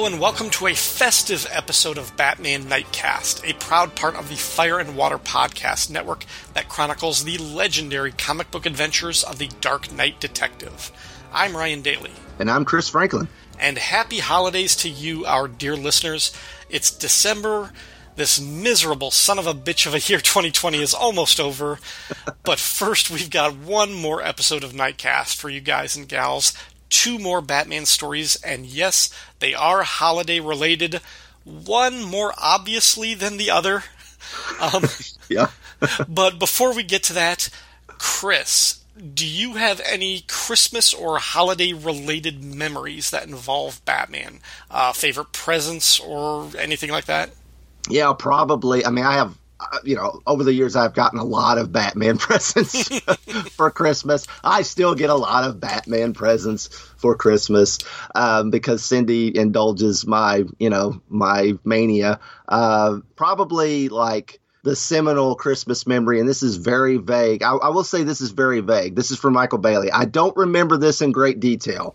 [0.00, 4.34] Hello and welcome to a festive episode of Batman Nightcast, a proud part of the
[4.34, 9.92] Fire and Water podcast network that chronicles the legendary comic book adventures of the Dark
[9.92, 10.90] Knight Detective.
[11.34, 12.12] I'm Ryan Daly.
[12.38, 13.28] And I'm Chris Franklin.
[13.58, 16.34] And happy holidays to you, our dear listeners.
[16.70, 17.70] It's December.
[18.16, 21.78] This miserable son of a bitch of a year 2020 is almost over.
[22.42, 26.54] but first, we've got one more episode of Nightcast for you guys and gals
[26.90, 29.08] two more Batman stories, and yes,
[29.38, 31.00] they are holiday related.
[31.44, 33.84] One more obviously than the other.
[34.60, 34.84] Um,
[35.28, 35.48] yeah.
[36.08, 37.48] but before we get to that,
[37.86, 38.80] Chris,
[39.14, 44.40] do you have any Christmas or holiday related memories that involve Batman?
[44.70, 47.30] Uh, favorite presents or anything like that?
[47.88, 48.84] Yeah, probably.
[48.84, 49.36] I mean, I have
[49.84, 52.98] you know, over the years, I've gotten a lot of Batman presents
[53.50, 54.26] for Christmas.
[54.42, 57.78] I still get a lot of Batman presents for Christmas
[58.14, 62.20] um, because Cindy indulges my, you know, my mania.
[62.48, 67.42] Uh, probably like the seminal Christmas memory, and this is very vague.
[67.42, 68.94] I, I will say this is very vague.
[68.94, 69.90] This is from Michael Bailey.
[69.90, 71.94] I don't remember this in great detail,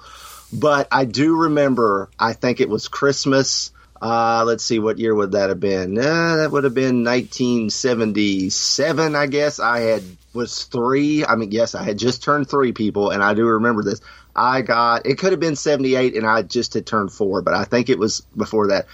[0.51, 2.09] but I do remember.
[2.17, 5.97] I think it was Christmas uh, let's see, what year would that have been?
[5.97, 9.59] Uh, that would have been 1977, I guess.
[9.59, 11.25] I had was three.
[11.25, 14.01] I mean, yes, I had just turned three people, and I do remember this.
[14.35, 17.63] I got it could have been 78, and I just had turned four, but I
[17.63, 18.87] think it was before that.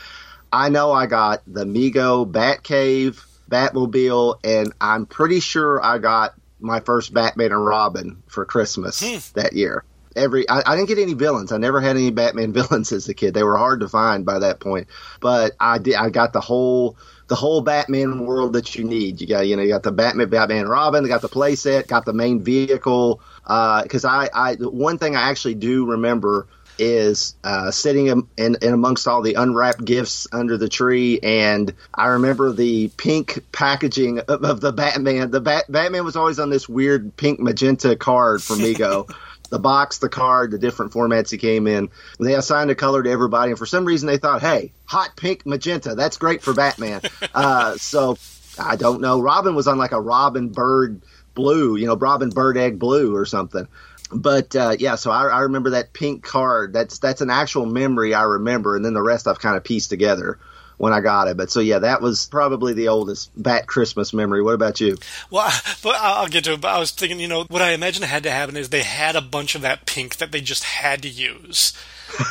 [0.54, 6.80] I know I got the Mego Batcave, Batmobile, and I'm pretty sure I got my
[6.80, 9.18] first Batman and Robin for Christmas hmm.
[9.40, 9.84] that year
[10.16, 11.52] every I, I, didn't get any villains.
[11.52, 13.34] I never had any Batman villains as a kid.
[13.34, 14.88] They were hard to find by that point.
[15.20, 19.22] But I did I got the whole the whole Batman world that you need.
[19.22, 22.06] You got you know you got the Batman Batman Robin, they got the playset, got
[22.06, 23.22] the main vehicle.
[23.44, 26.48] Because uh, I I one thing I actually do remember
[26.82, 31.74] is uh, sitting in, in, in, amongst all the unwrapped gifts under the tree, and
[31.94, 35.32] I remember the pink packaging of, of the Batman.
[35.32, 39.14] The Bat, Batman was always on this weird pink magenta card for Mego.
[39.52, 41.90] the box, the card, the different formats he came in.
[42.20, 45.46] They assigned a color to everybody, and for some reason they thought, hey, hot pink
[45.46, 47.02] magenta, that's great for Batman.
[47.36, 48.18] uh, so
[48.58, 49.22] I don't know.
[49.22, 51.02] Robin was on like a Robin Bird
[51.36, 53.68] blue, you know, Robin Bird Egg blue or something.
[54.14, 56.74] But uh, yeah, so I, I remember that pink card.
[56.74, 59.90] That's that's an actual memory I remember, and then the rest I've kind of pieced
[59.90, 60.40] together
[60.82, 61.38] when I got it.
[61.38, 64.42] But so yeah, that was probably the oldest Bat Christmas memory.
[64.42, 64.98] What about you?
[65.30, 65.54] Well,
[65.84, 66.62] but I'll get to it.
[66.62, 69.16] But I was thinking, you know, what I imagine had to happen is they had
[69.16, 71.74] a bunch of that pink that they just had to use.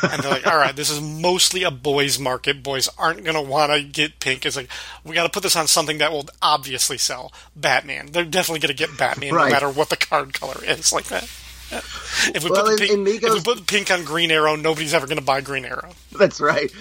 [0.03, 2.61] and they're like, all right, this is mostly a boys' market.
[2.61, 4.45] Boys aren't going to want to get pink.
[4.45, 4.69] It's like,
[5.05, 7.31] we got to put this on something that will obviously sell.
[7.55, 8.07] Batman.
[8.11, 9.45] They're definitely going to get Batman right.
[9.45, 11.29] no matter what the card color is, like that.
[11.71, 15.07] If, we well, put pink, Mego's, if we put pink on Green Arrow, nobody's ever
[15.07, 15.91] going to buy Green Arrow.
[16.11, 16.71] That's right.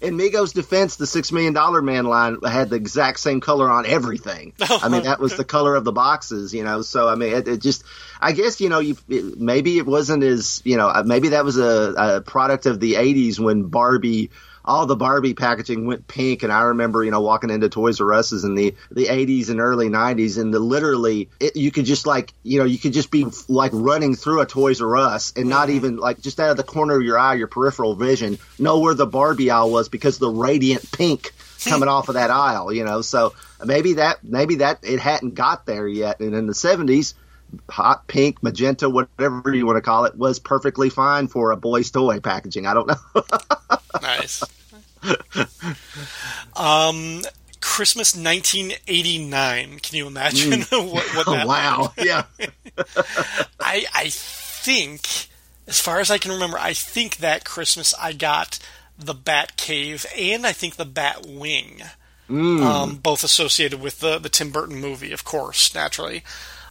[0.00, 3.86] In Mego's defense, the Six Million Dollar Man line had the exact same color on
[3.86, 4.52] everything.
[4.60, 6.82] I mean, that was the color of the boxes, you know.
[6.82, 7.84] So I mean, it, it just,
[8.20, 11.44] I guess you know, you it, maybe it wasn't as you know, uh, maybe that
[11.44, 14.30] was a, a product of the '80s when Barbie
[14.64, 18.12] all the Barbie packaging went pink, and I remember you know walking into Toys R
[18.12, 22.06] Us's in the the 80s and early 90s, and the literally it, you could just
[22.06, 25.48] like you know you could just be like running through a Toys R Us and
[25.48, 25.76] not mm-hmm.
[25.76, 28.94] even like just out of the corner of your eye, your peripheral vision, know where
[28.94, 31.32] the Barbie aisle was because the radiant pink
[31.64, 33.02] coming off of that aisle, you know.
[33.02, 37.14] So maybe that maybe that it hadn't got there yet, and in the 70s
[37.70, 41.90] hot pink, magenta, whatever you want to call it, was perfectly fine for a boy's
[41.90, 42.66] toy packaging.
[42.66, 43.22] I don't know.
[44.02, 44.42] nice.
[46.56, 47.22] Um,
[47.60, 49.80] Christmas 1989.
[49.80, 50.92] Can you imagine mm.
[50.92, 51.44] what, what that?
[51.44, 51.92] Oh, wow.
[51.98, 52.24] yeah.
[53.60, 55.28] I I think,
[55.66, 58.58] as far as I can remember, I think that Christmas I got
[58.98, 61.82] the Bat Cave and I think the Bat Wing.
[62.28, 62.62] Mm.
[62.62, 66.22] Um, both associated with the the Tim Burton movie, of course, naturally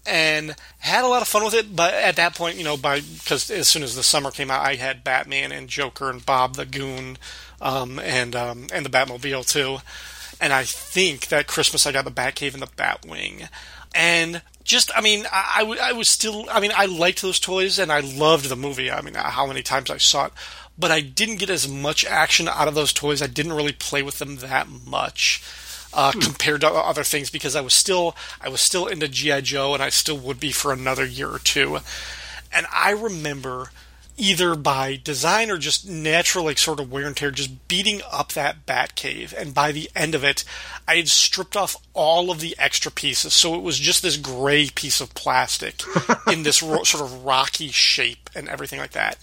[0.05, 1.75] and had a lot of fun with it.
[1.75, 4.65] But at that point, you know, by because as soon as the summer came out,
[4.65, 7.17] I had Batman and Joker and Bob the Goon,
[7.61, 9.77] um, and um, and the Batmobile too.
[10.41, 13.47] And I think that Christmas I got the Batcave and the Batwing,
[13.95, 17.39] and just I mean I, I, w- I was still I mean I liked those
[17.39, 18.91] toys and I loved the movie.
[18.91, 20.33] I mean how many times I saw it.
[20.77, 23.21] But I didn't get as much action out of those toys.
[23.21, 25.43] I didn't really play with them that much
[25.93, 26.19] uh, hmm.
[26.19, 29.83] compared to other things because I was still I was still into GI Joe and
[29.83, 31.79] I still would be for another year or two.
[32.51, 33.69] And I remember
[34.15, 38.33] either by design or just natural like sort of wear and tear just beating up
[38.33, 40.43] that bat cave and by the end of it
[40.87, 44.69] i had stripped off all of the extra pieces so it was just this gray
[44.75, 45.81] piece of plastic
[46.31, 49.17] in this ro- sort of rocky shape and everything like that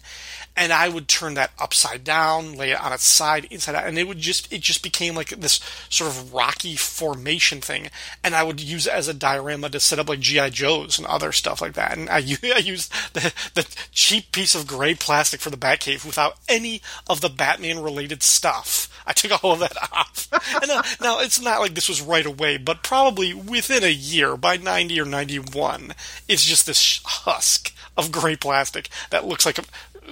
[0.61, 3.99] and I would turn that upside down, lay it on its side, inside out, and
[3.99, 5.59] it would just it just became like this
[5.89, 7.89] sort of rocky formation thing.
[8.23, 11.07] And I would use it as a diorama to set up like GI Joes and
[11.07, 11.97] other stuff like that.
[11.97, 12.17] And I,
[12.55, 17.23] I used the the cheap piece of gray plastic for the Batcave without any of
[17.23, 18.87] the Batman related stuff.
[19.07, 20.29] I took all of that off.
[20.61, 24.37] And now, now it's not like this was right away, but probably within a year,
[24.37, 25.95] by ninety or ninety one,
[26.29, 29.65] it's just this husk of gray plastic that looks like a,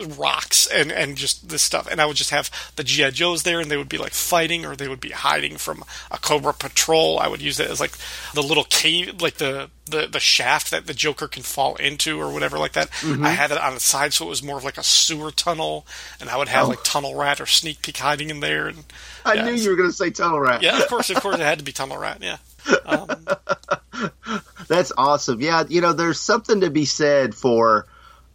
[0.06, 3.60] rocks and and just this stuff and i would just have the gi joes there
[3.60, 7.18] and they would be like fighting or they would be hiding from a cobra patrol
[7.18, 7.92] i would use it as like
[8.34, 12.30] the little cave like the the, the shaft that the joker can fall into or
[12.32, 13.24] whatever like that Mm-hmm.
[13.24, 15.86] i had it on the side so it was more of like a sewer tunnel
[16.20, 16.68] and i would have Oh.
[16.70, 18.84] like tunnel rat or sneak peek hiding in there and
[19.24, 20.62] I yeah, knew you were going to say tunnel rat.
[20.62, 22.36] yeah of course of course it had to be tunnel rat yeah
[22.86, 23.08] um,
[24.68, 25.40] That's awesome.
[25.40, 27.86] Yeah, you know, there's something to be said for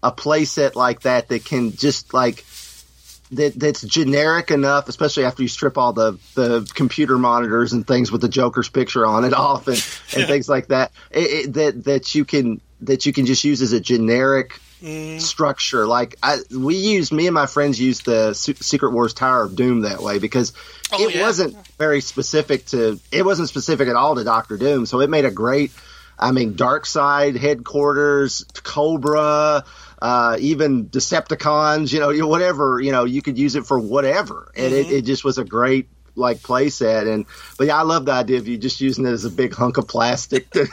[0.03, 2.45] a playset like that that can just like
[3.31, 8.11] that that's generic enough, especially after you strip all the, the computer monitors and things
[8.11, 9.77] with the Joker's picture on it off and,
[10.15, 10.91] and things like that.
[11.09, 15.17] It, it, that that you can that you can just use as a generic mm-hmm.
[15.17, 15.87] structure.
[15.87, 19.55] Like I, we use me and my friends used the Se- Secret Wars Tower of
[19.55, 20.53] Doom that way because
[20.93, 21.21] Oh, it yeah.
[21.21, 24.85] wasn't very specific to it wasn't specific at all to Doctor Doom.
[24.85, 25.71] So it made a great.
[26.19, 29.63] I mean, Darkseid headquarters, Cobra,
[30.03, 31.93] uh, even Decepticons.
[31.93, 32.79] You know, whatever.
[32.81, 35.87] You know, you could use it for whatever, and it, it just was a great
[36.15, 37.07] like play set.
[37.07, 37.25] And
[37.57, 39.77] but yeah, I love the idea of you just using it as a big hunk
[39.77, 40.47] of plastic.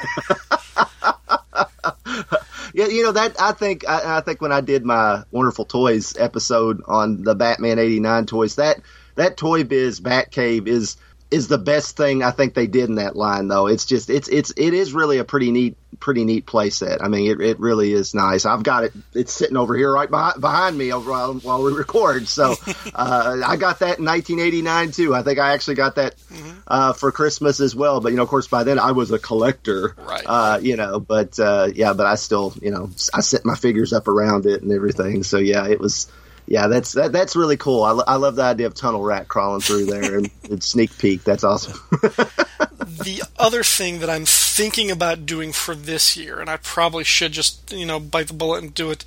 [2.73, 6.17] Yeah, you know that I think I, I think when I did my wonderful toys
[6.17, 8.81] episode on the Batman '89 toys, that
[9.17, 10.97] that Toy Biz Batcave is
[11.31, 13.49] is the best thing I think they did in that line.
[13.49, 17.03] Though it's just it's it's it is really a pretty neat pretty neat play set.
[17.03, 18.47] I mean, it, it really is nice.
[18.47, 18.93] I've got it.
[19.15, 22.27] It's sitting over here right behind, behind me over while, while we record.
[22.27, 22.55] So
[22.95, 25.15] uh, I got that in 1989 too.
[25.15, 26.15] I think I actually got that
[26.67, 28.01] uh, for Christmas as well.
[28.01, 30.25] But you know, of course, by then I was a collector, Right.
[30.27, 33.93] Uh, you know, but uh, yeah, but I still, you know, I set my figures
[33.93, 35.23] up around it and everything.
[35.23, 36.11] So yeah, it was.
[36.51, 37.85] Yeah, that's that, that's really cool.
[37.85, 41.23] I, I love the idea of tunnel rat crawling through there and, and sneak peek.
[41.23, 41.79] That's awesome.
[41.93, 47.31] the other thing that I'm thinking about doing for this year, and I probably should
[47.31, 49.05] just you know bite the bullet and do it.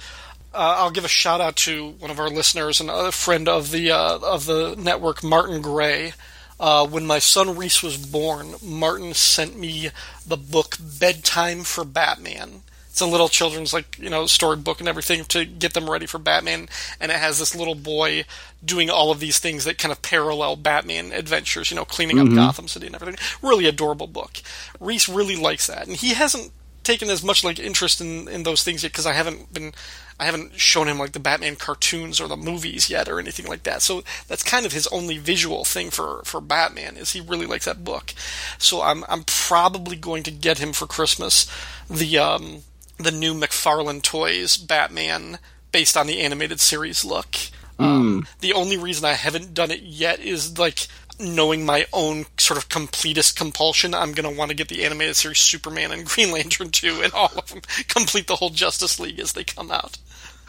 [0.54, 3.72] Uh, I'll give a shout out to one of our listeners and a friend of
[3.72, 6.14] the uh, of the network, Martin Gray.
[6.62, 9.90] Uh, when my son Reese was born, Martin sent me
[10.26, 12.63] the book Bedtime for Batman.
[12.94, 16.20] It's a little children's like you know storybook and everything to get them ready for
[16.20, 16.70] Batman,
[17.00, 18.24] and it has this little boy
[18.64, 21.72] doing all of these things that kind of parallel Batman adventures.
[21.72, 23.18] You know, cleaning up Gotham City and everything.
[23.42, 24.44] Really adorable book.
[24.80, 26.52] Reese really likes that, and he hasn't
[26.84, 29.74] taken as much like interest in, in those things yet because I haven't been
[30.20, 33.64] I haven't shown him like the Batman cartoons or the movies yet or anything like
[33.64, 33.82] that.
[33.82, 37.66] So that's kind of his only visual thing for, for Batman is he really likes
[37.66, 38.14] that book.
[38.60, 41.48] So I'm I'm probably going to get him for Christmas
[41.90, 42.62] the um
[43.04, 45.40] the new McFarlane Toys Batman
[45.72, 47.36] based on the animated series look.
[47.80, 50.88] Um, the only reason I haven't done it yet is like
[51.20, 53.94] knowing my own sort of completist compulsion.
[53.94, 57.14] I'm going to want to get the animated series Superman and Green Lantern 2 and
[57.14, 59.98] all of them, complete the whole Justice League as they come out.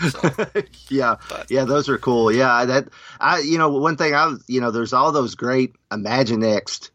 [0.89, 2.31] yeah, But- yeah, those are cool.
[2.33, 2.89] Yeah, that
[3.21, 6.91] I, you know, one thing I, you know, there's all those great Imaginext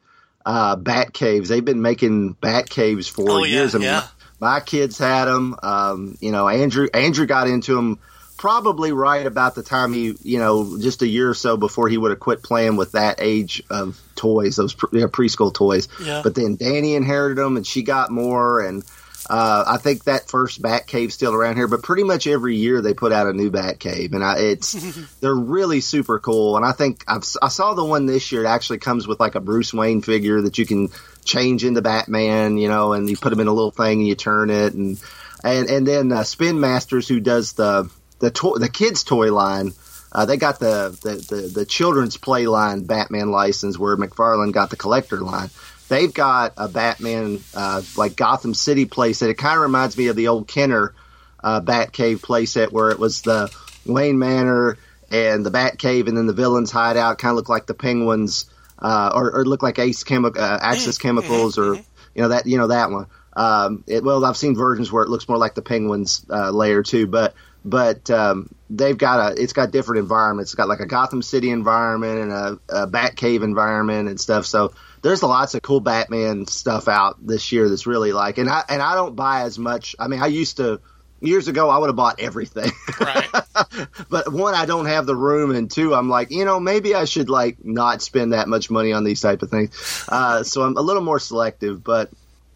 [0.45, 1.49] uh, bat caves.
[1.49, 3.75] They've been making bat caves for Oh, yeah, years.
[3.75, 4.07] I mean, yeah.
[4.39, 5.55] My kids had them.
[5.62, 8.00] Um, you know, Andrew Andrew got into them
[8.39, 11.98] probably right about the time he, you know, just a year or so before he
[11.98, 15.89] would have quit playing with that age of toys, those pre- preschool toys.
[16.01, 16.22] Yeah.
[16.24, 18.84] But then Danny inherited them, and she got more, and
[19.29, 21.67] uh, I think that first Bat Cave's still around here.
[21.67, 24.72] But pretty much every year they put out a new Bat Cave, and I, it's
[25.19, 26.55] they're really super cool.
[26.55, 28.46] And I think I've, I saw the one this year.
[28.46, 30.89] It actually comes with like a Bruce Wayne figure that you can
[31.29, 34.15] change into Batman, you know, and you put him in a little thing and you
[34.15, 35.01] turn it, and
[35.43, 39.74] and and then uh, Spin Masters, who does the the to- the kids toy line.
[40.12, 44.71] Uh, they got the, the, the, the children's play line Batman license where McFarlane got
[44.71, 45.51] the collector line.
[45.88, 49.29] They've got a Batman, uh, like Gotham City playset.
[49.29, 50.95] It kind of reminds me of the old Kenner,
[51.43, 53.55] uh, Batcave playset where it was the
[53.86, 54.79] Wayne Manor
[55.12, 58.50] and the Batcave and then the villain's hideout kind of looked like the Penguins,
[58.81, 61.75] uh, or, or looked like Ace Chemi- uh, Axis Chemicals or,
[62.15, 63.07] you know, that, you know, that one.
[63.33, 66.83] Um, it, well, I've seen versions where it looks more like the Penguins, uh, lair
[66.83, 67.33] too, but,
[67.63, 70.51] but um, they've got a it's got different environments.
[70.51, 74.45] It's got like a Gotham City environment and a, a Batcave environment and stuff.
[74.45, 78.63] So there's lots of cool Batman stuff out this year that's really like and I
[78.69, 79.95] and I don't buy as much.
[80.00, 80.79] I mean, I used to
[81.21, 82.71] years ago, I would have bought everything.
[82.99, 83.27] Right.
[84.09, 87.05] but one, I don't have the room, and two, I'm like, you know, maybe I
[87.05, 90.05] should like not spend that much money on these type of things.
[90.09, 92.09] Uh, so I'm a little more selective, but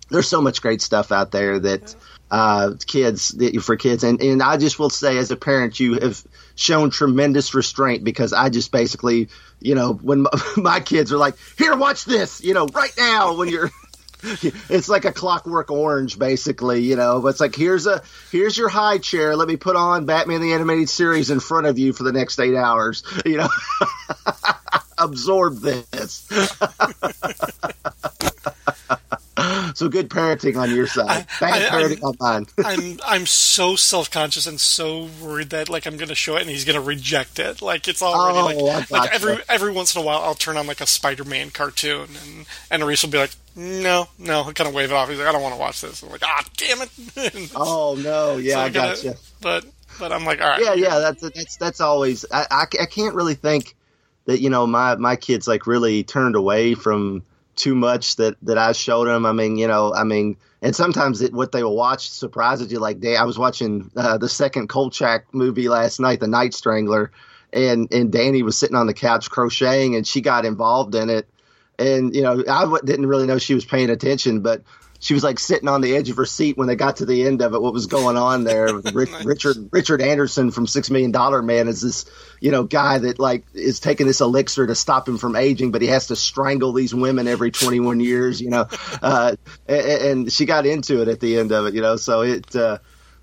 [0.09, 1.95] there's so much great stuff out there that
[2.29, 6.23] uh, kids for kids, and and I just will say, as a parent, you have
[6.55, 9.29] shown tremendous restraint because I just basically,
[9.59, 13.35] you know, when my, my kids are like, here, watch this, you know, right now,
[13.35, 13.71] when you're
[14.69, 18.01] it's like a clockwork orange basically you know it's like here's a
[18.31, 21.77] here's your high chair let me put on batman the animated series in front of
[21.77, 23.49] you for the next eight hours you know
[24.97, 26.25] absorb this
[29.73, 31.27] so good parenting on your side.
[31.39, 32.45] Bad I, parenting I'm, on mine.
[32.63, 36.41] I'm I'm so self conscious and so worried that like I'm going to show it
[36.41, 37.61] and he's going to reject it.
[37.61, 40.67] Like it's already oh, like, like every every once in a while I'll turn on
[40.67, 44.67] like a Spider Man cartoon and and Reese will be like, no, no, I kind
[44.67, 45.09] of wave it off.
[45.09, 46.01] He's like, I don't want to watch this.
[46.01, 47.51] I'm like, ah, damn it.
[47.55, 49.15] oh no, yeah, so I, I gotcha.
[49.41, 49.65] But
[49.99, 50.61] but I'm like, all right.
[50.61, 52.25] Yeah, yeah, that's that's that's always.
[52.31, 53.75] I, I I can't really think
[54.25, 57.23] that you know my my kids like really turned away from
[57.55, 59.25] too much that that I showed them.
[59.25, 62.79] I mean, you know, I mean, and sometimes it, what they will watch surprises you.
[62.79, 67.11] Like, day I was watching uh, the second Kolchak movie last night, The Night Strangler,
[67.51, 71.27] and and Danny was sitting on the couch crocheting, and she got involved in it.
[71.79, 74.63] And you know, I didn't really know she was paying attention, but
[75.03, 77.25] she was like sitting on the edge of her seat when they got to the
[77.25, 77.61] end of it.
[77.61, 78.73] What was going on there?
[78.93, 82.05] Richard Richard Anderson from Six Million Dollar Man is this
[82.39, 85.81] you know guy that like is taking this elixir to stop him from aging, but
[85.81, 88.39] he has to strangle these women every 21 years.
[88.39, 88.67] You know,
[89.01, 89.35] uh,
[89.67, 91.73] and, and, she got into it at the end of it.
[91.73, 92.55] You know, so it.
[92.55, 92.77] Uh,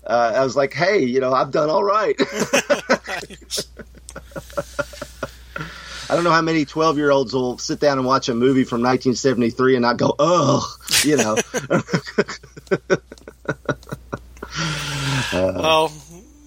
[0.05, 2.19] uh, I was like, hey, you know, I've done all right.
[6.11, 8.65] I don't know how many 12 year olds will sit down and watch a movie
[8.65, 10.75] from 1973 and not go, oh,
[11.05, 11.37] you know.
[15.31, 15.93] uh, well,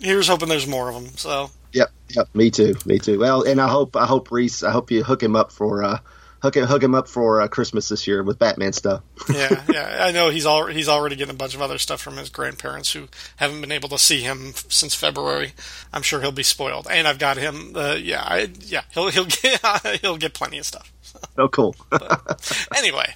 [0.01, 1.09] here's hoping there's more of them.
[1.17, 1.51] So.
[1.73, 3.19] Yep, yep, me too, me too.
[3.19, 5.99] Well, and I hope I hope Reese, I hope you hook him up for uh,
[6.45, 9.03] hook hook him up for uh, Christmas this year with Batman stuff.
[9.33, 12.19] yeah, yeah, I know he's al- he's already getting a bunch of other stuff from
[12.19, 15.55] his grandparents who haven't been able to see him since February.
[15.93, 17.73] I'm sure he'll be spoiled, and I've got him.
[17.75, 20.93] Uh, yeah, I, yeah, he'll he'll get he'll get plenty of stuff.
[21.39, 21.77] Oh, cool.
[21.91, 23.15] but, anyway,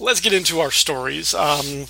[0.00, 1.34] let's get into our stories.
[1.34, 1.84] Um,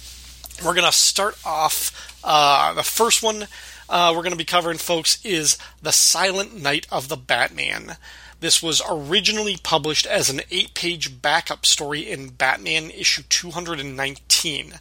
[0.65, 2.19] we're gonna start off.
[2.25, 3.47] Uh, the first one
[3.89, 7.97] uh, we're going to be covering, folks, is the Silent Night of the Batman.
[8.45, 14.75] This was originally published as an eight page backup story in Batman issue 219.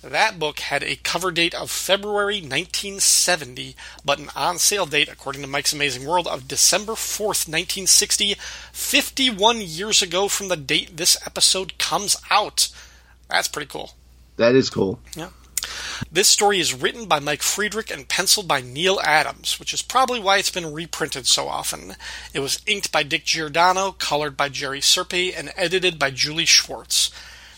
[0.00, 3.74] That book had a cover date of February 1970,
[4.04, 8.36] but an on sale date, according to Mike's Amazing World, of December 4th, 1960,
[8.70, 12.68] 51 years ago from the date this episode comes out.
[13.28, 13.90] That's pretty cool.
[14.36, 15.00] That is cool.
[15.16, 15.30] Yeah.
[16.10, 20.20] This story is written by Mike Friedrich and penciled by Neal Adams, which is probably
[20.20, 21.96] why it's been reprinted so often.
[22.34, 27.10] It was inked by Dick Giordano, colored by Jerry Serpe, and edited by Julie Schwartz.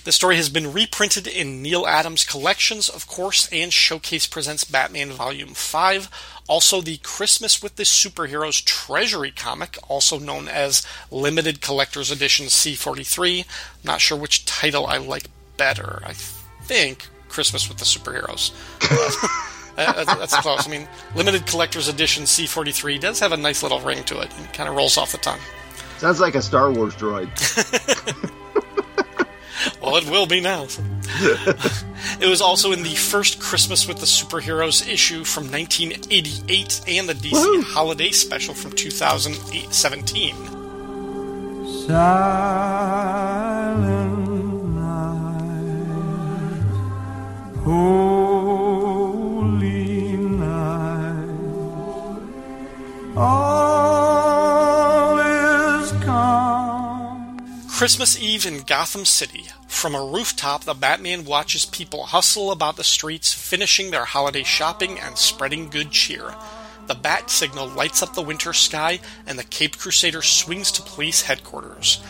[0.05, 5.13] The story has been reprinted in Neal Adams' collections, of course, and Showcase Presents Batman
[5.13, 6.43] Volume 5.
[6.49, 13.47] Also, the Christmas with the Superheroes Treasury comic, also known as Limited Collector's Edition C43.
[13.85, 15.27] Not sure which title I like
[15.57, 16.03] better.
[16.05, 18.53] I think Christmas with the superheroes.
[19.77, 20.69] Uh, that's close.
[20.69, 24.31] I mean, limited collector's edition C43 does have a nice little ring to it.
[24.39, 25.41] It kind of rolls off the tongue.
[25.99, 27.31] Sounds like a Star Wars droid.
[29.81, 30.65] well, it will be now.
[32.21, 37.15] it was also in the first Christmas with the Superheroes issue from 1988 and the
[37.15, 37.63] DC Woo-hoo.
[37.63, 40.35] Holiday Special from 2017.
[41.87, 44.12] Silent
[57.83, 59.45] Christmas Eve in Gotham City.
[59.69, 64.99] From a rooftop, the Batman watches people hustle about the streets, finishing their holiday shopping
[64.99, 66.35] and spreading good cheer.
[66.89, 71.23] The bat signal lights up the winter sky, and the Cape Crusader swings to police
[71.23, 72.03] headquarters.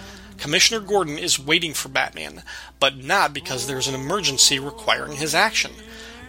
[0.42, 2.42] Commissioner Gordon is waiting for Batman,
[2.80, 5.70] but not because there's an emergency requiring his action.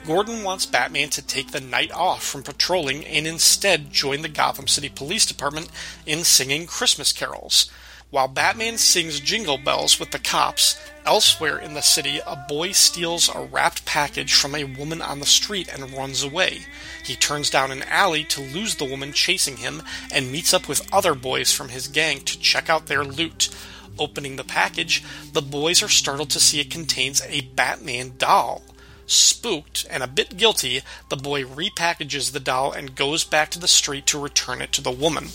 [0.06, 4.68] Gordon wants Batman to take the night off from patrolling and instead join the Gotham
[4.68, 5.68] City Police Department
[6.06, 7.72] in singing Christmas carols.
[8.12, 13.34] While Batman sings jingle bells with the cops, elsewhere in the city, a boy steals
[13.34, 16.68] a wrapped package from a woman on the street and runs away.
[17.04, 20.88] He turns down an alley to lose the woman chasing him and meets up with
[20.94, 23.50] other boys from his gang to check out their loot.
[24.00, 28.64] Opening the package, the boys are startled to see it contains a Batman doll.
[29.06, 33.68] Spooked and a bit guilty, the boy repackages the doll and goes back to the
[33.68, 35.28] street to return it to the woman.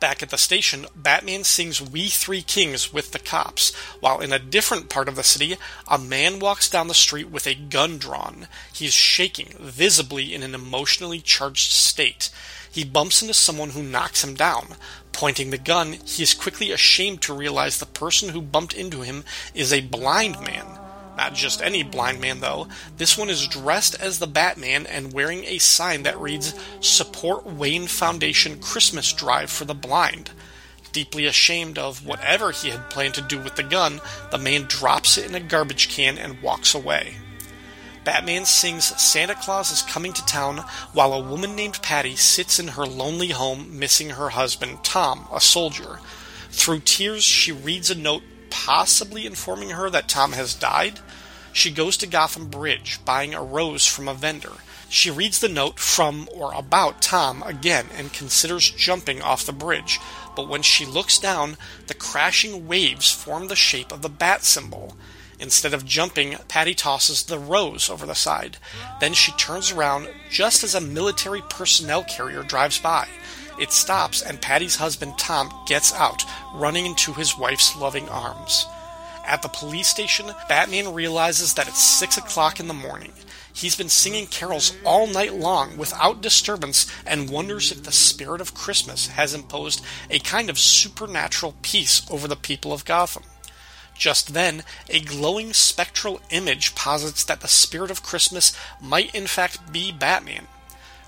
[0.00, 4.38] Back at the station, Batman sings We Three Kings with the cops, while in a
[4.38, 5.56] different part of the city,
[5.88, 8.46] a man walks down the street with a gun drawn.
[8.72, 12.28] He is shaking, visibly in an emotionally charged state.
[12.74, 14.74] He bumps into someone who knocks him down.
[15.12, 19.22] Pointing the gun, he is quickly ashamed to realize the person who bumped into him
[19.54, 20.66] is a blind man.
[21.16, 22.66] Not just any blind man, though.
[22.96, 27.86] This one is dressed as the Batman and wearing a sign that reads Support Wayne
[27.86, 30.32] Foundation Christmas Drive for the Blind.
[30.90, 34.00] Deeply ashamed of whatever he had planned to do with the gun,
[34.32, 37.18] the man drops it in a garbage can and walks away.
[38.04, 40.58] Batman sings Santa Claus is coming to town
[40.92, 45.40] while a woman named Patty sits in her lonely home missing her husband, Tom, a
[45.40, 46.00] soldier.
[46.50, 51.00] Through tears, she reads a note possibly informing her that Tom has died,
[51.54, 54.54] she goes to Gotham Bridge, buying a rose from a vendor.
[54.88, 60.00] She reads the note from or about Tom again and considers jumping off the bridge,
[60.34, 61.56] but when she looks down,
[61.86, 64.96] the crashing waves form the shape of the bat symbol.
[65.38, 68.56] Instead of jumping, Patty tosses the rose over the side.
[69.00, 73.08] Then she turns around just as a military personnel carrier drives by.
[73.58, 76.24] It stops, and Patty's husband Tom gets out,
[76.54, 78.66] running into his wife's loving arms.
[79.26, 83.12] At the police station, Batman realizes that it's 6 o'clock in the morning.
[83.54, 88.54] He's been singing carols all night long without disturbance and wonders if the spirit of
[88.54, 93.22] Christmas has imposed a kind of supernatural peace over the people of Gotham.
[93.94, 99.72] Just then, a glowing spectral image posits that the spirit of Christmas might in fact
[99.72, 100.48] be Batman.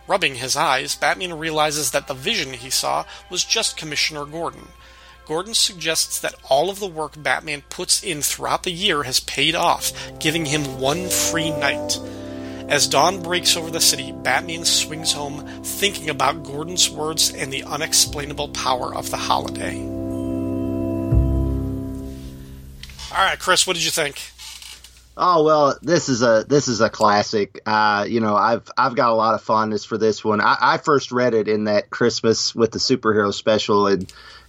[0.06, 4.68] Rubbing his eyes, Batman realizes that the vision he saw was just Commissioner Gordon.
[5.26, 9.56] Gordon suggests that all of the work Batman puts in throughout the year has paid
[9.56, 11.98] off, giving him one free night.
[12.68, 17.64] As dawn breaks over the city, Batman swings home thinking about Gordon's words and the
[17.64, 20.05] unexplainable power of the holiday.
[23.16, 24.20] All right, Chris, what did you think?
[25.16, 27.62] Oh well, this is a this is a classic.
[27.64, 30.42] Uh, you know, I've I've got a lot of fondness for this one.
[30.42, 34.00] I, I first read it in that Christmas with the superhero special in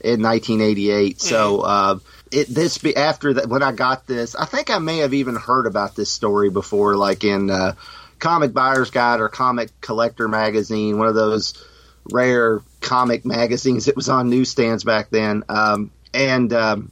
[0.01, 1.21] in 1988.
[1.21, 1.65] So mm-hmm.
[1.65, 1.99] uh,
[2.29, 5.37] it this be after that when I got this, I think I may have even
[5.37, 7.75] heard about this story before, like in uh,
[8.19, 11.65] Comic Buyer's Guide or Comic Collector Magazine, one of those
[12.11, 15.43] rare comic magazines that was on newsstands back then.
[15.47, 16.91] Um, and um,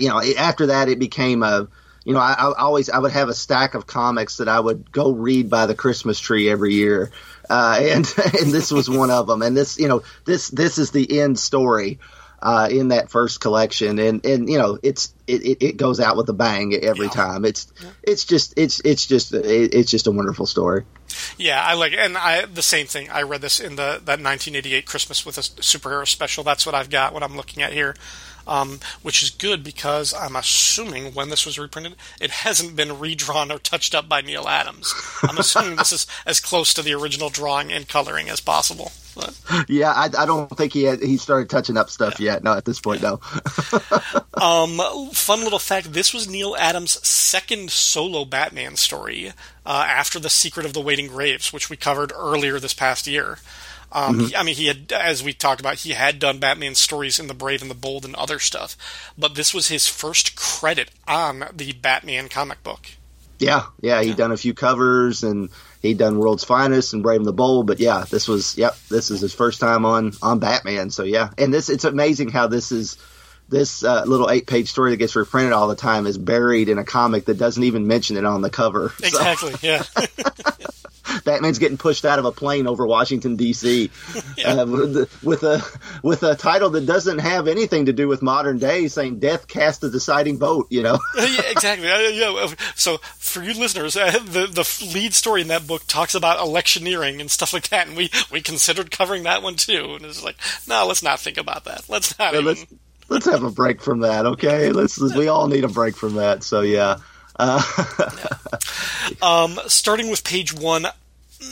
[0.00, 1.68] you know, after that, it became a
[2.06, 4.92] you know, I, I, always I would have a stack of comics that I would
[4.92, 7.10] go read by the Christmas tree every year,
[7.50, 9.42] uh, and and this was one of them.
[9.42, 11.98] And this, you know, this this is the end story
[12.40, 16.28] uh, in that first collection, and and you know, it's it, it goes out with
[16.28, 17.12] a bang every yeah.
[17.12, 17.44] time.
[17.44, 17.90] It's yeah.
[18.04, 20.84] it's just it's it's just it's just a wonderful story.
[21.38, 23.10] Yeah, I like, and I the same thing.
[23.10, 26.44] I read this in the that 1988 Christmas with a superhero special.
[26.44, 27.12] That's what I've got.
[27.12, 27.96] What I'm looking at here
[28.46, 33.50] um, which is good because I'm assuming when this was reprinted, it hasn't been redrawn
[33.50, 34.94] or touched up by Neal Adams.
[35.22, 38.92] I'm assuming this is as close to the original drawing and coloring as possible.
[39.16, 42.34] But, yeah, I, I, don't think he had, he started touching up stuff yeah.
[42.34, 42.44] yet.
[42.44, 43.16] No, at this point, yeah.
[43.16, 43.20] no.
[44.34, 49.32] um, fun little fact: this was Neal Adams' second solo Batman story
[49.64, 53.38] uh, after the Secret of the Waiting Graves, which we covered earlier this past year.
[53.92, 54.26] Um, mm-hmm.
[54.26, 57.28] he, I mean, he had, as we talked about, he had done Batman stories in
[57.28, 58.76] The Brave and the Bold and other stuff,
[59.16, 62.88] but this was his first credit on the Batman comic book.
[63.38, 64.14] Yeah, yeah, he'd yeah.
[64.14, 65.50] done a few covers and
[65.82, 69.10] he'd done World's Finest and Brave and the Bold, but yeah, this was, yep, this
[69.10, 70.90] is his first time on on Batman.
[70.90, 72.96] So yeah, and this it's amazing how this is
[73.48, 76.78] this uh, little eight page story that gets reprinted all the time is buried in
[76.78, 78.92] a comic that doesn't even mention it on the cover.
[79.06, 79.52] Exactly.
[79.52, 79.58] So.
[79.62, 79.82] Yeah.
[81.24, 83.90] Batman's getting pushed out of a plane over Washington D.C.
[84.36, 84.54] yeah.
[84.54, 85.62] uh, with, with, a
[86.02, 89.80] with a title that doesn't have anything to do with modern day, saying "Death cast
[89.80, 90.98] the deciding vote." You know.
[91.16, 91.90] yeah, exactly.
[91.90, 92.54] Uh, yeah.
[92.74, 97.20] So for you listeners, uh, the the lead story in that book talks about electioneering
[97.20, 99.94] and stuff like that, and we we considered covering that one too.
[99.94, 100.36] And it's like,
[100.68, 101.84] no, let's not think about that.
[101.88, 102.34] Let's not.
[102.34, 102.46] even...
[102.46, 102.66] let's,
[103.08, 104.70] let's have a break from that, okay?
[104.70, 106.42] Let's, we all need a break from that.
[106.42, 106.98] So yeah.
[107.38, 107.62] Uh,
[109.22, 110.86] um, starting with page one,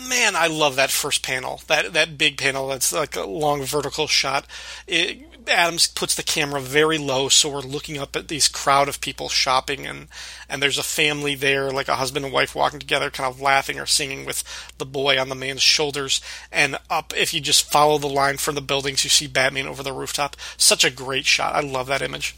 [0.09, 1.61] man, I love that first panel.
[1.67, 2.69] That that big panel.
[2.69, 4.47] That's like a long vertical shot.
[4.87, 9.01] It, Adams puts the camera very low, so we're looking up at these crowd of
[9.01, 10.09] people shopping, and
[10.49, 13.79] and there's a family there, like a husband and wife walking together, kind of laughing
[13.79, 14.45] or singing with
[14.79, 16.21] the boy on the man's shoulders.
[16.53, 19.83] And up, if you just follow the line from the buildings, you see Batman over
[19.83, 20.37] the rooftop.
[20.57, 21.55] Such a great shot.
[21.55, 22.37] I love that image.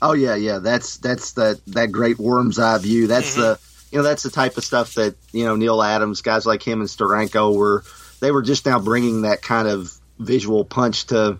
[0.00, 0.58] Oh yeah, yeah.
[0.58, 3.06] That's that's that that great worm's eye view.
[3.06, 3.40] That's mm-hmm.
[3.40, 6.62] the you know that's the type of stuff that you know Neal Adams, guys like
[6.62, 7.84] him and Steranko were.
[8.20, 11.38] They were just now bringing that kind of visual punch to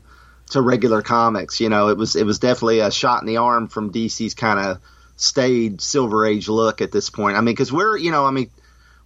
[0.52, 1.60] to regular comics.
[1.60, 4.58] You know, it was it was definitely a shot in the arm from DC's kind
[4.58, 4.80] of
[5.16, 7.36] staid Silver Age look at this point.
[7.36, 8.50] I mean, because we're you know, I mean,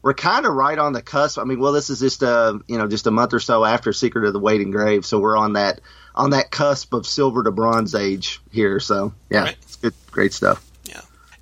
[0.02, 1.38] we're kind of right on the cusp.
[1.38, 3.92] I mean, well, this is just a you know just a month or so after
[3.92, 5.80] Secret of the Waiting Grave, so we're on that
[6.14, 8.80] on that cusp of Silver to Bronze Age here.
[8.80, 9.56] So yeah, right.
[9.62, 10.65] it's good, great stuff.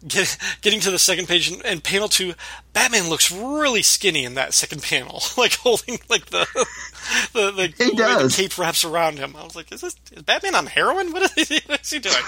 [0.06, 2.34] Get, getting to the second page and, and, panel two,
[2.74, 6.46] Batman looks really skinny in that second panel, like holding like the
[7.32, 8.36] the, the, he does.
[8.36, 9.34] the cape wraps around him.
[9.34, 11.12] I was like, is this is Batman on heroin?
[11.12, 12.14] What is he, what is he doing?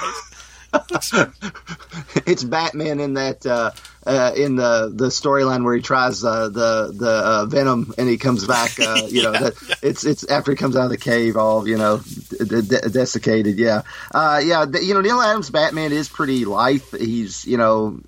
[2.26, 3.70] it's Batman in that uh,
[4.06, 8.18] uh, in the the storyline where he tries uh, the the uh, venom and he
[8.18, 8.78] comes back.
[8.78, 9.74] Uh, you know, that, yeah.
[9.82, 12.00] it's it's after he comes out of the cave, all you know,
[12.38, 13.58] de- de- desiccated.
[13.58, 14.66] Yeah, uh, yeah.
[14.80, 16.82] you know, Neal Adams Batman is pretty lithe.
[16.96, 18.00] He's you know,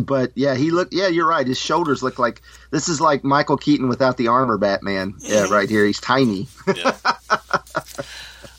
[0.00, 0.88] but yeah, he look.
[0.92, 1.46] Yeah, you're right.
[1.46, 4.58] His shoulders look like this is like Michael Keaton without the armor.
[4.58, 5.14] Batman.
[5.18, 5.84] Yeah, right here.
[5.84, 6.48] He's tiny.
[6.74, 6.96] yeah.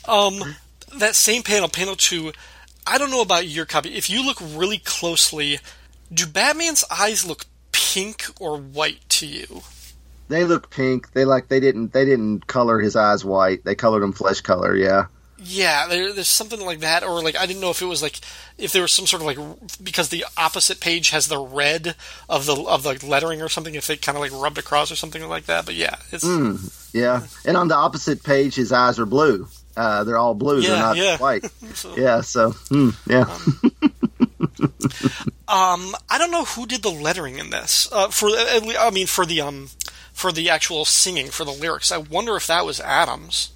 [0.07, 0.39] Um,
[0.99, 2.31] that same panel, panel two
[2.87, 3.95] I don't know about your copy.
[3.95, 5.59] If you look really closely,
[6.13, 9.63] do Batman's eyes look pink or white to you?
[10.27, 11.11] They look pink.
[11.13, 13.63] They like they didn't they didn't color his eyes white.
[13.63, 14.75] They colored them flesh color.
[14.75, 15.05] Yeah.
[15.37, 18.19] Yeah, there, there's something like that, or like I didn't know if it was like
[18.57, 21.95] if there was some sort of like because the opposite page has the red
[22.29, 23.75] of the of the lettering or something.
[23.75, 26.93] If it kind of like rubbed across or something like that, but yeah, it's mm,
[26.93, 27.27] yeah.
[27.45, 29.47] And on the opposite page, his eyes are blue.
[29.77, 30.61] Uh, they're all blue.
[30.61, 31.17] Yeah, they're not yeah.
[31.17, 31.45] white.
[31.73, 32.21] so, yeah.
[32.21, 33.25] So hmm, yeah.
[33.29, 33.73] Um,
[35.47, 37.89] um, I don't know who did the lettering in this.
[37.91, 39.69] Uh, for I mean, for the um,
[40.13, 41.91] for the actual singing for the lyrics.
[41.91, 43.51] I wonder if that was Adams.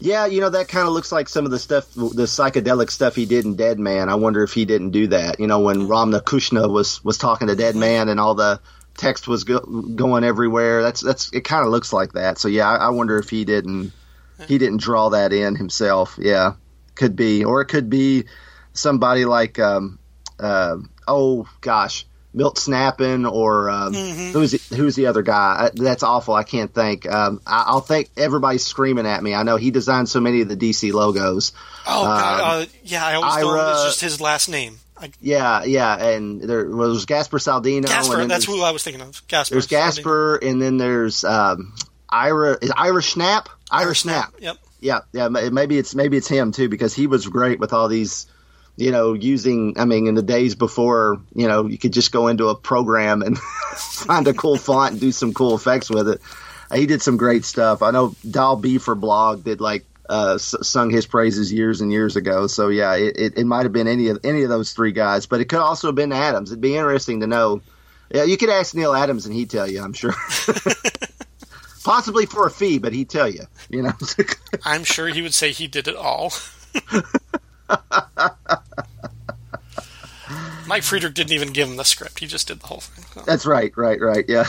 [0.00, 3.14] Yeah, you know that kind of looks like some of the stuff, the psychedelic stuff
[3.14, 4.08] he did in Deadman.
[4.08, 5.38] I wonder if he didn't do that.
[5.38, 8.60] You know, when Rama Kushna was was talking to Deadman and all the
[8.96, 10.82] text was go, going everywhere.
[10.82, 11.44] That's that's it.
[11.44, 12.38] Kind of looks like that.
[12.38, 13.92] So yeah, I, I wonder if he didn't
[14.48, 16.18] he didn't draw that in himself.
[16.18, 16.54] Yeah,
[16.94, 18.24] could be, or it could be
[18.72, 19.98] somebody like, um,
[20.38, 20.76] uh,
[21.06, 24.32] oh gosh, Milt Snapinn, or um, mm-hmm.
[24.32, 25.70] who's the, who's the other guy?
[25.74, 26.34] That's awful.
[26.34, 27.06] I can't think.
[27.06, 29.34] Um, I, will think everybody's screaming at me.
[29.34, 31.52] I know he designed so many of the DC logos.
[31.86, 34.78] Oh, God, um, uh, yeah, I always Ira, it's just his last name.
[34.96, 37.86] I, yeah, yeah, and there was Gaspar Saladino.
[37.86, 39.20] Gaspar, that's who I was thinking of.
[39.28, 39.54] Gaspar.
[39.54, 41.74] There's Gaspar, and then there's um,
[42.12, 42.58] Ira.
[42.60, 43.46] Is Ira Schnapp?
[43.70, 44.40] Ira Schnapp.
[44.40, 44.56] Yep.
[44.80, 45.28] Yeah, yeah.
[45.28, 48.26] Maybe it's maybe it's him too because he was great with all these,
[48.76, 49.78] you know, using.
[49.78, 53.22] I mean, in the days before, you know, you could just go into a program
[53.22, 53.38] and
[53.76, 56.20] find a cool font and do some cool effects with it.
[56.74, 57.82] He did some great stuff.
[57.82, 62.16] I know Dal B for blog did like uh, sung his praises years and years
[62.16, 62.46] ago.
[62.46, 65.26] So yeah, it, it, it might have been any of any of those three guys,
[65.26, 66.50] but it could also have been Adams.
[66.50, 67.62] It'd be interesting to know.
[68.12, 69.82] Yeah, you could ask Neal Adams and he'd tell you.
[69.82, 70.12] I'm sure.
[71.82, 73.46] possibly for a fee, but he'd tell you.
[73.68, 73.92] You know,
[74.64, 76.32] I'm sure he would say he did it all.
[80.66, 83.22] Mike Friedrich didn't even give him the script; he just did the whole thing.
[83.26, 84.24] That's right, right, right.
[84.28, 84.46] Yeah.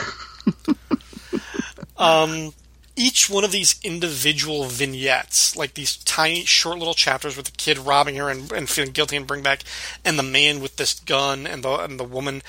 [1.97, 2.53] um,
[2.95, 7.77] each one of these individual vignettes, like these tiny, short little chapters with the kid
[7.79, 9.63] robbing her and, and feeling guilty and bring back,
[10.05, 12.41] and the man with this gun and the and the woman.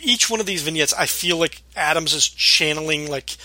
[0.00, 3.38] Each one of these vignettes, I feel like Adams is channeling like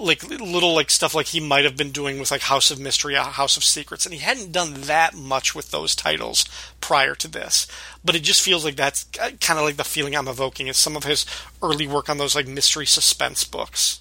[0.00, 3.16] like little like stuff like he might have been doing with like House of Mystery,
[3.16, 6.44] uh, House of Secrets, and he hadn't done that much with those titles
[6.80, 7.66] prior to this.
[8.04, 10.76] But it just feels like that's uh, kind of like the feeling I'm evoking is
[10.76, 11.26] some of his
[11.62, 14.00] early work on those like mystery suspense books.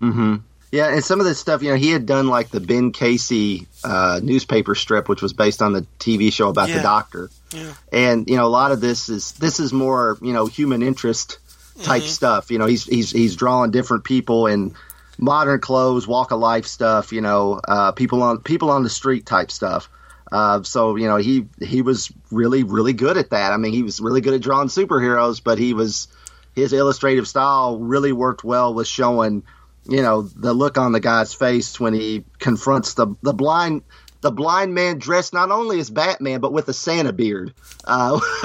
[0.00, 0.36] Hmm.
[0.72, 3.66] Yeah, and some of this stuff, you know, he had done like the Ben Casey
[3.84, 6.76] uh, newspaper strip, which was based on the TV show about yeah.
[6.76, 7.30] the Doctor.
[7.52, 7.72] Yeah.
[7.92, 11.38] And you know, a lot of this is this is more you know human interest
[11.82, 12.10] type mm-hmm.
[12.10, 12.50] stuff.
[12.50, 14.74] You know, he's he's he's drawing different people and
[15.18, 19.26] modern clothes, walk of life stuff, you know, uh, people on people on the street
[19.26, 19.88] type stuff.
[20.30, 23.52] Uh, so you know he he was really really good at that.
[23.52, 26.08] I mean he was really good at drawing superheroes, but he was
[26.54, 29.44] his illustrative style really worked well with showing
[29.88, 33.82] you know the look on the guy's face when he confronts the the blind
[34.22, 37.54] the blind man dressed not only as Batman but with a Santa beard.
[37.84, 38.18] Uh,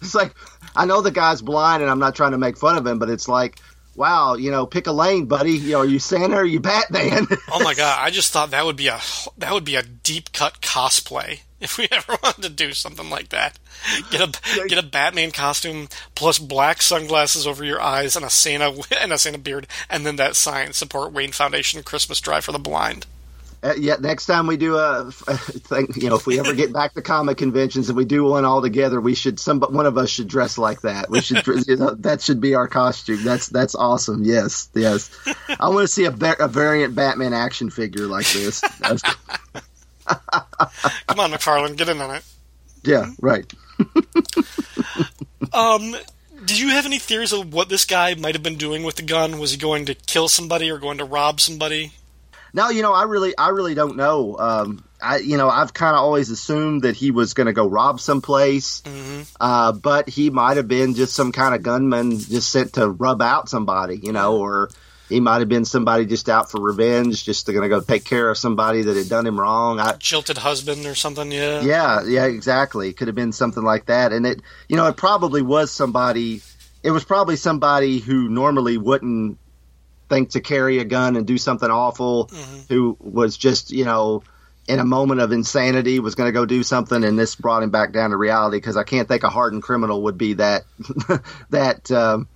[0.00, 0.34] it's like
[0.74, 3.10] I know the guy's blind and I'm not trying to make fun of him, but
[3.10, 3.58] it's like
[3.94, 5.52] wow, you know, pick a lane, buddy.
[5.52, 7.26] You know, are you Santa or are you Batman?
[7.52, 9.00] oh my god, I just thought that would be a
[9.38, 13.30] that would be a deep cut cosplay if we ever wanted to do something like
[13.30, 13.58] that.
[14.10, 18.72] Get a get a Batman costume plus black sunglasses over your eyes and a Santa
[19.00, 22.58] and a Santa beard, and then that sign support Wayne Foundation Christmas Drive for the
[22.58, 23.06] Blind.
[23.62, 26.94] Uh, yeah, next time we do a thing, you know, if we ever get back
[26.94, 30.10] to comic conventions and we do one all together, we should some one of us
[30.10, 31.08] should dress like that.
[31.08, 33.22] We should you know, that should be our costume.
[33.22, 34.24] That's that's awesome.
[34.24, 35.10] Yes, yes.
[35.60, 38.60] I want to see a, a variant Batman action figure like this.
[41.06, 42.24] Come on, McFarlane, get in on it.
[42.82, 43.50] Yeah, right.
[45.52, 45.94] um,
[46.44, 49.02] did you have any theories of what this guy might have been doing with the
[49.02, 49.38] gun?
[49.38, 51.92] Was he going to kill somebody or going to rob somebody?
[52.54, 54.36] No, you know, I really, I really don't know.
[54.38, 57.66] Um, I, you know, I've kind of always assumed that he was going to go
[57.66, 59.22] rob someplace, mm-hmm.
[59.40, 63.22] uh, but he might have been just some kind of gunman just sent to rub
[63.22, 64.70] out somebody, you know, or
[65.08, 68.30] he might have been somebody just out for revenge, just going to go take care
[68.30, 69.80] of somebody that had done him wrong.
[69.80, 71.60] I, Jilted husband or something, yeah.
[71.62, 72.92] Yeah, yeah, exactly.
[72.92, 76.42] Could have been something like that, and it, you know, it probably was somebody.
[76.82, 79.38] It was probably somebody who normally wouldn't
[80.12, 82.72] think to carry a gun and do something awful, mm-hmm.
[82.72, 84.22] who was just you know
[84.68, 87.70] in a moment of insanity was going to go do something, and this brought him
[87.70, 88.58] back down to reality.
[88.58, 90.64] Because I can't think a hardened criminal would be that
[91.50, 92.28] that um,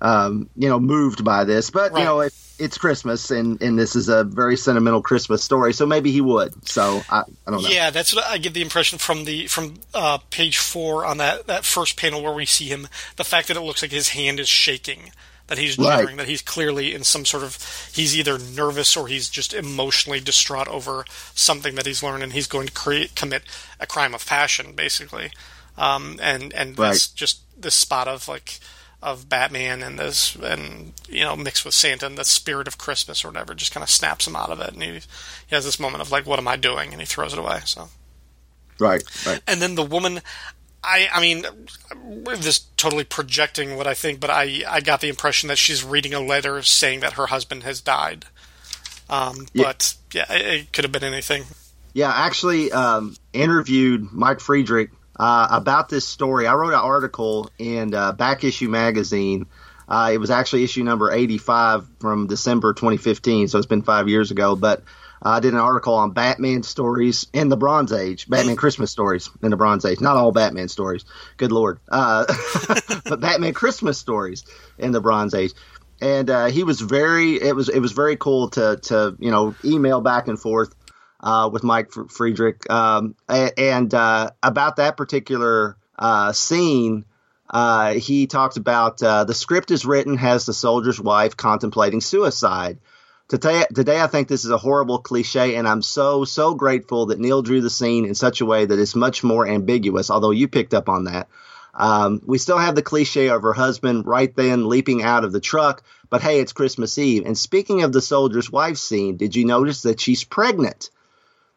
[0.00, 1.70] um, you know moved by this.
[1.70, 1.98] But right.
[1.98, 5.86] you know, it, it's Christmas, and and this is a very sentimental Christmas story, so
[5.86, 6.68] maybe he would.
[6.68, 7.68] So I, I don't know.
[7.68, 11.48] Yeah, that's what I get the impression from the from uh, page four on that
[11.48, 12.86] that first panel where we see him.
[13.16, 15.10] The fact that it looks like his hand is shaking
[15.46, 16.16] that he's jittering, right.
[16.16, 17.58] that he's clearly in some sort of
[17.92, 21.04] he's either nervous or he's just emotionally distraught over
[21.34, 23.42] something that he's learned, and he's going to create commit
[23.78, 25.30] a crime of passion, basically.
[25.76, 26.92] Um, and and right.
[26.92, 28.58] this just this spot of like
[29.02, 33.22] of Batman and this and you know mixed with Santa and the spirit of Christmas
[33.22, 35.78] or whatever just kind of snaps him out of it, and he he has this
[35.78, 36.92] moment of like, what am I doing?
[36.92, 37.60] And he throws it away.
[37.64, 37.90] So.
[38.78, 39.40] Right, right.
[39.46, 40.20] And then the woman,
[40.84, 41.44] I, I mean,
[42.24, 46.14] this totally projecting what I think, but I, I got the impression that she's reading
[46.14, 48.26] a letter saying that her husband has died.
[49.08, 49.64] Um, yeah.
[49.64, 51.44] But yeah, it, it, could have been anything.
[51.92, 56.46] Yeah, actually, um, interviewed Mike Friedrich uh, about this story.
[56.46, 59.46] I wrote an article in uh, Back Issue Magazine.
[59.86, 64.30] Uh, it was actually issue number 85 from December 2015, so it's been five years
[64.30, 64.56] ago.
[64.56, 64.82] But
[65.24, 69.50] I did an article on Batman stories in the Bronze Age, Batman Christmas stories in
[69.50, 70.00] the Bronze Age.
[70.00, 71.04] Not all Batman stories,
[71.38, 72.26] good lord, uh,
[73.04, 74.44] but Batman Christmas stories
[74.78, 75.52] in the Bronze Age.
[76.00, 79.54] And uh, he was very, it was it was very cool to to you know
[79.64, 80.74] email back and forth
[81.20, 87.06] uh, with Mike Friedrich um, and uh, about that particular uh, scene.
[87.48, 92.78] Uh, he talked about the script is written has the soldier's wife contemplating suicide
[93.26, 97.18] Today, today, I think this is a horrible cliche, and I'm so, so grateful that
[97.18, 100.46] Neal drew the scene in such a way that it's much more ambiguous, although you
[100.46, 101.28] picked up on that.
[101.72, 105.40] Um, we still have the cliche of her husband right then leaping out of the
[105.40, 107.24] truck, but hey, it's Christmas Eve.
[107.24, 110.90] And speaking of the soldier's wife scene, did you notice that she's pregnant?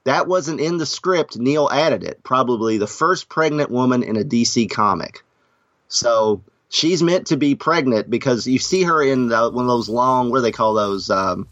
[0.05, 1.37] That wasn't in the script.
[1.37, 2.23] Neal added it.
[2.23, 5.21] Probably the first pregnant woman in a DC comic.
[5.89, 9.89] So she's meant to be pregnant because you see her in the, one of those
[9.89, 11.09] long, what do they call those?
[11.09, 11.49] Um,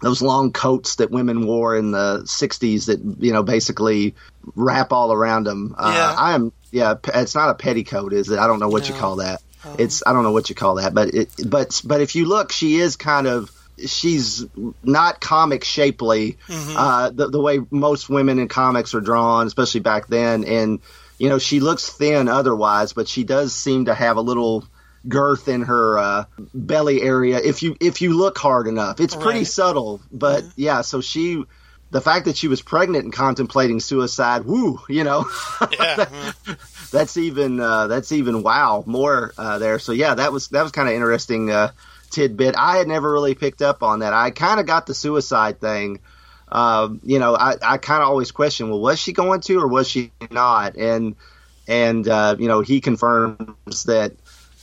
[0.00, 4.14] those long coats that women wore in the 60s that you know basically
[4.54, 6.14] wrap all around them uh, yeah.
[6.18, 8.94] i am yeah it's not a petticoat is it i don't know what no.
[8.94, 11.80] you call that um, it's i don't know what you call that but it but
[11.84, 13.50] but if you look she is kind of
[13.86, 14.44] she's
[14.82, 16.76] not comic shapely mm-hmm.
[16.76, 20.80] uh, the, the way most women in comics are drawn especially back then and
[21.18, 24.64] you know she looks thin otherwise but she does seem to have a little
[25.08, 29.00] girth in her uh, belly area if you if you look hard enough.
[29.00, 29.46] It's pretty right.
[29.46, 30.50] subtle, but mm-hmm.
[30.56, 30.80] yeah.
[30.82, 31.44] So she,
[31.90, 35.20] the fact that she was pregnant and contemplating suicide, woo, you know,
[35.60, 35.96] yeah.
[35.96, 36.52] mm-hmm.
[36.90, 39.78] that's even uh, that's even wow more uh, there.
[39.78, 41.72] So yeah, that was that was kind of interesting uh,
[42.10, 42.54] tidbit.
[42.56, 44.12] I had never really picked up on that.
[44.12, 46.00] I kind of got the suicide thing.
[46.50, 49.66] Um, you know, I, I kind of always question, well, was she going to or
[49.66, 50.76] was she not?
[50.76, 51.16] And
[51.66, 54.12] and uh, you know, he confirms that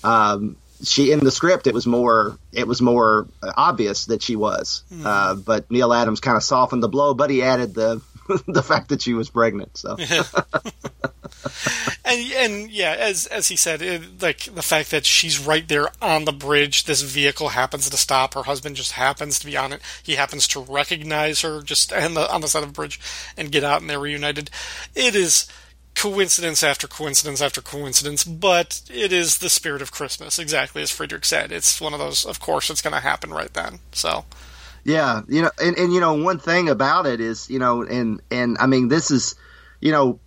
[0.03, 4.83] um, she in the script it was more it was more obvious that she was,
[4.91, 5.05] mm.
[5.05, 8.01] uh, but Neal Adams kind of softened the blow, but he added the
[8.47, 9.77] the fact that she was pregnant.
[9.77, 9.97] So.
[12.05, 15.89] and and yeah, as as he said, it, like the fact that she's right there
[16.01, 18.33] on the bridge, this vehicle happens to stop.
[18.33, 19.81] Her husband just happens to be on it.
[20.03, 22.99] He happens to recognize her just on the on the side of the bridge
[23.37, 24.49] and get out, and they're reunited.
[24.95, 25.47] It is
[26.01, 31.25] coincidence after coincidence after coincidence, but it is the spirit of Christmas, exactly as Friedrich
[31.25, 31.51] said.
[31.51, 33.79] It's one of those, of course, it's going to happen right then.
[33.91, 34.25] So,
[34.83, 38.19] yeah, you know, and, and you know, one thing about it is, you know, and
[38.31, 39.35] and I mean, this is,
[39.79, 40.19] you know,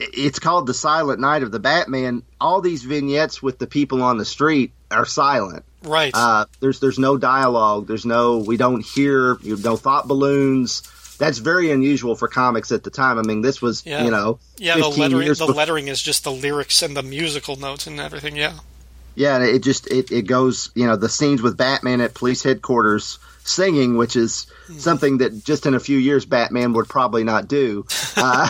[0.00, 2.24] it's called the Silent Night of the Batman.
[2.40, 5.64] All these vignettes with the people on the street are silent.
[5.84, 6.10] Right.
[6.12, 7.86] Uh, there's there's no dialogue.
[7.86, 10.82] There's no we don't hear you know thought balloons
[11.20, 13.16] that's very unusual for comics at the time.
[13.18, 14.02] I mean, this was Yeah.
[14.04, 16.96] you know Yeah, the 15 lettering years the before- lettering is just the lyrics and
[16.96, 18.34] the musical notes and everything.
[18.36, 18.54] Yeah.
[19.14, 22.42] Yeah, and it just it, it goes, you know, the scenes with Batman at police
[22.42, 24.46] headquarters singing, which is
[24.78, 27.84] something that just in a few years Batman would probably not do.
[28.16, 28.48] Uh,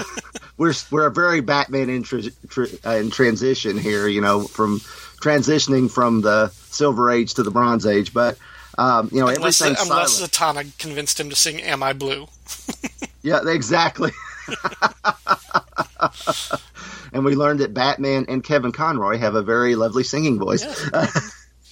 [0.57, 4.81] we're we're a very Batman in, tr- tr- uh, in transition here, you know, from
[5.21, 8.37] transitioning from the Silver Age to the Bronze Age, but
[8.79, 10.21] um, you know, Unless everything's unless.
[10.21, 12.29] Zatanna convinced him to sing "Am I Blue."
[13.23, 14.13] Yeah, exactly.
[17.13, 20.65] and we learned that Batman and Kevin Conroy have a very lovely singing voice.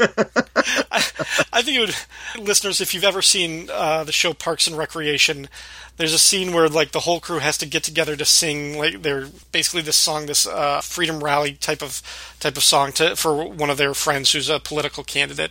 [0.00, 5.48] I think it would, listeners, if you've ever seen uh, the show Parks and Recreation,
[5.96, 9.02] there's a scene where like the whole crew has to get together to sing like
[9.02, 12.02] they're basically this song, this uh, freedom rally type of
[12.38, 15.50] type of song to for one of their friends who's a political candidate.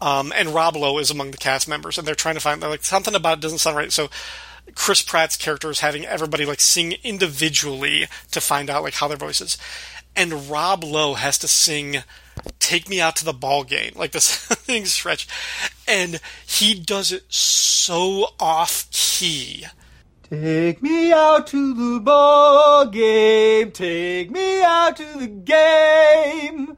[0.00, 2.84] Um, and Rob Lowe is among the cast members, and they're trying to find like
[2.84, 3.92] something about it doesn't sound right.
[3.92, 4.08] So
[4.74, 9.16] Chris Pratt's character is having everybody like sing individually to find out like how their
[9.16, 9.56] voices.
[10.14, 12.02] And Rob Lowe has to sing
[12.58, 15.28] "Take Me Out to the Ball Game" like this thing stretch,
[15.86, 19.66] and he does it so off key.
[20.28, 23.70] Take me out to the ball game.
[23.70, 26.76] Take me out to the game.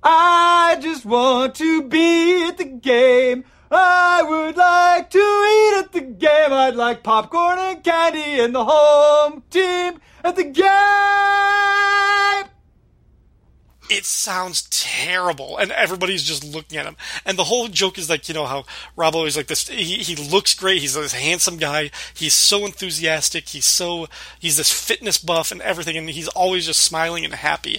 [0.00, 3.44] I just want to be at the game.
[3.70, 6.52] I would like to eat at the game.
[6.52, 10.64] I'd like popcorn and candy and the home team at the game.
[13.90, 16.96] It sounds terrible, and everybody's just looking at him.
[17.26, 18.64] And the whole joke is like, you know, how
[18.96, 19.68] Rob always like this.
[19.68, 20.80] He, he looks great.
[20.80, 21.90] He's this handsome guy.
[22.14, 23.50] He's so enthusiastic.
[23.50, 24.06] He's so
[24.38, 27.78] he's this fitness buff and everything, and he's always just smiling and happy.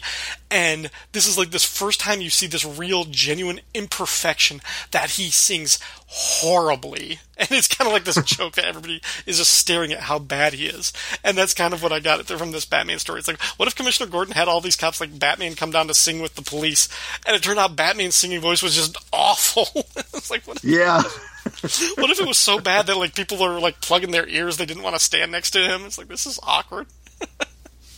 [0.51, 5.29] And this is like this first time you see this real, genuine imperfection that he
[5.29, 7.19] sings horribly.
[7.37, 10.53] And it's kind of like this joke that everybody is just staring at how bad
[10.53, 10.93] he is.
[11.21, 13.19] And that's kind of what I got it from this Batman story.
[13.19, 15.93] It's like, what if Commissioner Gordon had all these cops like Batman come down to
[15.93, 16.87] sing with the police,
[17.27, 19.67] and it turned out Batman's singing voice was just awful.
[20.13, 21.01] it's like, what, Yeah.
[21.01, 24.65] what if it was so bad that like people were like plugging their ears, they
[24.65, 25.85] didn't want to stand next to him?
[25.85, 26.87] It's like this is awkward.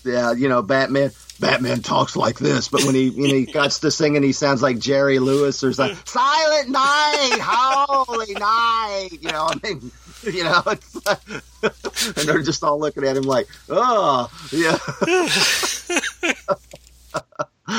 [0.03, 1.11] yeah, you know, Batman.
[1.39, 4.79] Batman talks like this, but when he when he gets to singing, he sounds like
[4.79, 5.63] Jerry Lewis.
[5.63, 5.97] or something.
[6.05, 9.09] Silent Night, Holy Night.
[9.21, 9.91] You know, I mean,
[10.23, 11.19] you know, it's like,
[12.17, 14.77] and they're just all looking at him like, oh, yeah.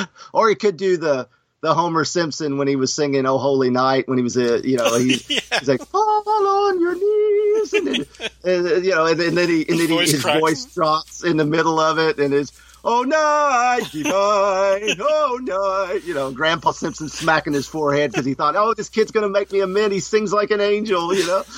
[0.33, 1.29] or he could do the
[1.61, 4.77] the Homer Simpson when he was singing "Oh Holy Night" when he was a you
[4.77, 5.40] know he, Yeah.
[5.59, 8.07] he's like fall on your knees and then,
[8.44, 10.40] and, uh, you know and, then- and then he and then he, voice his cracks.
[10.40, 12.53] voice drops in the middle of it and is
[12.84, 18.54] oh night night oh night you know Grandpa Simpson smacking his forehead because he thought
[18.56, 21.42] oh this kid's gonna make me a man he sings like an angel you know.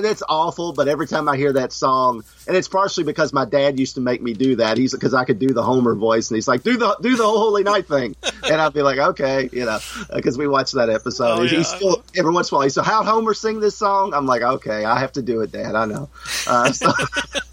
[0.00, 3.78] That's awful, but every time I hear that song, and it's partially because my dad
[3.78, 4.76] used to make me do that.
[4.76, 7.24] He's because I could do the Homer voice, and he's like, "Do the do the
[7.26, 9.78] Holy Night thing," and I'd be like, "Okay," you know,
[10.12, 11.38] because we watched that episode.
[11.38, 12.62] Oh, He's- He's still every once in a while.
[12.64, 14.14] He's so how Homer sing this song?
[14.14, 15.74] I'm like, "Okay, I have to do it, Dad.
[15.74, 16.08] I know."
[16.46, 16.92] Uh, so,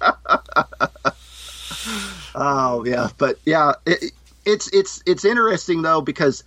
[2.34, 4.12] oh yeah, but yeah, it,
[4.44, 6.44] it's it's it's interesting though because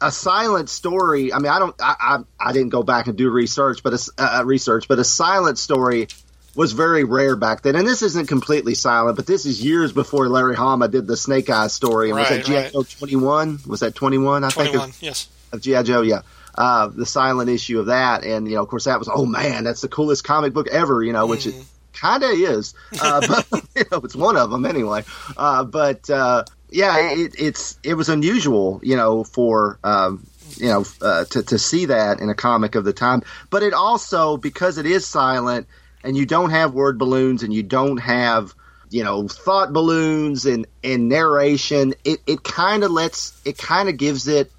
[0.00, 1.32] a silent story.
[1.32, 1.94] I mean, I don't, I,
[2.40, 5.04] I, I didn't go back and do research, but a, s- uh, research, but a
[5.04, 6.08] silent story
[6.56, 7.76] was very rare back then.
[7.76, 11.50] And this isn't completely silent, but this is years before Larry Hama did the Snake
[11.50, 12.08] Eyes story.
[12.10, 12.72] And was Right, that GI right.
[12.72, 13.58] Joe twenty one?
[13.66, 14.42] Was that twenty one?
[14.42, 15.28] I Twenty think one, of, yes.
[15.52, 16.00] of GI Joe.
[16.00, 16.22] Yeah.
[16.54, 19.64] Uh, the silent issue of that, and you know, of course, that was oh man,
[19.64, 21.02] that's the coolest comic book ever.
[21.02, 21.54] You know, which it
[22.00, 25.02] kind of is, uh, but you know, it's one of them anyway.
[25.36, 30.24] Uh, but uh, yeah, it, it's it was unusual, you know, for um,
[30.56, 33.22] you know uh, to to see that in a comic of the time.
[33.50, 35.66] But it also because it is silent
[36.02, 38.54] and you don't have word balloons and you don't have
[38.90, 41.94] you know thought balloons and and narration.
[42.04, 44.50] It it kind of lets it kind of gives it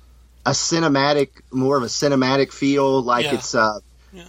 [0.46, 3.36] a cinematic, more of a cinematic feel, like Yeah.
[3.36, 3.80] it's uh,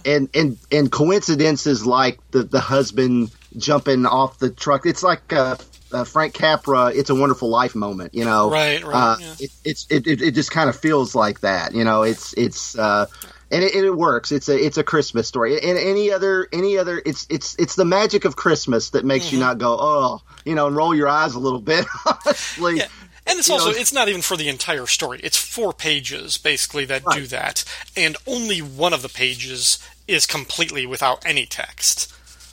[0.05, 4.85] and and and coincidences like the the husband jumping off the truck.
[4.85, 5.55] It's like uh,
[5.91, 6.87] uh, Frank Capra.
[6.87, 8.49] It's a Wonderful Life moment, you know.
[8.51, 9.33] Right, right, Uh, yeah.
[9.39, 12.03] it, it's it, it it just kind of feels like that, you know.
[12.03, 12.77] It's it's.
[12.77, 13.05] Uh,
[13.51, 14.31] and it, it works.
[14.31, 15.53] It's a it's a Christmas story.
[15.61, 19.35] And any other any other it's it's it's the magic of Christmas that makes Mm-hmm.
[19.35, 21.85] you not go oh you know and roll your eyes a little bit.
[22.25, 22.87] Honestly, Yeah.
[23.25, 25.19] And it's You also know- it's not even for the entire story.
[25.23, 27.63] It's four pages basically that do that,
[27.95, 32.11] and only one of the pages is completely without any text.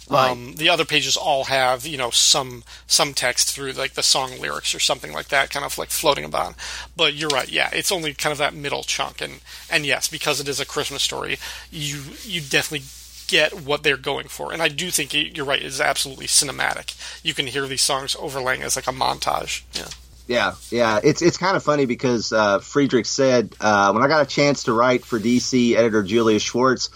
[0.08, 0.30] Right.
[0.30, 4.40] Um, the other pages all have you know some some text through like the song
[4.40, 6.54] lyrics or something like that, kind of like floating about.
[6.96, 10.40] But you're right, yeah, it's only kind of that middle chunk, and and yes, because
[10.40, 11.38] it is a Christmas story,
[11.70, 12.86] you you definitely
[13.28, 16.96] get what they're going for, and I do think you're right, it is absolutely cinematic.
[17.22, 19.62] You can hear these songs overlaying as like a montage.
[19.74, 19.90] Yeah.
[20.30, 21.00] Yeah, yeah.
[21.02, 24.62] It's it's kind of funny because uh, Friedrich said uh, when I got a chance
[24.64, 26.90] to write for DC editor Julius Schwartz,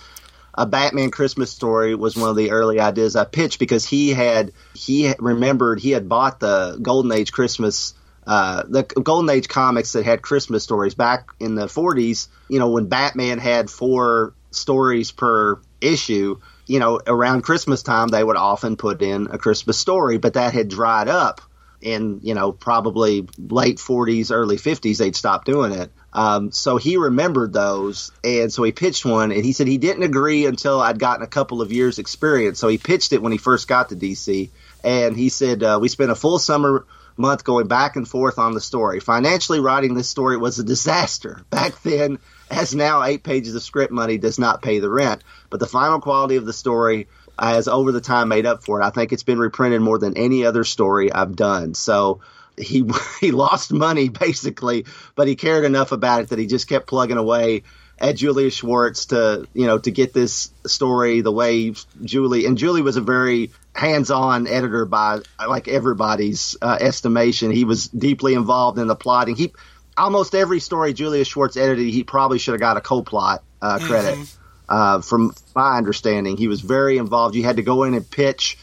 [0.54, 4.52] a Batman Christmas story was one of the early ideas I pitched because he had
[4.74, 7.94] he remembered he had bought the Golden Age Christmas.
[8.24, 12.70] Uh, the Golden Age comics that had Christmas stories back in the 40s, you know,
[12.70, 18.76] when Batman had four stories per issue, you know, around Christmas time, they would often
[18.76, 21.42] put in a Christmas story, but that had dried up
[21.84, 25.92] in you know probably late 40s early 50s they'd stopped doing it.
[26.12, 30.04] Um, so he remembered those and so he pitched one and he said he didn't
[30.04, 32.58] agree until i'd gotten a couple of years experience.
[32.58, 34.50] So he pitched it when he first got to dc
[34.82, 38.54] and he said uh, we spent a full summer month going back and forth on
[38.54, 39.00] the story.
[39.00, 41.44] Financially writing this story was a disaster.
[41.50, 42.18] Back then
[42.50, 45.22] as now eight pages of script money does not pay the rent.
[45.50, 47.08] But the final quality of the story
[47.38, 48.84] has over the time made up for it.
[48.84, 51.74] I think it's been reprinted more than any other story I've done.
[51.74, 52.20] So
[52.56, 52.88] he
[53.20, 57.16] he lost money basically, but he cared enough about it that he just kept plugging
[57.16, 57.62] away
[57.98, 62.82] at Julia Schwartz to you know to get this story the way Julie and Julie
[62.82, 67.50] was a very hands-on editor by like everybody's uh, estimation.
[67.50, 69.36] He was deeply involved in the plotting.
[69.36, 69.52] He
[69.96, 74.14] almost every story Julia Schwartz edited, he probably should have got a co-plot uh, credit.
[74.14, 74.43] Mm-hmm.
[74.74, 77.36] Uh, from my understanding, he was very involved.
[77.36, 78.58] You had to go in and pitch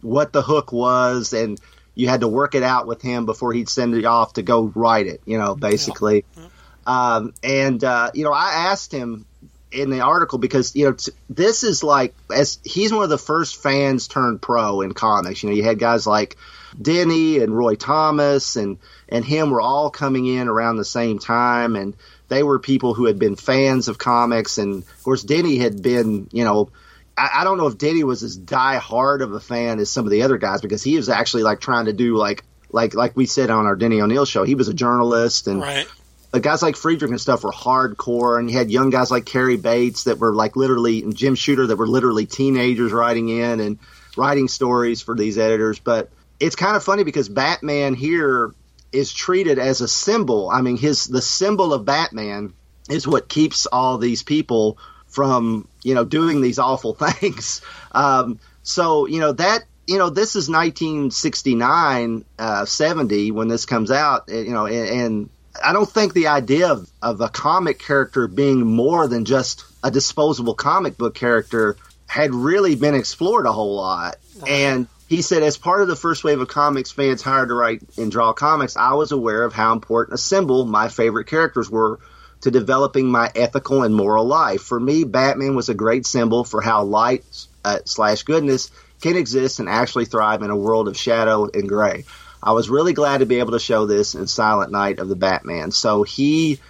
[0.00, 1.60] what the hook was, and
[1.96, 4.70] you had to work it out with him before he'd send it off to go
[4.76, 5.22] write it.
[5.24, 6.24] You know, basically.
[6.36, 6.46] Yeah.
[6.86, 9.26] Um, and uh, you know, I asked him
[9.72, 13.18] in the article because you know t- this is like as he's one of the
[13.18, 15.42] first fans turned pro in comics.
[15.42, 16.36] You know, you had guys like
[16.80, 21.74] Denny and Roy Thomas and and him were all coming in around the same time
[21.74, 21.96] and
[22.28, 26.28] they were people who had been fans of comics, and of course, Denny had been,
[26.32, 26.70] you know,
[27.16, 30.04] I, I don't know if Denny was as die hard of a fan as some
[30.04, 33.16] of the other guys because he was actually like trying to do like like like
[33.16, 35.60] we said on our Denny O'Neil show, he was a journalist and.
[35.60, 35.86] Right.
[36.32, 39.56] The guys like Friedrich and stuff were hardcore, and you had young guys like Cary
[39.56, 43.78] Bates that were like literally, and Jim Shooter that were literally teenagers writing in and
[44.18, 45.78] writing stories for these editors.
[45.78, 48.52] But it's kind of funny because Batman here
[48.96, 50.50] is treated as a symbol.
[50.50, 52.52] I mean, his the symbol of Batman
[52.88, 54.78] is what keeps all these people
[55.08, 57.60] from you know doing these awful things.
[57.92, 63.90] Um, so you know that you know this is 1969, uh, 70 when this comes
[63.90, 64.24] out.
[64.28, 65.30] You know, and, and
[65.62, 69.90] I don't think the idea of, of a comic character being more than just a
[69.90, 71.76] disposable comic book character
[72.06, 74.16] had really been explored a whole lot.
[74.46, 77.82] And he said, as part of the first wave of comics fans hired to write
[77.96, 82.00] and draw comics, I was aware of how important a symbol my favorite characters were
[82.40, 84.62] to developing my ethical and moral life.
[84.62, 87.24] For me, Batman was a great symbol for how light
[87.64, 92.04] uh, slash goodness can exist and actually thrive in a world of shadow and gray.
[92.42, 95.16] I was really glad to be able to show this in Silent Night of the
[95.16, 95.70] Batman.
[95.70, 96.60] So he,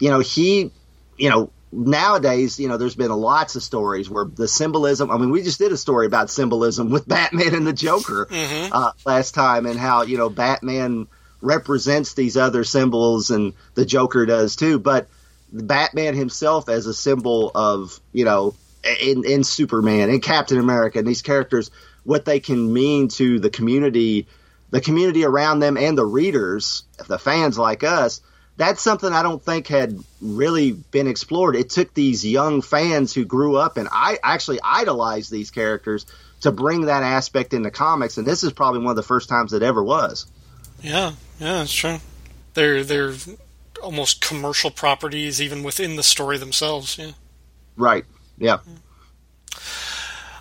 [0.00, 0.70] you know, he,
[1.16, 5.10] you know, nowadays, you know, there's been lots of stories where the symbolism.
[5.10, 8.72] I mean, we just did a story about symbolism with Batman and the Joker mm-hmm.
[8.72, 11.06] uh, last time, and how you know Batman
[11.40, 14.78] represents these other symbols, and the Joker does too.
[14.78, 15.08] But
[15.52, 18.54] Batman himself as a symbol of you know,
[19.00, 21.70] in in Superman and Captain America and these characters,
[22.04, 24.26] what they can mean to the community,
[24.70, 28.20] the community around them, and the readers, the fans like us
[28.56, 31.56] that's something I don't think had really been explored.
[31.56, 36.06] It took these young fans who grew up and I actually idolized these characters
[36.44, 39.54] to bring that aspect into comics, and this is probably one of the first times
[39.54, 40.26] it ever was.
[40.82, 41.98] Yeah, yeah, that's true.
[42.52, 43.14] They're they're
[43.82, 46.98] almost commercial properties even within the story themselves.
[46.98, 47.12] Yeah.
[47.76, 48.04] Right.
[48.36, 48.58] Yeah.
[48.66, 49.58] yeah.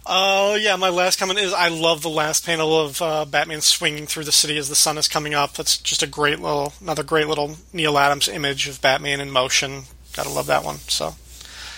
[0.06, 4.06] Uh, yeah, my last comment is I love the last panel of uh, Batman swinging
[4.06, 5.54] through the city as the sun is coming up.
[5.54, 9.84] That's just a great little, another great little Neal Adams image of Batman in motion.
[10.14, 10.76] Gotta love that one.
[10.76, 11.16] So,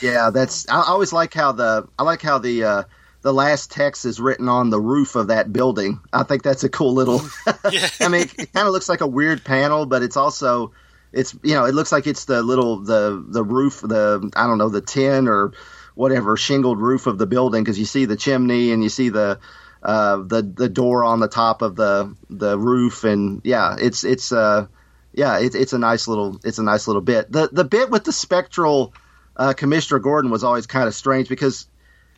[0.02, 0.68] yeah, that's.
[0.70, 2.84] I always like how the I like how the uh,
[3.22, 6.00] the last text is written on the roof of that building.
[6.12, 7.22] I think that's a cool little.
[7.46, 10.74] I mean, it, it kind of looks like a weird panel, but it's also
[11.14, 14.58] it's you know it looks like it's the little the the roof the I don't
[14.58, 15.54] know the tin or
[15.96, 19.40] whatever shingled roof of the building because you see the chimney and you see the
[19.82, 23.04] uh, the the door on the top of the the roof.
[23.04, 24.68] And yeah it's it's uh
[25.14, 27.32] yeah it, it's a nice little it's a nice little bit.
[27.32, 28.94] The the bit with the spectral
[29.38, 31.68] uh, Commissioner Gordon was always kind of strange because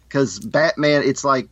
[0.08, 1.50] because Batman it's like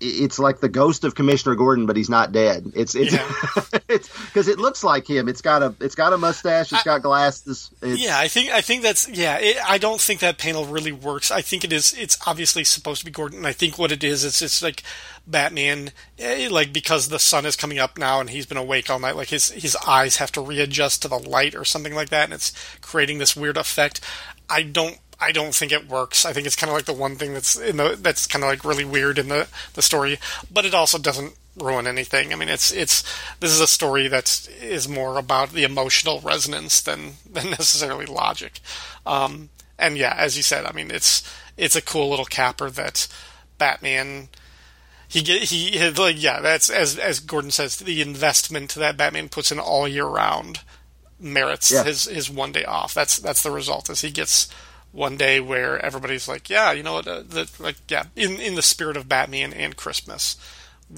[0.00, 2.72] it's like the ghost of Commissioner Gordon, but he's not dead.
[2.74, 3.80] It's it's Yeah.
[3.88, 5.28] it's because it looks like him.
[5.28, 6.72] It's got a it's got a mustache.
[6.72, 7.70] It's got glasses.
[7.82, 9.38] It's, Yeah, I think I think that's yeah.
[9.38, 11.30] It, I don't think that panel really works.
[11.30, 11.94] I think it is.
[11.98, 13.44] It's obviously supposed to be Gordon.
[13.44, 14.82] I think what it is, it's it's like
[15.26, 18.98] Batman, eh, like because the sun is coming up now and he's been awake all
[18.98, 19.16] night.
[19.16, 22.34] Like his his eyes have to readjust to the light or something like that, and
[22.34, 24.00] it's creating this weird effect.
[24.48, 24.98] I don't.
[25.20, 26.24] I don't think it works.
[26.24, 28.50] I think it's kind of like the one thing that's in the that's kind of
[28.50, 30.18] like really weird in the the story,
[30.50, 32.32] but it also doesn't ruin anything.
[32.32, 33.02] I mean, it's it's
[33.40, 38.60] this is a story that is more about the emotional resonance than than necessarily logic.
[39.06, 39.48] Um,
[39.78, 41.22] and yeah, as you said, I mean, it's
[41.56, 43.08] it's a cool little capper that
[43.58, 44.28] Batman
[45.08, 49.50] he get he like yeah, that's as as Gordon says, the investment that Batman puts
[49.50, 50.60] in all year round
[51.18, 51.82] merits Yeah.
[51.82, 52.94] his his one day off.
[52.94, 54.48] That's that's the result is he gets
[54.92, 58.54] one day where everybody's like, yeah, you know what, uh, the, like yeah, in in
[58.54, 60.36] the spirit of Batman and Christmas,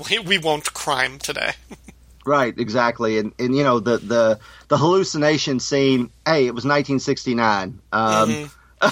[0.08, 1.52] we, we won't crime today.
[2.26, 4.38] Right, exactly, and and you know the the
[4.68, 6.10] the hallucination scene.
[6.26, 7.80] Hey, it was 1969.
[7.92, 8.50] Um,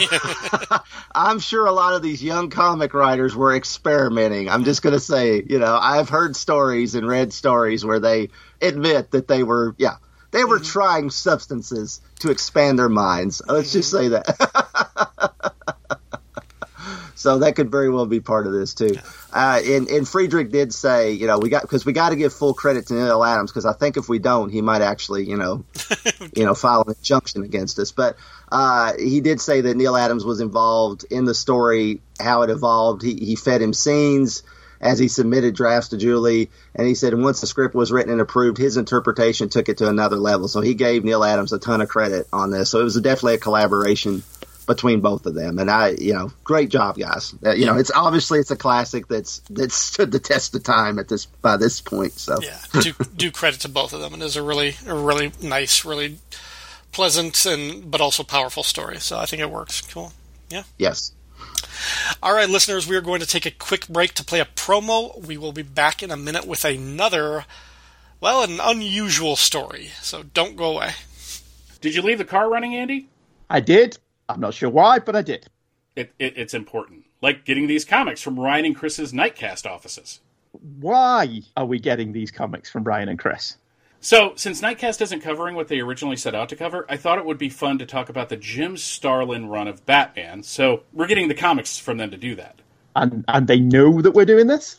[1.15, 4.49] I'm sure a lot of these young comic writers were experimenting.
[4.49, 8.31] I'm just going to say, you know, I've heard stories and read stories where they
[8.61, 9.97] admit that they were, yeah,
[10.31, 13.41] they were trying substances to expand their minds.
[13.47, 15.45] Let's just say that.
[17.15, 18.97] so that could very well be part of this too.
[19.33, 22.33] Uh, and, and Friedrich did say, you know, we got because we got to give
[22.33, 25.37] full credit to Neal Adams because I think if we don't, he might actually, you
[25.37, 25.65] know,
[26.35, 27.93] you know, file an injunction against us.
[27.93, 28.17] But
[28.51, 33.03] uh, he did say that Neal Adams was involved in the story, how it evolved.
[33.03, 34.43] He, he fed him scenes
[34.81, 38.21] as he submitted drafts to Julie, and he said once the script was written and
[38.21, 40.49] approved, his interpretation took it to another level.
[40.49, 42.71] So he gave Neal Adams a ton of credit on this.
[42.71, 44.23] So it was definitely a collaboration
[44.69, 45.59] between both of them.
[45.59, 47.35] And I, you know, great job, guys.
[47.45, 50.99] Uh, you know, it's obviously it's a classic that's that's stood the test of time
[50.99, 52.13] at this by this point.
[52.13, 54.13] So yeah, do do credit to both of them.
[54.15, 56.19] And It is a really a really nice, really
[56.93, 59.01] pleasant and but also powerful story.
[59.01, 59.81] So I think it works.
[59.81, 60.13] Cool.
[60.51, 60.63] Yeah.
[60.79, 61.13] yes.
[62.23, 65.25] All right, listeners, we are going to take a quick break to play a promo.
[65.25, 67.45] We will be back in a minute with another,
[68.21, 69.91] well, an unusual story.
[70.01, 70.93] So don't go away.
[71.81, 73.09] Did you leave the car running, Andy?
[73.49, 73.99] I did.
[74.29, 75.47] I'm not sure why, but I did.
[75.97, 77.05] It, it, it's important.
[77.23, 80.21] Like getting these comics from Ryan and Chris's Nightcast offices.
[80.81, 83.57] Why are we getting these comics from Ryan and Chris?
[84.01, 87.25] So, since Nightcast isn't covering what they originally set out to cover, I thought it
[87.25, 90.45] would be fun to talk about the Jim Starlin run of Batman.
[90.45, 92.61] So, we're getting the comics from them to do that.
[92.95, 94.77] And and they know that we're doing this?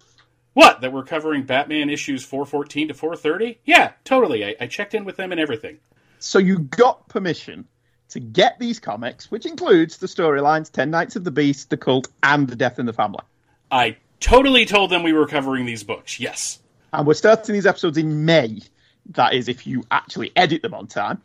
[0.54, 0.82] What?
[0.82, 3.60] That we're covering Batman issues 414 to 430?
[3.66, 4.46] Yeah, totally.
[4.46, 5.80] I, I checked in with them and everything.
[6.20, 7.68] So you got permission
[8.10, 12.08] to get these comics, which includes the storylines Ten Nights of the Beast, The Cult,
[12.24, 13.24] and The Death in the Family.
[13.72, 16.20] I totally told them we were covering these books.
[16.20, 16.60] Yes.
[16.92, 18.62] And we're starting these episodes in May.
[19.10, 21.22] That is, if you actually edit them on time.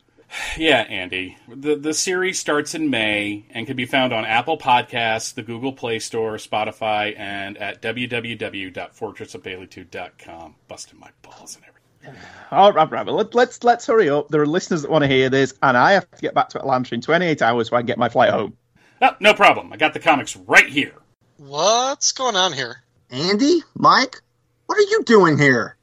[0.57, 1.37] Yeah, Andy.
[1.47, 5.71] The the series starts in May and can be found on Apple Podcasts, the Google
[5.71, 10.55] Play Store, Spotify, and at www.fortressofbaileytude.com.
[10.67, 12.21] Busting my balls and everything.
[12.51, 13.05] All right, right.
[13.05, 14.29] Well, let, let's let's hurry up.
[14.29, 16.59] There are listeners that want to hear this, and I have to get back to
[16.59, 18.57] Atlanta in 28 hours so I can get my flight home.
[19.01, 19.73] Oh, no problem.
[19.73, 20.95] I got the comics right here.
[21.37, 22.81] What's going on here?
[23.11, 24.21] Andy, Mike,
[24.65, 25.75] what are you doing here?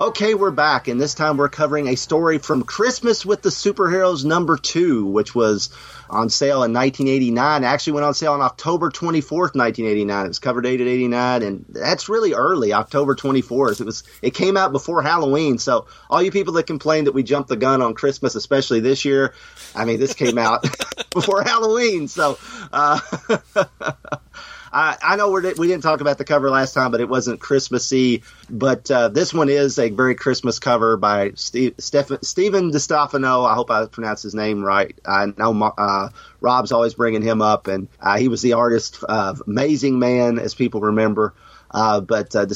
[0.00, 4.24] Okay, we're back, and this time we're covering a story from Christmas with the Superheroes
[4.24, 5.68] number two, which was
[6.08, 7.64] on sale in 1989.
[7.64, 10.24] Actually, went on sale on October 24th, 1989.
[10.24, 13.82] It was cover dated 89, and that's really early, October 24th.
[13.82, 14.02] It was.
[14.22, 17.56] It came out before Halloween, so all you people that complain that we jumped the
[17.56, 19.34] gun on Christmas, especially this year,
[19.74, 20.62] I mean, this came out
[21.10, 22.38] before Halloween, so.
[22.72, 23.00] Uh,
[24.72, 27.40] I, I know we're, we didn't talk about the cover last time, but it wasn't
[27.40, 28.22] Christmassy.
[28.48, 33.48] But uh, this one is a very Christmas cover by Steve, Steph, Stephen DeStefano.
[33.48, 34.96] I hope I pronounced his name right.
[35.04, 36.10] I know uh,
[36.40, 40.54] Rob's always bringing him up, and uh, he was the artist of Amazing Man, as
[40.54, 41.34] people remember.
[41.70, 42.46] Uh, but uh,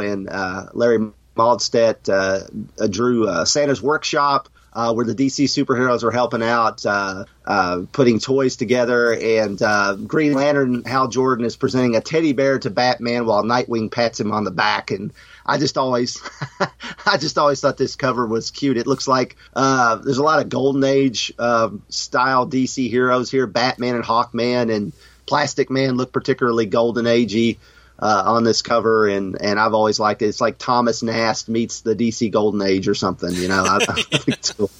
[0.00, 6.42] and uh, Larry Mahlstedt uh, drew Santa's Workshop uh, where the DC superheroes are helping
[6.42, 12.00] out, uh, uh, putting toys together, and uh, Green Lantern Hal Jordan is presenting a
[12.00, 15.12] teddy bear to Batman while Nightwing pats him on the back, and
[15.44, 16.20] I just always,
[17.06, 18.76] I just always thought this cover was cute.
[18.76, 23.46] It looks like uh, there's a lot of Golden Age uh, style DC heroes here.
[23.46, 24.92] Batman and Hawkman and
[25.26, 27.58] Plastic Man look particularly Golden Agey
[27.98, 30.26] uh, on this cover, and and I've always liked it.
[30.26, 33.32] It's like Thomas Nast meets the DC Golden Age or something.
[33.32, 34.66] You know, I, I.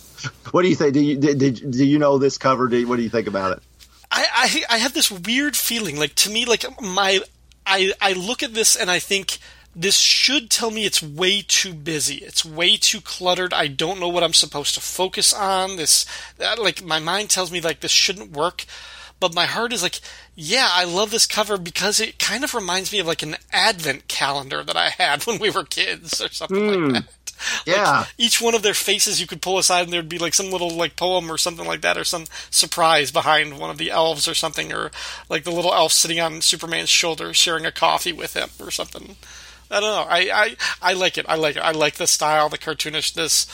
[0.51, 0.95] What do you think?
[0.95, 2.66] Do you did, did do you know this cover?
[2.66, 3.62] Do you, what do you think about it?
[4.11, 5.97] I, I I have this weird feeling.
[5.97, 7.21] Like to me, like my
[7.66, 9.39] I I look at this and I think
[9.77, 12.16] this should tell me it's way too busy.
[12.16, 13.53] It's way too cluttered.
[13.53, 15.77] I don't know what I'm supposed to focus on.
[15.77, 16.05] This,
[16.39, 18.64] that, like, my mind tells me like this shouldn't work
[19.21, 20.01] but my heart is like,
[20.35, 24.09] yeah, I love this cover because it kind of reminds me of like an advent
[24.09, 26.71] calendar that I had when we were kids or something mm.
[26.71, 26.93] like hmm.
[26.93, 27.05] that.
[27.66, 27.99] Yeah.
[28.01, 30.51] Like each one of their faces you could pull aside and there'd be like some
[30.51, 34.27] little like poem or something like that or some surprise behind one of the elves
[34.27, 34.91] or something or
[35.29, 39.16] like the little elf sitting on Superman's shoulder sharing a coffee with him or something.
[39.71, 40.07] I don't know.
[40.11, 40.57] I, I,
[40.91, 41.27] I like it.
[41.29, 41.62] I like it.
[41.62, 43.47] I like the style, the cartoonishness.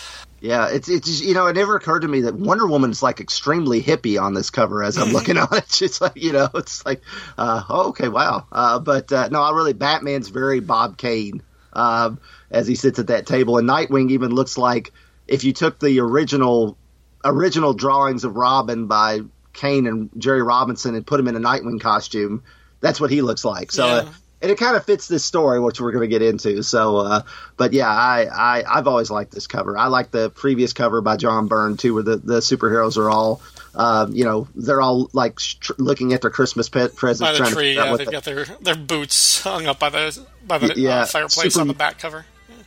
[0.44, 3.18] Yeah, it's it's you know it never occurred to me that Wonder Woman is like
[3.18, 5.80] extremely hippie on this cover as I'm looking on it.
[5.80, 7.00] It's like you know it's like
[7.38, 11.42] uh, oh, okay wow, uh, but uh, no, I really Batman's very Bob Kane
[11.72, 12.20] um,
[12.50, 14.92] as he sits at that table, and Nightwing even looks like
[15.26, 16.76] if you took the original
[17.24, 19.20] original drawings of Robin by
[19.54, 22.42] Kane and Jerry Robinson and put him in a Nightwing costume,
[22.80, 23.72] that's what he looks like.
[23.72, 23.86] So.
[23.86, 24.12] Uh, yeah
[24.44, 26.62] and it kind of fits this story, which we're going to get into.
[26.62, 27.22] So, uh,
[27.56, 29.78] but yeah, I, I I've always liked this cover.
[29.78, 33.40] I like the previous cover by John Byrne too, where the, the superheroes are all,
[33.74, 37.38] um, you know, they're all like tr- looking at their Christmas pet presents.
[37.38, 40.58] By the tree, yeah, they've the, got their their boots hung up by the by
[40.58, 42.26] the yeah, uh, fireplace super, on the back cover.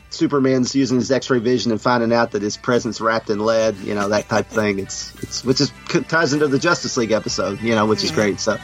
[0.10, 3.94] Superman's using his X-ray vision and finding out that his presence wrapped in lead, you
[3.94, 4.80] know, that type of thing.
[4.80, 5.72] It's it's which is
[6.08, 8.40] ties into the Justice League episode, you know, which is great.
[8.40, 8.58] So,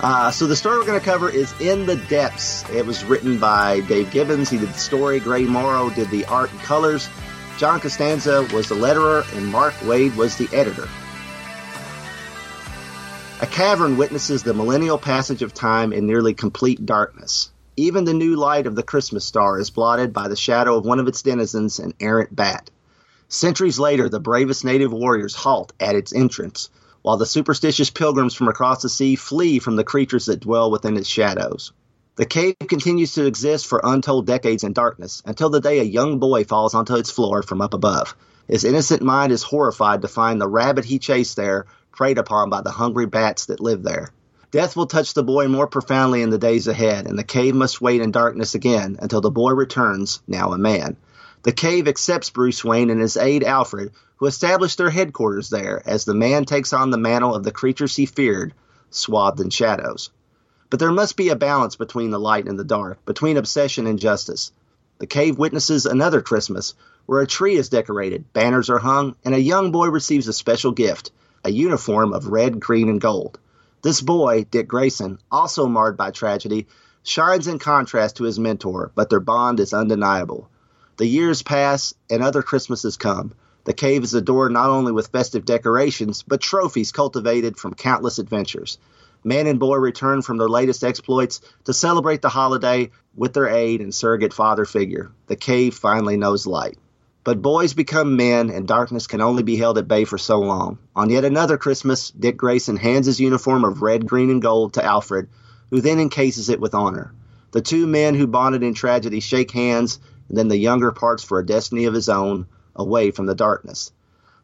[0.00, 2.68] uh, so the story we're going to cover is In the Depths.
[2.70, 4.48] It was written by Dave Gibbons.
[4.48, 5.20] He did the story.
[5.20, 7.08] Gray Morrow did the art and colors.
[7.58, 10.88] John Costanza was the letterer, and Mark Waid was the editor.
[13.40, 17.50] A cavern witnesses the millennial passage of time in nearly complete darkness.
[17.78, 20.98] Even the new light of the Christmas star is blotted by the shadow of one
[20.98, 22.70] of its denizens, an errant bat.
[23.28, 26.70] Centuries later, the bravest native warriors halt at its entrance,
[27.02, 30.96] while the superstitious pilgrims from across the sea flee from the creatures that dwell within
[30.96, 31.70] its shadows.
[32.16, 36.18] The cave continues to exist for untold decades in darkness until the day a young
[36.18, 38.16] boy falls onto its floor from up above.
[38.48, 42.60] His innocent mind is horrified to find the rabbit he chased there preyed upon by
[42.60, 44.10] the hungry bats that live there.
[44.50, 47.82] Death will touch the boy more profoundly in the days ahead, and the cave must
[47.82, 50.96] wait in darkness again until the boy returns, now a man.
[51.42, 56.06] The cave accepts Bruce Wayne and his aide Alfred, who establish their headquarters there as
[56.06, 58.54] the man takes on the mantle of the creatures he feared,
[58.90, 60.08] swathed in shadows.
[60.70, 63.98] But there must be a balance between the light and the dark, between obsession and
[63.98, 64.50] justice.
[64.96, 66.74] The cave witnesses another Christmas,
[67.04, 70.72] where a tree is decorated, banners are hung, and a young boy receives a special
[70.72, 71.10] gift
[71.44, 73.38] a uniform of red, green, and gold.
[73.80, 76.66] This boy, Dick Grayson, also marred by tragedy,
[77.04, 80.48] shines in contrast to his mentor, but their bond is undeniable.
[80.96, 83.32] The years pass and other Christmases come.
[83.64, 88.78] The cave is adorned not only with festive decorations, but trophies cultivated from countless adventures.
[89.22, 93.80] Man and boy return from their latest exploits to celebrate the holiday with their aide
[93.80, 95.12] and surrogate father figure.
[95.26, 96.78] The cave finally knows light.
[97.28, 100.78] But boys become men, and darkness can only be held at bay for so long.
[100.96, 104.82] On yet another Christmas, Dick Grayson hands his uniform of red, green, and gold to
[104.82, 105.28] Alfred,
[105.68, 107.12] who then encases it with honor.
[107.50, 110.00] The two men who bonded in tragedy shake hands,
[110.30, 113.92] and then the younger parts for a destiny of his own, away from the darkness.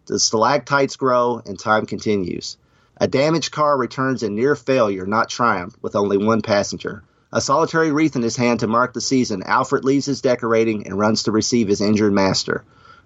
[0.05, 2.59] The stalactites grow, and time continues.
[2.99, 7.03] A damaged car returns in near failure, not triumph, with only one passenger.
[7.33, 10.99] A solitary wreath in his hand to mark the season, Alfred leaves his decorating and
[10.99, 12.63] runs to receive his injured master.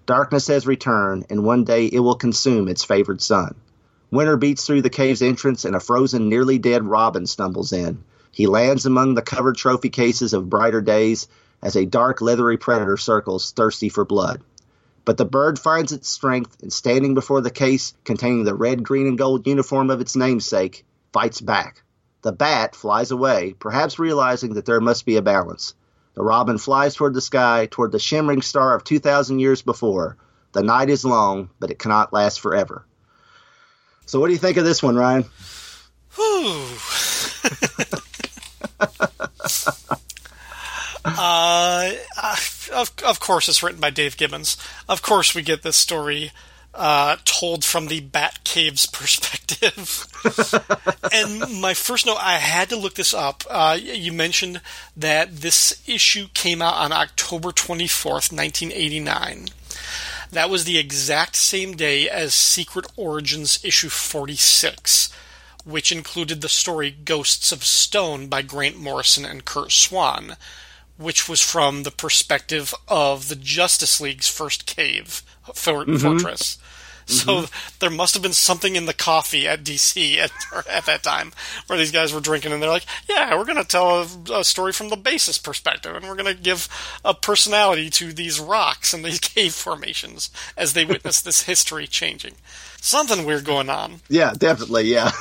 [0.09, 3.53] Darkness has returned, and one day it will consume its favored son.
[4.09, 8.03] Winter beats through the cave's entrance, and a frozen, nearly dead robin stumbles in.
[8.31, 11.27] He lands among the covered trophy cases of brighter days
[11.61, 14.41] as a dark, leathery predator circles, thirsty for blood.
[15.05, 19.05] But the bird finds its strength and, standing before the case containing the red, green,
[19.05, 21.83] and gold uniform of its namesake, fights back.
[22.23, 25.75] The bat flies away, perhaps realizing that there must be a balance.
[26.15, 30.17] The robin flies toward the sky, toward the shimmering star of 2,000 years before.
[30.51, 32.85] The night is long, but it cannot last forever.
[34.05, 35.25] So, what do you think of this one, Ryan?
[36.15, 36.65] Whew.
[41.05, 41.91] uh,
[42.73, 44.57] of, of course, it's written by Dave Gibbons.
[44.87, 46.31] Of course, we get this story
[46.79, 50.07] uh, told from the Batcave's perspective.
[51.13, 53.43] and my first note, I had to look this up.
[53.49, 54.61] Uh, you mentioned
[54.95, 59.49] that this issue came out on October 24th, 1989.
[60.31, 65.11] That was the exact same day as Secret Origins issue 46,
[65.65, 70.37] which included the story Ghosts of Stone by Grant Morrison and Curt Swan,
[70.97, 75.23] which was from the perspective of the Justice League's first cave,
[75.53, 75.97] for- mm-hmm.
[75.97, 76.57] Fortress.
[77.09, 77.75] So mm-hmm.
[77.79, 80.31] there must have been something in the coffee at DC at,
[80.69, 81.31] at that time
[81.65, 84.43] where these guys were drinking and they're like, yeah, we're going to tell a, a,
[84.43, 86.69] story from the basis perspective and we're going to give
[87.03, 92.35] a personality to these rocks and these cave formations as they witness this history changing.
[92.79, 94.01] Something weird going on.
[94.07, 95.11] Yeah, definitely, yeah.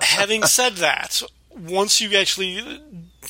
[0.00, 2.80] Having said that, once you actually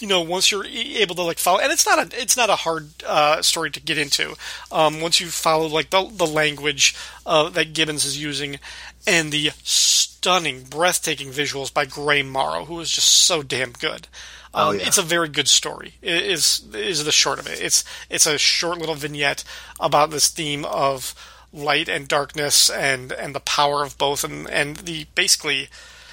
[0.01, 2.57] you know once you're able to like follow and it's not a it's not a
[2.57, 4.35] hard uh, story to get into.
[4.71, 6.95] Um, once you follow like the, the language
[7.25, 8.59] uh, that gibbons is using
[9.07, 14.09] and the stunning breathtaking visuals by gray morrow who is just so damn good.
[14.55, 14.87] Um, oh, yeah.
[14.87, 15.95] it's a very good story.
[16.01, 17.61] Is is the short of it.
[17.61, 19.45] It's it's a short little vignette
[19.79, 21.15] about this theme of
[21.53, 25.69] light and darkness and and the power of both and and the basically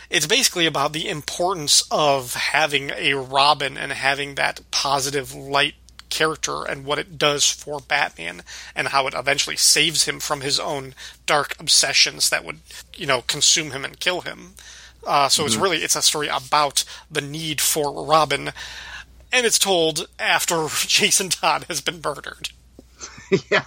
[0.10, 5.76] it's basically about the importance of having a Robin and having that positive light
[6.10, 8.44] character and what it does for Batman
[8.76, 10.94] and how it eventually saves him from his own
[11.26, 12.60] dark obsessions that would,
[12.96, 14.54] you know, consume him and kill him.
[15.06, 15.48] Uh, so mm-hmm.
[15.48, 18.52] it's really it's a story about the need for Robin,
[19.32, 22.50] and it's told after Jason Todd has been murdered.
[23.52, 23.66] yeah,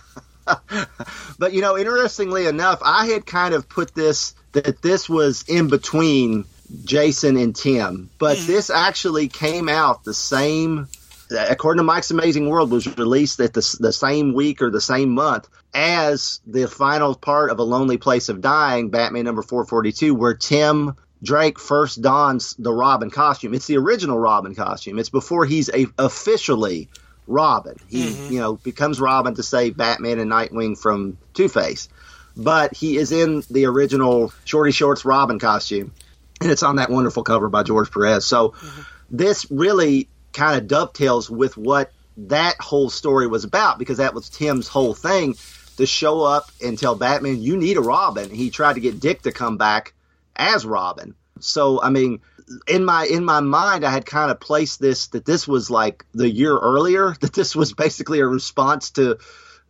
[1.38, 5.68] but you know, interestingly enough, I had kind of put this that this was in
[5.68, 6.44] between
[6.84, 8.46] Jason and Tim, but mm.
[8.46, 10.88] this actually came out the same.
[11.30, 15.10] According to Mike's Amazing World, was released at the, the same week or the same
[15.10, 20.34] month as the final part of A Lonely Place of Dying, Batman number 442, where
[20.34, 23.54] Tim Drake first dons the Robin costume.
[23.54, 24.98] It's the original Robin costume.
[24.98, 26.88] It's before he's a, officially
[27.26, 27.76] Robin.
[27.88, 28.32] He, mm-hmm.
[28.32, 31.88] you know, becomes Robin to save Batman and Nightwing from Two Face
[32.36, 35.92] but he is in the original Shorty Shorts Robin costume,
[36.40, 38.26] and it's on that wonderful cover by George Perez.
[38.26, 38.82] So mm-hmm.
[39.10, 44.28] this really kind of dovetails with what that whole story was about because that was
[44.28, 45.34] Tim's whole thing
[45.78, 49.22] to show up and tell Batman, "You need a Robin." He tried to get Dick
[49.22, 49.94] to come back
[50.34, 51.14] as Robin.
[51.40, 52.20] So I mean,
[52.66, 56.04] in my in my mind, I had kind of placed this that this was like
[56.14, 57.14] the year earlier.
[57.20, 59.18] That this was basically a response to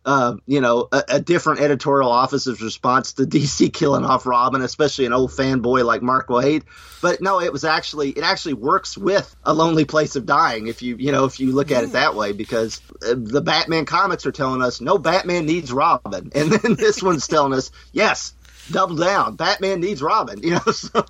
[0.07, 5.05] uh, you know, a, a, different editorial office's response to DC killing off Robin, especially
[5.05, 6.63] an old fanboy like Mark Waid.
[7.01, 10.81] But no, it was actually it actually works with a Lonely Place of Dying if
[10.81, 14.25] you you know if you look at it that way because uh, the Batman comics
[14.25, 18.33] are telling us no Batman needs Robin, and then this one's telling us yes.
[18.71, 19.35] Double down.
[19.35, 20.41] Batman needs Robin.
[20.41, 20.59] You know.
[20.77, 21.03] So.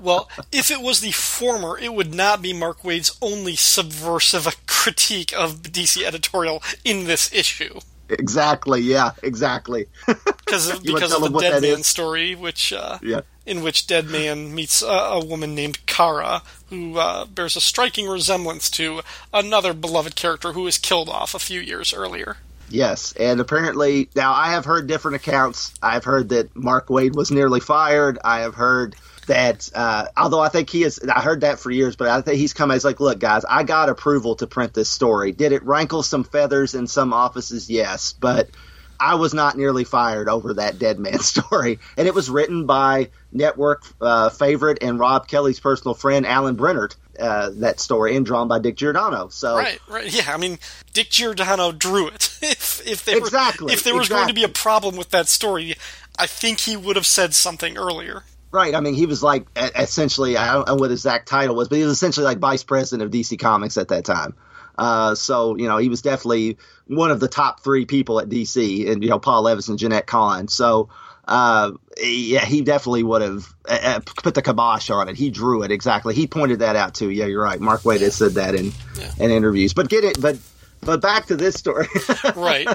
[0.00, 5.32] well, if it was the former, it would not be Mark Waid's only subversive critique
[5.36, 7.80] of DC editorial in this issue.
[8.08, 8.80] Exactly.
[8.80, 9.12] Yeah.
[9.22, 9.86] Exactly.
[10.06, 13.20] because of, because of the Deadman story, which uh, yeah.
[13.46, 18.70] in which Deadman meets a, a woman named Kara, who uh, bears a striking resemblance
[18.70, 19.02] to
[19.32, 22.38] another beloved character who was killed off a few years earlier.
[22.70, 25.74] Yes, and apparently now I have heard different accounts.
[25.82, 28.18] I've heard that Mark Waid was nearly fired.
[28.24, 28.94] I have heard
[29.26, 32.38] that uh, although I think he is, I heard that for years, but I think
[32.38, 35.32] he's come as like, look, guys, I got approval to print this story.
[35.32, 37.70] Did it rankle some feathers in some offices?
[37.70, 38.50] Yes, but
[38.98, 43.84] I was not nearly fired over that Deadman story, and it was written by network
[44.00, 46.96] uh, favorite and Rob Kelly's personal friend Alan Brennert.
[47.20, 49.28] Uh, that story and drawn by Dick Giordano.
[49.28, 50.32] So right, right, yeah.
[50.32, 50.58] I mean,
[50.92, 52.38] Dick Giordano drew it.
[52.42, 54.22] if if there exactly were, if there was exactly.
[54.22, 55.74] going to be a problem with that story,
[56.18, 58.24] I think he would have said something earlier.
[58.52, 58.74] Right.
[58.74, 61.76] I mean, he was like essentially, I don't know what his exact title was, but
[61.76, 64.34] he was essentially like vice president of DC Comics at that time.
[64.76, 66.56] Uh, so, you know, he was definitely
[66.86, 70.06] one of the top three people at DC, and, you know, Paul Levitz and Jenette
[70.06, 70.48] Kahn.
[70.48, 70.88] So,
[71.30, 71.70] uh,
[72.02, 75.16] yeah, he definitely would have uh, uh, put the kibosh on it.
[75.16, 76.12] He drew it exactly.
[76.14, 77.08] He pointed that out too.
[77.08, 77.60] Yeah, you're right.
[77.60, 79.12] Mark Waid has said that in Yeah.
[79.18, 79.72] in interviews.
[79.72, 80.20] But get it.
[80.20, 80.36] But
[80.82, 81.86] but back to this story.
[82.34, 82.66] right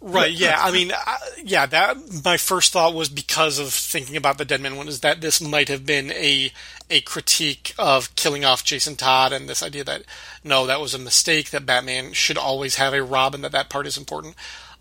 [0.00, 4.38] right yeah i mean I, yeah that my first thought was because of thinking about
[4.38, 6.52] the Deadman one is that this might have been a
[6.88, 10.04] a critique of killing off jason todd and this idea that
[10.42, 13.86] no that was a mistake that batman should always have a robin that that part
[13.86, 14.34] is important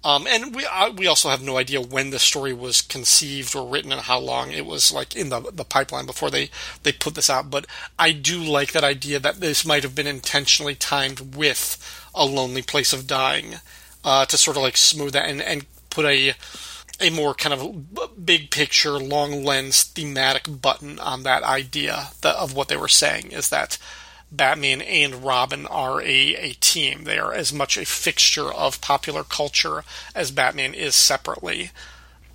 [0.03, 3.67] um, and we uh, we also have no idea when the story was conceived or
[3.67, 6.49] written and how long it was like in the the pipeline before they
[6.83, 7.49] they put this out.
[7.49, 7.65] But
[7.97, 11.77] I do like that idea that this might have been intentionally timed with
[12.15, 13.55] a lonely place of dying
[14.05, 16.33] uh, to sort of like smooth that and and put a
[17.01, 22.53] a more kind of big picture, long lens thematic button on that idea that, of
[22.53, 23.77] what they were saying is that
[24.31, 27.03] Batman and Robin are a, a team.
[27.03, 31.71] They are as much a fixture of popular culture as Batman is separately.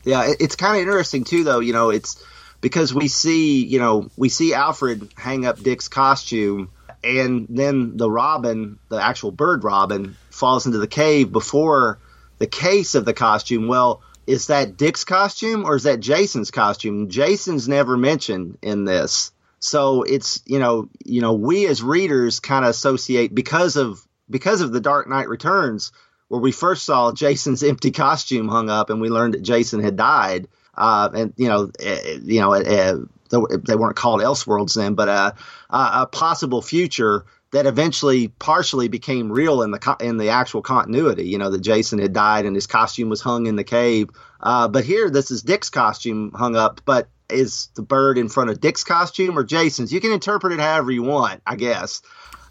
[0.04, 1.60] Yeah, it- it's kind of interesting too, though.
[1.60, 2.22] You know, it's
[2.60, 6.70] because we see, you know, we see Alfred hang up Dick's costume,
[7.02, 11.98] and then the Robin, the actual bird Robin, falls into the cave before
[12.38, 13.68] the case of the costume.
[13.68, 17.10] Well, is that Dick's costume or is that Jason's costume?
[17.10, 19.30] Jason's never mentioned in this.
[19.64, 24.60] So it's you know you know we as readers kind of associate because of because
[24.60, 25.90] of the Dark Knight Returns
[26.28, 29.96] where we first saw Jason's empty costume hung up and we learned that Jason had
[29.96, 30.48] died.
[30.74, 32.98] Uh, and you know, uh, you know, uh,
[33.30, 35.32] they weren't called Elseworlds then, but uh,
[35.70, 41.26] a possible future that eventually partially became real in the in the actual continuity.
[41.26, 44.10] You know, that Jason had died and his costume was hung in the cave.
[44.40, 48.50] Uh, but here, this is Dick's costume hung up, but is the bird in front
[48.50, 49.92] of Dick's costume or Jason's?
[49.92, 52.02] You can interpret it however you want, I guess.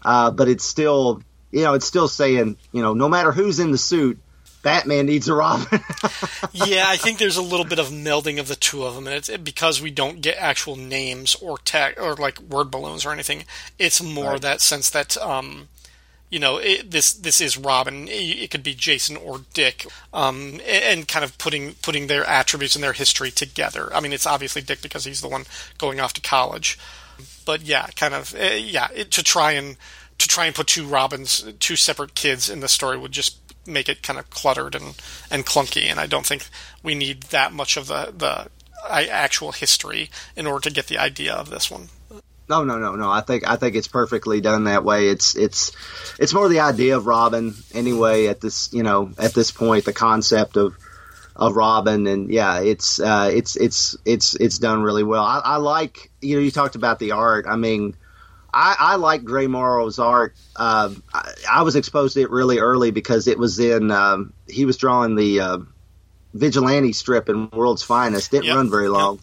[0.04, 3.70] Uh, but it's still, you know, it's still saying, you know, no matter who's in
[3.70, 4.18] the suit,
[4.62, 5.66] Batman needs a Robin.
[6.52, 9.14] yeah, I think there's a little bit of melding of the two of them, and
[9.14, 13.44] it's because we don't get actual names or tech or like word balloons or anything.
[13.78, 14.40] It's more Right.
[14.42, 15.68] that sense that um,
[16.34, 18.08] you know it, this this is Robin.
[18.08, 22.74] It, it could be Jason or Dick, um, and kind of putting putting their attributes
[22.74, 23.94] and their history together.
[23.94, 25.44] I mean, it's obviously Dick because he's the one
[25.78, 26.76] going off to college,
[27.44, 29.76] but yeah, kind of uh, yeah it, to try and
[30.18, 33.88] to try and put two Robins, two separate kids in the story would just make
[33.88, 35.84] it kind of cluttered and, and clunky.
[35.84, 36.48] And I don't think
[36.82, 38.50] we need that much of the the
[38.90, 41.90] actual history in order to get the idea of this one.
[42.48, 43.10] No, no, no, no.
[43.10, 45.08] I think I think it's perfectly done that way.
[45.08, 45.72] It's it's
[46.18, 48.26] it's more the idea of Robin anyway.
[48.26, 50.76] At this, you know, at this point, the concept of
[51.34, 55.24] of Robin, and yeah, it's uh, it's it's it's it's done really well.
[55.24, 57.46] I, I like you know you talked about the art.
[57.48, 57.96] I mean,
[58.52, 60.34] I, I like Gray Morrow's art.
[60.54, 64.66] Um, I, I was exposed to it really early because it was in um, he
[64.66, 65.58] was drawing the uh,
[66.34, 68.30] vigilante strip in World's Finest.
[68.30, 68.56] Didn't Yep.
[68.56, 69.20] run very long.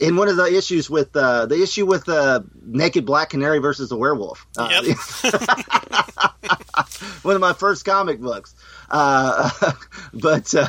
[0.00, 3.90] In one of the issues with uh, the issue with uh, Naked Black Canary versus
[3.90, 4.96] the Werewolf, uh, Yep.
[7.22, 8.54] one of my first comic books.
[8.90, 9.50] Uh,
[10.14, 10.68] but uh,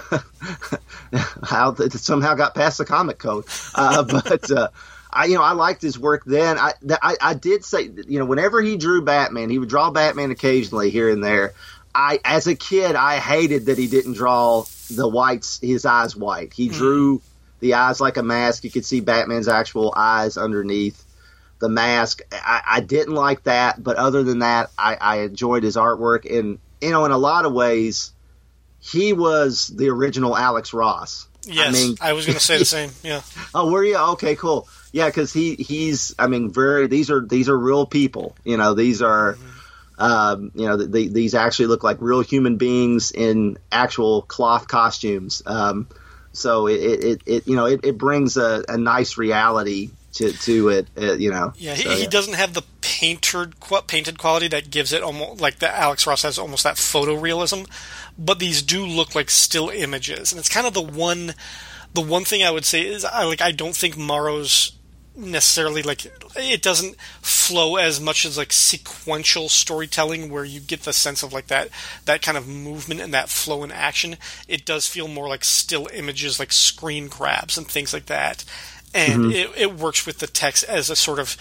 [1.43, 3.45] how it somehow got past the comic code.
[3.73, 4.67] Uh, but uh,
[5.11, 6.57] I, you know, I liked his work then.
[6.57, 9.91] I, th- I, I did say, you know, whenever he drew Batman, he would draw
[9.91, 11.53] Batman occasionally here and there.
[11.95, 16.53] I, as a kid, I hated that he didn't draw the whites, his eyes white.
[16.53, 17.21] He drew
[17.61, 18.65] the eyes like a mask.
[18.65, 21.01] You could see Batman's actual eyes underneath
[21.59, 22.21] the mask.
[22.31, 26.29] I, I didn't like that, but other than that, I, I enjoyed his artwork.
[26.29, 28.11] And you know, in a lot of ways,
[28.81, 31.27] he was the original Alex Ross.
[31.43, 32.91] Yes, I mean, I was going to say the same.
[33.03, 33.21] Yeah,
[33.55, 34.35] oh, were you okay?
[34.35, 34.67] Cool.
[34.91, 36.13] Yeah, because he he's.
[36.19, 36.87] I mean, very.
[36.87, 38.35] These are these are real people.
[38.43, 39.37] You know, these are.
[39.97, 44.67] Um, you know, th th these actually look like real human beings in actual cloth
[44.67, 45.43] costumes.
[45.45, 45.87] Um,
[46.33, 50.69] so it, it, it, you know it, it brings a, a nice reality to to
[50.69, 50.87] it.
[50.97, 51.53] Uh, you know.
[51.55, 51.75] yeah.
[51.75, 53.55] He, So, he doesn't have the painted
[53.87, 55.77] painted quality that gives it almost like that.
[55.77, 57.69] Alex Ross has almost that photorealism,
[58.17, 61.33] but these do look like still images, and it's kind of the one.
[61.93, 64.71] The one thing I would say is I like I don't think Morrow's
[65.15, 66.05] necessarily like
[66.35, 71.33] it doesn't flow as much as like sequential storytelling where you get the sense of
[71.33, 71.69] like that
[72.05, 74.17] that kind of movement and that flow in action.
[74.47, 78.45] It does feel more like still images like screen grabs and things like that.
[78.93, 79.31] And mm-hmm.
[79.31, 81.37] it, it works with the text as a sort of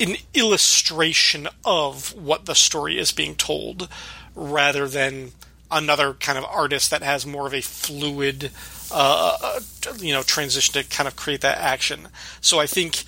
[0.00, 3.88] an illustration of what the story is being told
[4.34, 5.32] rather than
[5.70, 8.50] another kind of artist that has more of a fluid
[8.90, 9.60] uh, uh,
[9.98, 12.08] you know transition to kind of create that action.
[12.40, 13.04] So I think,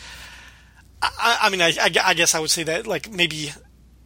[1.02, 3.52] I, I mean, I, I, I guess I would say that like maybe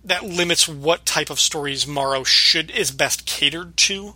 [0.05, 4.15] that limits what type of stories Morrow should is best catered to.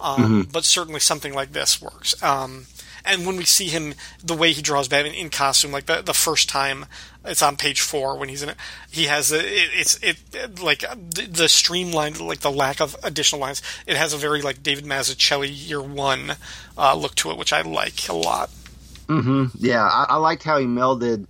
[0.00, 0.40] Um, mm-hmm.
[0.50, 2.20] But certainly something like this works.
[2.22, 2.66] Um,
[3.04, 6.14] and when we see him, the way he draws Batman in costume, like the the
[6.14, 6.86] first time
[7.24, 8.56] it's on page four when he's in it,
[8.90, 13.40] he has a, it, it's it, like the, the, streamlined, like the lack of additional
[13.40, 13.62] lines.
[13.86, 16.36] It has a very like David Mazzucchelli year one
[16.78, 18.50] uh, look to it, which I like a lot.
[19.06, 19.46] Mm-hmm.
[19.58, 21.26] Yeah, I, I liked how he melded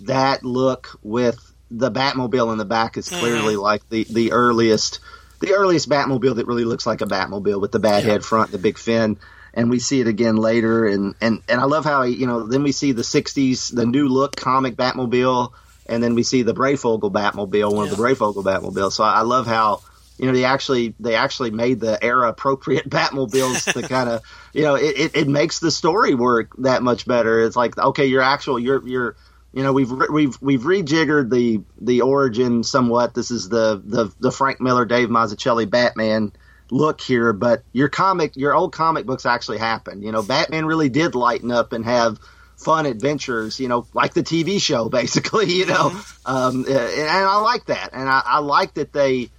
[0.00, 1.38] that look with
[1.70, 3.62] the Batmobile in the back is clearly mm-hmm.
[3.62, 5.00] like the the earliest
[5.40, 8.12] the earliest Batmobile that really looks like a Batmobile with the bat yeah.
[8.12, 9.18] head front, the big fin
[9.56, 10.86] and we see it again later.
[10.86, 13.86] And, and, and I love how, he, you know, then we see the 60s, the
[13.86, 15.52] new look comic Batmobile,
[15.86, 17.92] and then we see the Breyfogle Batmobile, one yeah.
[17.92, 18.92] of the Breyfogle Batmobiles.
[18.92, 19.80] So I, love how,
[20.18, 24.62] you know, they actually they actually made the era appropriate Batmobiles to kind of, you
[24.62, 27.40] know, it, it, it, makes the story work that much better.
[27.40, 29.16] It's like, okay, your actual, you're, you're,
[29.54, 33.14] you know, we've we've we've rejiggered the the origin somewhat.
[33.14, 36.32] This is the the the Frank Miller, Dave Mazzucchelli Batman
[36.70, 40.02] look here, but your comic, your old comic books actually happened.
[40.02, 42.18] You know, Batman really did lighten up and have
[42.56, 45.90] fun adventures, you know, like the TV show, basically, you know.
[45.90, 46.34] Mm-hmm.
[46.34, 47.90] Um, and, I like that.
[47.92, 49.30] And I, I like that they,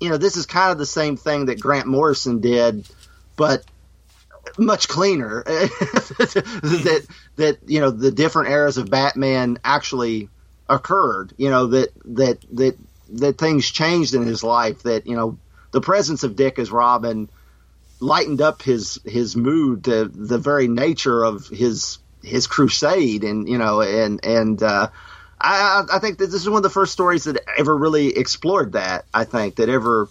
[0.00, 2.88] you know, this is kind of the same thing that Grant Morrison did,
[3.36, 3.64] but
[4.58, 5.42] much cleaner.
[5.46, 7.06] that,
[7.36, 10.28] that, you know, the different eras of Batman actually
[10.68, 12.76] occurred, you know, that, that, that,
[13.10, 15.38] that things changed in his life that, you know,
[15.76, 17.28] the presence of Dick as Robin
[18.00, 23.58] lightened up his his mood to the very nature of his his crusade and you
[23.58, 24.88] know and and uh,
[25.38, 28.72] I I think that this is one of the first stories that ever really explored
[28.72, 30.08] that I think that ever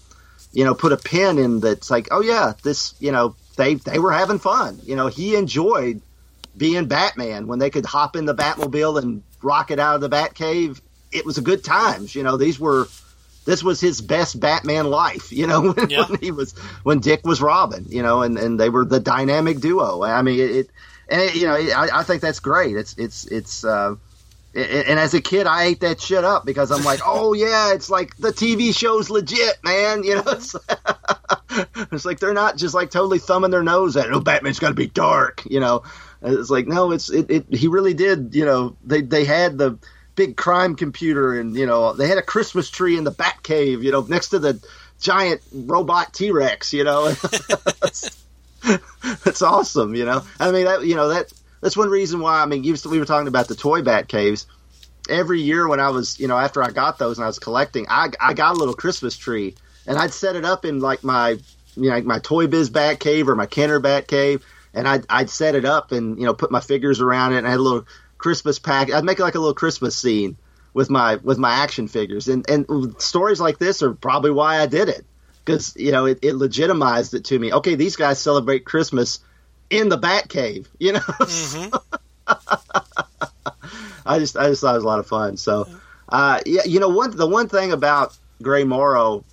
[0.53, 3.97] you know put a pin in that's like oh yeah this you know they they
[3.97, 4.79] were having fun.
[4.83, 5.99] You know he enjoyed
[6.55, 7.47] being Batman.
[7.47, 10.79] When they could hop in the Batmobile and rocket out of the Batcave
[11.11, 12.13] it was a good times.
[12.13, 12.87] You know these were
[13.45, 16.05] this was his best Batman life, you know, when, yeah.
[16.07, 19.59] when, he was when Dick was Robin, you know, and, and they were the dynamic
[19.59, 20.03] duo.
[20.03, 20.69] I mean, it, it
[21.07, 22.75] and it, you know, I, I, think that's great.
[22.75, 23.63] It's it's it's.
[23.63, 23.95] Uh,
[24.55, 27.89] and as a kid, I ate that shit up because I'm like, oh yeah, it's
[27.89, 30.05] like the TV show's legit, man.
[30.05, 30.55] You know, it's,
[31.91, 34.73] it's like they're not just like totally thumbing their nose at, oh, Batman's got to
[34.73, 35.43] be dark.
[35.45, 35.83] You know,
[36.21, 37.53] it's like no, it's it, it.
[37.53, 38.33] He really did.
[38.33, 39.77] You know, they they had the
[40.15, 43.83] big crime computer, and you know they had a Christmas tree in the Bat Cave,
[43.83, 44.61] you know, next to the
[44.99, 46.73] giant robot T Rex.
[46.73, 47.11] You know,
[49.23, 49.95] that's awesome.
[49.95, 52.41] You know, I mean that you know that that's one reason why.
[52.41, 54.47] I mean, we were talking about the toy Bat Caves.
[55.07, 57.85] Every year when I was, you know, after I got those and I was collecting,
[57.89, 59.55] I I got a little Christmas tree,
[59.85, 61.37] and I'd set it up in like my
[61.75, 64.43] you know like my Toy Biz Bat Cave or my Kenner Bat Cave
[64.75, 67.47] and I'd, I'd set it up and you know put my figures around it and
[67.47, 67.87] I had a little
[68.25, 68.91] Christmas pack.
[68.91, 70.35] I'd make like a little Christmas scene
[70.73, 74.65] with my with my action figures, and and stories like this are probably why I
[74.65, 75.05] did it
[75.45, 77.53] because you know it, it legitimized it to me.
[77.53, 79.19] Okay, these guys celebrate Christmas
[79.69, 80.99] in the Batcave, you know.
[81.01, 81.75] Mm-hmm.
[84.07, 85.37] I just I just thought it was a lot of fun.
[85.37, 85.69] So,
[86.09, 89.23] uh, yeah, you know, one the one thing about Gray Morrow.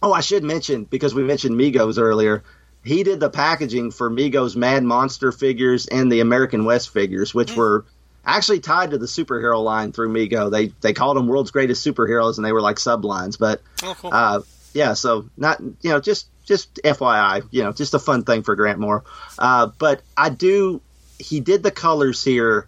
[0.00, 2.44] Oh, I should mention because we mentioned Megos earlier.
[2.84, 7.50] He did the packaging for Megos Mad Monster figures and the American West figures, which
[7.50, 7.58] mm-hmm.
[7.58, 7.84] were
[8.24, 10.50] actually tied to the superhero line through Mego.
[10.50, 13.38] They they called them world's greatest superheroes, and they were like sublines.
[13.38, 14.10] But oh, cool.
[14.12, 14.40] uh,
[14.74, 18.56] yeah, so not you know just just FYI, you know, just a fun thing for
[18.56, 19.04] Gray Morrow.
[19.38, 20.80] Uh, but I do.
[21.18, 22.66] He did the colors here,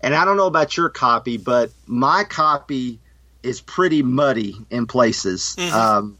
[0.00, 2.98] and I don't know about your copy, but my copy
[3.42, 5.56] is pretty muddy in places.
[5.58, 5.74] Mm-hmm.
[5.74, 6.18] Um,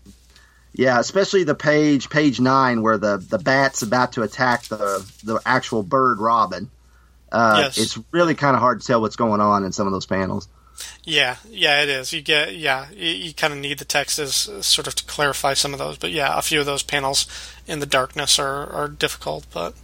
[0.72, 5.40] yeah, especially the page page nine where the the bat's about to attack the the
[5.44, 6.70] actual bird Robin.
[7.32, 7.78] Uh, yes.
[7.78, 10.48] It's really kind of hard to tell what's going on in some of those panels.
[11.04, 12.12] Yeah, yeah, it is.
[12.12, 15.54] You get, yeah, you, you kind of need the text as sort of to clarify
[15.54, 15.98] some of those.
[15.98, 17.26] But yeah, a few of those panels
[17.66, 19.46] in the darkness are, are difficult.
[19.52, 19.74] But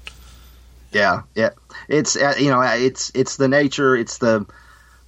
[0.93, 1.51] yeah, yeah,
[1.89, 4.47] it's uh, you know, it's it's the nature, it's the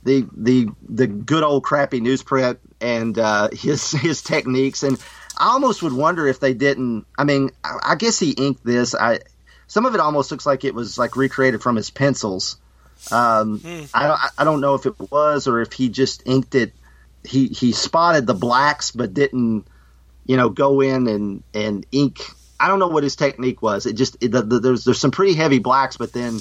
[0.03, 4.99] the the the good old crappy newsprint and uh, his his techniques, and
[5.39, 7.07] I almost would wonder if they didn't.
[7.16, 8.95] I mean, I, I guess he inked this.
[8.95, 9.20] I
[9.69, 12.57] some of it almost looks like it was like recreated from his pencils.
[13.12, 13.89] Um, mm.
[13.95, 16.73] I don't I don't know if it was or if he just inked it.
[17.23, 19.66] He he spotted the blacks but didn't
[20.27, 22.21] you know go in and and ink.
[22.59, 23.87] I don't know what his technique was.
[23.87, 26.41] It just it, the, the, there's there's some pretty heavy blacks, but then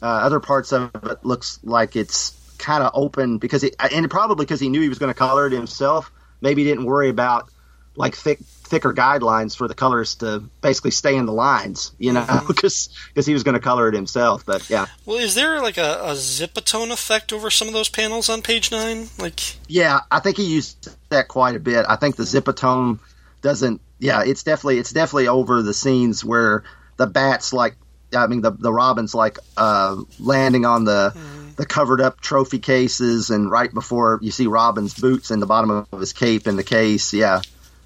[0.00, 4.44] uh, other parts of it looks like it's kind of open because it and probably
[4.44, 6.12] because he knew he was going to color it himself.
[6.40, 7.48] Maybe he didn't worry about
[7.96, 8.40] like thick
[8.72, 13.26] thicker guidelines for the colors to basically stay in the lines, you know, because because
[13.26, 14.46] he was going to color it himself.
[14.46, 18.30] But yeah, Well, is there like a, a zipatone effect over some of those panels
[18.30, 19.08] on page nine?
[19.18, 21.84] Like, yeah, I think he used that quite a bit.
[21.86, 22.98] I think the zipatone
[23.42, 23.82] doesn't.
[23.98, 26.64] Yeah, it's definitely it's definitely over the scenes where
[26.96, 27.76] the bats like.
[28.14, 31.14] I mean, the the robins like uh, landing on the
[31.56, 35.70] the covered up trophy cases, and right before you see Robin's boots in the bottom
[35.70, 37.12] of his cape in the case.
[37.14, 37.40] Yeah,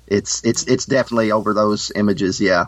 [0.07, 2.41] it's it's it's definitely over those images.
[2.41, 2.67] Yeah,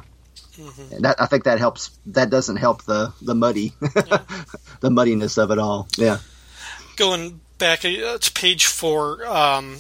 [0.91, 1.91] and that, I think that helps.
[2.07, 5.89] That doesn't help the the muddy, the muddiness of it all.
[5.97, 6.18] Yeah.
[6.97, 9.78] going back uh, to page four, um,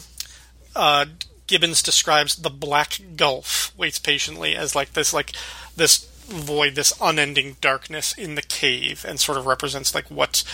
[0.76, 1.06] uh,
[1.46, 5.32] Gibbons describes the black gulf waits patiently as like this, like
[5.76, 10.44] this void, this unending darkness in the cave, and sort of represents like what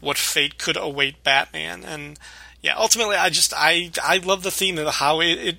[0.00, 1.84] what fate could await Batman.
[1.84, 2.18] And
[2.62, 5.38] yeah, ultimately, I just I I love the theme of how it.
[5.38, 5.56] it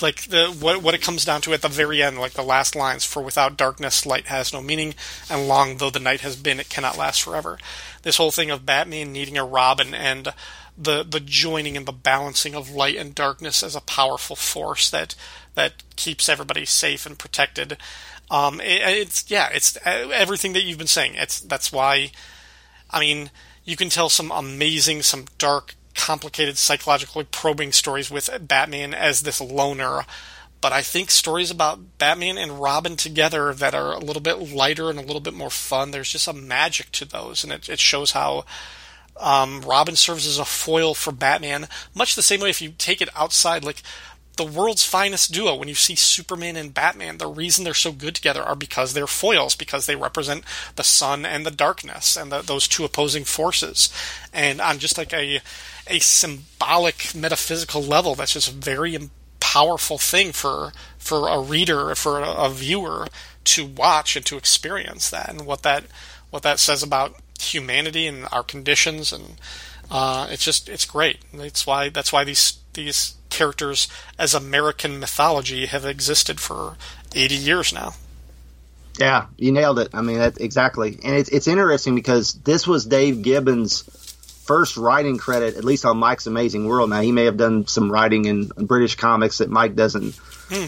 [0.00, 2.74] like the what what it comes down to at the very end, like the last
[2.74, 4.94] lines, for without darkness, light has no meaning,
[5.30, 7.58] and long though the night has been, it cannot last forever.
[8.02, 10.32] This whole thing of Batman needing a Robin and
[10.76, 15.14] the the joining and the balancing of light and darkness as a powerful force that
[15.54, 17.76] that keeps everybody safe and protected.
[18.30, 21.14] Um, it, it's yeah, it's everything that you've been saying.
[21.16, 22.10] It's that's why.
[22.90, 23.30] I mean,
[23.64, 29.40] you can tell some amazing, some dark, complicated, psychologically probing stories with Batman as this
[29.40, 30.04] loner.
[30.60, 34.88] But I think stories about Batman and Robin together that are a little bit lighter
[34.88, 37.44] and a little bit more fun, there's just a magic to those.
[37.44, 38.44] And it, it shows how
[39.20, 43.02] um, Robin serves as a foil for Batman, much the same way if you take
[43.02, 43.82] it outside, like
[44.36, 45.54] the world's finest duo.
[45.54, 49.06] When you see Superman and Batman, the reason they're so good together are because they're
[49.06, 50.44] foils, because they represent
[50.76, 53.92] the sun and the darkness and the, those two opposing forces.
[54.32, 55.40] And on just like a
[55.86, 58.98] a symbolic metaphysical level, that's just a very
[59.40, 63.06] powerful thing for for a reader, for a, a viewer
[63.44, 65.84] to watch and to experience that, and what that
[66.30, 69.36] what that says about humanity and our conditions and
[69.90, 71.18] uh, it's just it's great.
[71.32, 76.76] That's why that's why these these characters as American mythology have existed for
[77.14, 77.94] 80 years now.
[78.98, 79.88] Yeah, you nailed it.
[79.92, 80.98] I mean, that, exactly.
[81.02, 83.82] And it's it's interesting because this was Dave Gibbons'
[84.44, 86.90] first writing credit, at least on Mike's Amazing World.
[86.90, 90.14] Now he may have done some writing in British comics that Mike doesn't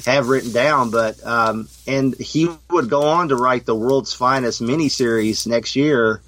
[0.06, 4.62] have written down, but um, and he would go on to write the World's Finest
[4.62, 6.20] miniseries next year.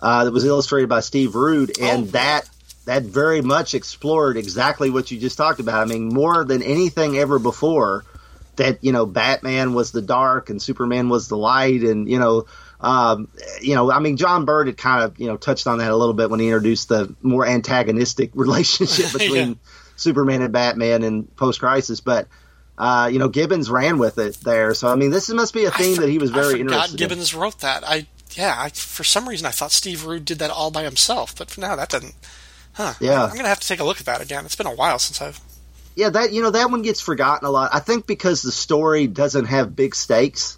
[0.00, 2.10] Uh, that was illustrated by Steve Rude, and Oh.
[2.12, 2.48] that
[2.84, 5.82] that very much explored exactly what you just talked about.
[5.82, 8.04] I mean, more than anything ever before,
[8.56, 12.46] that you know, Batman was the dark and Superman was the light, and you know,
[12.80, 13.28] um,
[13.60, 15.96] you know, I mean, John Byrne had kind of you know touched on that a
[15.96, 19.54] little bit when he introduced the more antagonistic relationship between Yeah.
[19.96, 22.28] Superman and Batman in post Crisis, but.
[22.80, 25.70] Uh, you know, Gibbons ran with it there, so I mean, this must be a
[25.72, 26.96] theme for- that he was very interested in.
[27.08, 27.82] Gibbons wrote that.
[27.84, 28.06] I
[28.36, 31.50] yeah, I, for some reason I thought Steve Rude did that all by himself, but
[31.50, 32.14] for now that doesn't.
[32.74, 32.94] Huh.
[33.00, 33.24] Yeah.
[33.24, 34.44] I'm gonna have to take a look at that again.
[34.44, 35.40] It's been a while since I've.
[35.96, 37.70] Yeah, that you know that one gets forgotten a lot.
[37.74, 40.56] I think because the story doesn't have big stakes.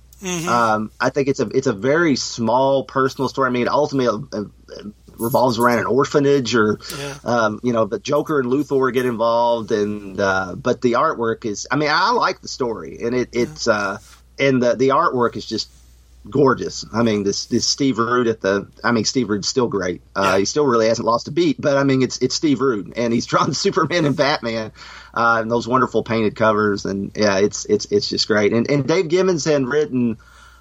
[0.49, 3.49] Um, I think it's a it's a very small personal story.
[3.49, 4.47] I mean, ultimately it,
[4.79, 4.87] it
[5.19, 7.15] revolves around an orphanage, or Yeah.
[7.25, 11.67] um, you know, the Joker and Luthor get involved, and uh, but the artwork is.
[11.71, 13.99] I mean, I like the story, and it it's uh,
[14.39, 15.71] and the the artwork is just
[16.29, 16.85] gorgeous.
[16.93, 18.69] I mean, this this Steve Rude at the.
[18.85, 20.03] I mean, Steve Rude's still great.
[20.15, 20.39] Uh.
[20.39, 23.13] He still really hasn't lost a beat, but I mean, it's it's Steve Rude, and
[23.13, 24.73] he's drawn Superman and Batman,
[25.15, 28.53] uh, and those wonderful painted covers, and yeah, it's it's it's just great.
[28.53, 30.19] And and Dave Gibbons had written.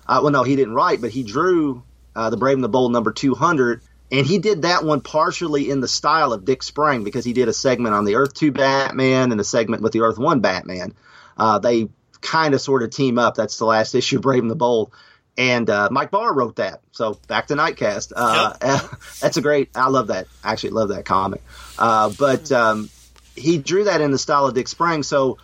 [0.07, 1.83] Uh, well, no, he didn't write, but he drew
[2.15, 3.81] uh, the Brave and the Bold number two hundred.
[4.11, 7.47] And he did that one partially in the style of Dick Sprang because he did
[7.47, 10.95] a segment on the Earth 2 Batman and a segment with the Earth 1 Batman.
[11.37, 13.35] Uh, they kind of sort of team up.
[13.35, 14.91] That's the last issue Brave and the Bold.
[15.39, 16.81] And uh, Mike Barr wrote that.
[16.91, 18.11] So back to Nightcast.
[18.13, 18.55] Uh,
[19.21, 19.69] that's a great.
[19.73, 20.27] I love that.
[20.43, 21.41] I actually love that comic.
[21.77, 22.89] Uh, but um,
[23.37, 25.01] he drew that in the style of Dick Sprang.
[25.01, 25.37] So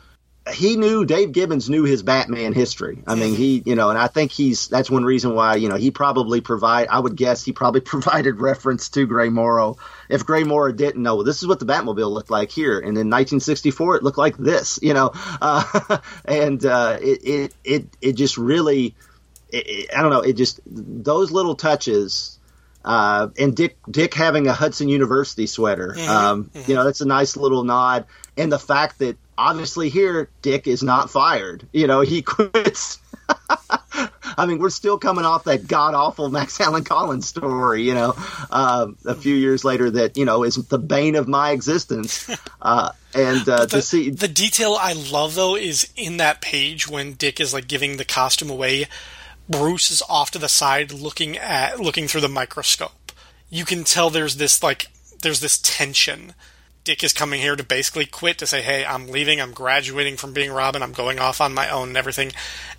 [0.53, 3.01] he knew Dave Gibbons knew his Batman history.
[3.07, 5.77] I mean, he, you know, and I think he's that's one reason why, you know,
[5.77, 6.89] he probably provide.
[6.89, 9.77] I would guess he probably provided reference to Gray Morrow.
[10.09, 12.97] If Gray Morrow didn't know, well, this is what the Batmobile looked like here, and
[12.97, 15.11] in 1964 it looked like this, you know,
[15.41, 18.93] uh, and uh, it, it it it just really,
[19.55, 22.37] it, it- I don't know, it just those little touches.
[22.83, 27.35] Uh, and Dick Dick having a Hudson University sweater, um, you know, that's a nice
[27.35, 28.05] little nod.
[28.37, 32.99] And the fact that obviously here Dick is not fired, you know, he quits.
[34.37, 38.13] I mean, we're still coming off that god awful Max Allan Collins story, you know,
[38.51, 42.29] uh, a few years later that you know is the bane of my existence.
[42.61, 46.87] Uh, and uh, the, to see the detail I love though is in that page
[46.89, 48.87] when Dick is like giving the costume away.
[49.49, 53.11] Bruce is off to the side looking at looking through the microscope.
[53.49, 54.87] You can tell there's this like
[55.21, 56.33] there's this tension.
[56.83, 59.41] Dick is coming here to basically quit to say, "Hey, I'm leaving.
[59.41, 60.83] I'm graduating from being Robin.
[60.83, 62.31] I'm going off on my own and everything."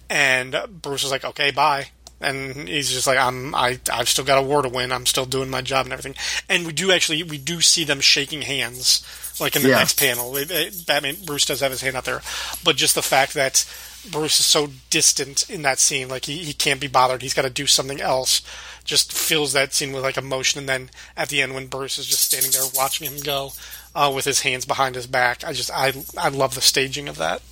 [0.08, 1.88] And Bruce is like, "Okay, bye."
[2.20, 4.90] And he's just like, "I'm I I've still got a war to win.
[4.92, 6.14] I'm still doing my job and everything."
[6.48, 9.02] And we do actually we do see them shaking hands
[9.40, 9.78] like in the Yeah.
[9.78, 10.36] next panel.
[10.36, 12.22] It- it- Batman Bruce does have his hand out there,
[12.64, 13.64] but just the fact that
[14.10, 17.22] Bruce is so distant in that scene, like he, he can't be bothered.
[17.22, 18.42] He's got to do something else.
[18.84, 22.06] Just fills that scene with like emotion, and then at the end, when Bruce is
[22.06, 23.52] just standing there watching him go
[23.94, 27.16] uh, with his hands behind his back, I just I I love the staging of
[27.16, 27.42] that.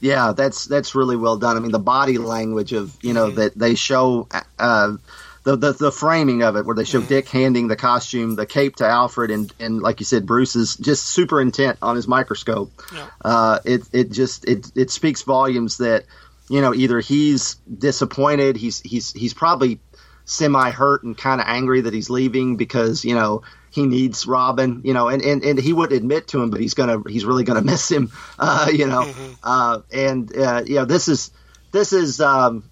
[0.00, 1.56] Yeah, that's that's really well done.
[1.56, 4.96] I mean, the body language of you know that they show uh,
[5.44, 8.76] the, the the framing of it, where they show Dick handing the costume, the cape
[8.76, 12.72] to Alfred, and and like you said, Bruce is just super intent on his microscope.
[12.92, 13.06] Yeah.
[13.22, 16.06] Uh, it it just it it speaks volumes that
[16.48, 19.80] you know either he's disappointed, he's he's he's probably
[20.24, 24.82] semi hurt and kind of angry that he's leaving because you know he needs Robin,
[24.84, 27.44] you know, and, and, and he wouldn't admit to him, but he's gonna he's really
[27.44, 29.12] gonna miss him, uh, you know,
[29.42, 31.32] uh, and uh, you know this is
[31.72, 32.70] this is um,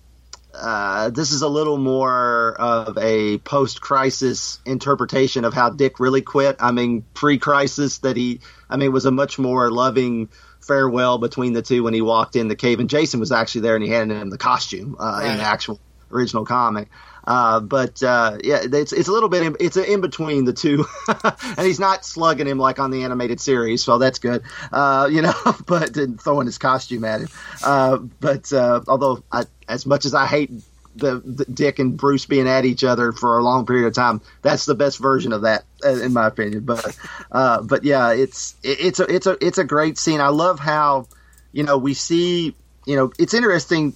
[0.54, 6.56] uh, this is a little more of a post-crisis interpretation of how Dick really quit.
[6.60, 10.28] I mean, pre-crisis that he, I mean, it was a much more loving
[10.60, 13.74] farewell between the two when he walked in the cave, and Jason was actually there
[13.74, 15.80] and he handed him the costume uh, in the actual
[16.10, 16.88] original comic.
[17.24, 20.84] Uh, but uh, yeah, it's it's a little bit in, it's in between the two,
[21.24, 24.42] and he's not slugging him like on the animated series, so that's good.
[24.72, 25.34] Uh, you know,
[25.66, 27.28] but throwing his costume at him.
[27.64, 30.50] Uh, but uh, although I, as much as I hate
[30.96, 34.20] the, the Dick and Bruce being at each other for a long period of time,
[34.42, 36.64] that's the best version of that, uh, in my opinion.
[36.64, 36.98] But
[37.30, 40.20] but yeah, it's it, it's a it's a it's a great scene.
[40.20, 41.06] I love how
[41.52, 43.94] you know we see you know it's interesting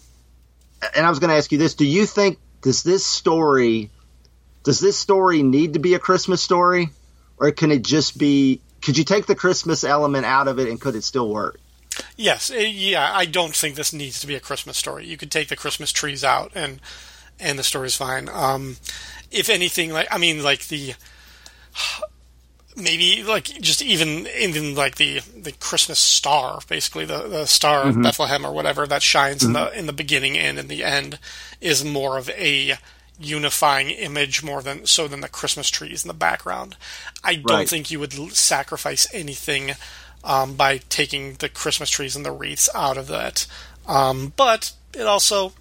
[0.95, 3.91] and I was going to ask you this: Do you think does this story
[4.67, 6.91] does this story need to be a Christmas story,
[7.39, 8.61] or can it just be?
[8.83, 11.61] Could you take the Christmas element out of it, and could it still work?
[12.17, 13.13] Yes, eh, yeah.
[13.15, 15.07] I don't think this needs to be a Christmas story.
[15.07, 16.81] You could take the Christmas trees out, and
[17.39, 18.29] and the story's fine.
[18.29, 18.79] Um,
[19.31, 20.95] if anything, like I mean, like the
[22.77, 28.01] maybe like just even even like the the Christmas star, basically the the star of
[28.03, 31.19] Bethlehem or whatever that shines in the in the beginning and in the end
[31.61, 32.75] is more of a
[33.19, 36.77] unifying image more than so than the Christmas trees in the background.
[37.25, 37.69] I don't Right.
[37.69, 39.73] think you would sacrifice anything
[40.23, 43.47] um, by taking the Christmas trees and the wreaths out of that.
[43.87, 45.55] Um, but it also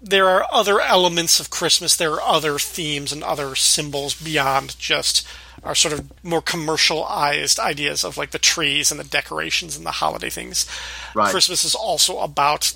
[0.00, 1.94] there are other elements of Christmas.
[1.94, 5.26] There are other themes and other symbols beyond just
[5.64, 9.92] our sort of more commercialized ideas of like the trees and the decorations and the
[9.92, 10.66] holiday things.
[11.14, 11.30] Right.
[11.30, 12.74] Christmas is also about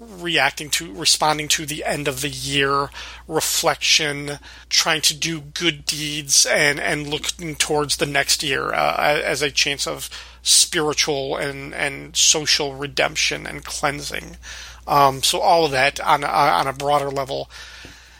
[0.00, 2.88] reacting to responding to the end of the year
[3.26, 4.38] reflection
[4.68, 9.50] trying to do good deeds and and looking towards the next year uh, as a
[9.50, 10.08] chance of
[10.42, 14.36] spiritual and and social redemption and cleansing
[14.86, 17.50] um, so all of that on a, on a broader level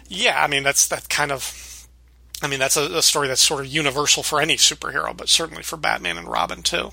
[0.08, 1.67] yeah i mean that's that kind of
[2.42, 5.62] i mean that's a, a story that's sort of universal for any superhero but certainly
[5.62, 6.92] for batman and robin too.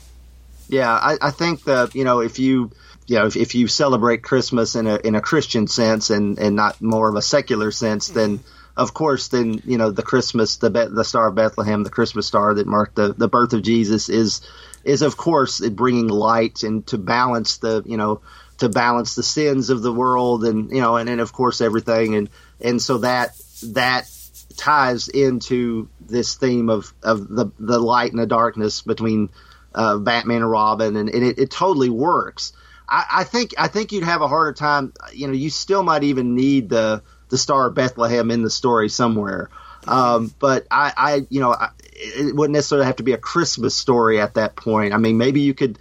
[0.68, 2.72] Yeah, I, I think that you know if you
[3.08, 6.56] you know if, if you celebrate Christmas in a in a Christian sense and and
[6.56, 8.48] not more of a secular sense, then mm-hmm.
[8.78, 12.26] of course then you know the Christmas the Be- the Star of Bethlehem, the Christmas
[12.26, 14.42] star that marked the the birth of Jesus is
[14.84, 18.22] is of course bringing light and to balance the you know
[18.58, 22.16] to balance the sins of the world and you know and and of course everything.
[22.16, 24.10] And and so that that
[24.56, 29.30] ties into this theme of of the the light and the darkness between
[29.74, 32.54] uh, Batman and Robin, and, and it, it totally works.
[32.88, 34.94] I, I think I think you'd have a harder time.
[35.14, 38.90] You know, you still might even need the the Star of Bethlehem in the story
[38.90, 39.50] somewhere.
[39.88, 43.76] Um, but I, I, you know, I, it wouldn't necessarily have to be a Christmas
[43.76, 44.94] story at that point.
[44.94, 45.78] I mean, maybe you could.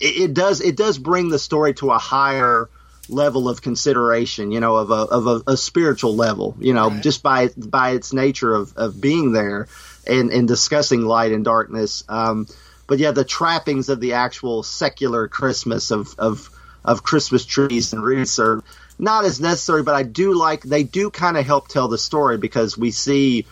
[0.00, 0.60] It, it does.
[0.60, 2.70] It does bring the story to a higher
[3.08, 4.50] level of consideration.
[4.52, 6.56] You know, of a of a, a spiritual level.
[6.58, 7.02] You know, Right.
[7.02, 9.68] just by by its nature of of being there
[10.06, 12.04] and and discussing light and darkness.
[12.08, 12.46] Um,
[12.86, 16.50] but yeah, the trappings of the actual secular Christmas of of
[16.84, 18.62] of Christmas trees and wreaths are
[18.98, 19.82] not as necessary.
[19.82, 23.46] But I do like they do kind of help tell the story because we see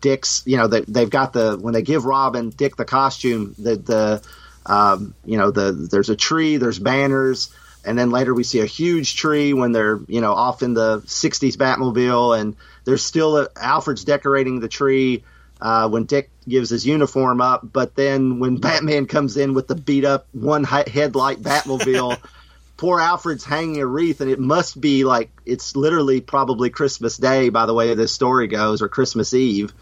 [0.00, 0.42] Dick's.
[0.46, 4.22] You know, they, they've got the when they give Robin Dick the costume, the the
[4.66, 7.52] um, you know the there's a tree, there's banners.
[7.86, 10.98] And then later we see a huge tree when they're you know off in the
[11.00, 15.24] '60s Batmobile, and there's still a, Alfred's decorating the tree
[15.60, 19.74] uh, when Dick gives his uniform up, but then when Batman comes in with the
[19.74, 22.18] beat up one headlight Batmobile.
[22.76, 27.48] poor Alfred's hanging a wreath, and it must be like it's literally probably Christmas Day
[27.48, 29.72] by the way this story goes, or Christmas Eve,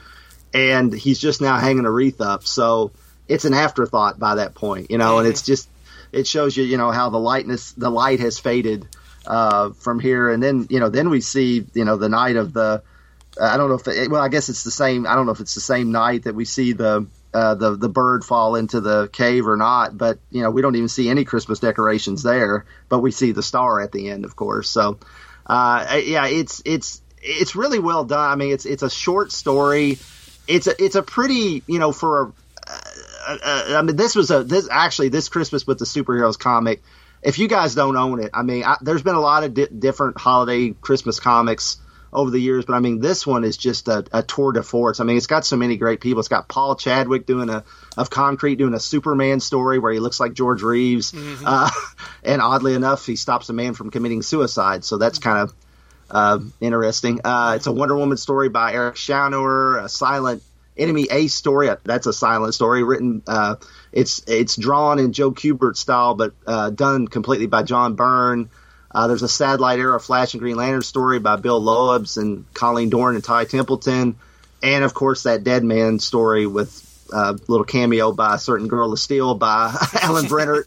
[0.52, 2.46] and he's just now hanging a wreath up.
[2.46, 2.92] So
[3.28, 5.20] it's an afterthought by that point, you know, mm-hmm.
[5.20, 5.68] and it's just
[6.14, 8.88] it shows you, you know, how the lightness, the light has faded
[9.26, 12.52] uh, from here, and then you know, then we see, you know, the night of
[12.52, 12.82] the.
[13.40, 15.06] I don't know if it, well, I guess it's the same.
[15.06, 17.88] I don't know if it's the same night that we see the uh, the the
[17.88, 19.98] bird fall into the cave or not.
[19.98, 22.64] But you know, we don't even see any Christmas decorations there.
[22.88, 24.70] But we see the star at the end, of course.
[24.70, 24.98] So,
[25.46, 28.30] uh, yeah, it's it's it's really well done.
[28.30, 29.98] I mean, it's it's a short story.
[30.46, 32.32] It's a it's a pretty you know for a.
[33.26, 36.82] I mean, this was a this actually this Christmas with the superheroes comic.
[37.22, 39.66] If you guys don't own it, I mean, I, there's been a lot of di-
[39.66, 41.78] different holiday Christmas comics
[42.12, 45.00] over the years, but I mean, this one is just a, a, tour de force.
[45.00, 46.20] I mean, it's got so many great people.
[46.20, 47.64] It's got Paul Chadwick doing a
[47.96, 51.44] of Concrete doing a Superman story where he looks like George Reeves, mm-hmm.
[51.44, 51.70] uh,
[52.22, 54.84] and oddly enough, he stops a man from committing suicide.
[54.84, 55.54] So that's kind of
[56.10, 57.20] uh, interesting.
[57.24, 60.42] Uh, it's a Wonder Woman story by Eric Shanower, a silent
[60.76, 61.70] enemy ace story.
[61.84, 63.22] That's a silent story written.
[63.26, 63.56] Uh,
[63.92, 68.50] it's it's drawn in Joe Kubert style, but uh, done completely by John Byrne.
[68.90, 72.90] Uh, there's a Satellite era Flash and Green Lantern story by Bill Loebs and Colleen
[72.90, 74.16] Doran and Ty Templeton,
[74.62, 76.80] and of course that Deadman story with
[77.12, 80.64] a uh, little cameo by a certain Girl of Steel by Alan Brennert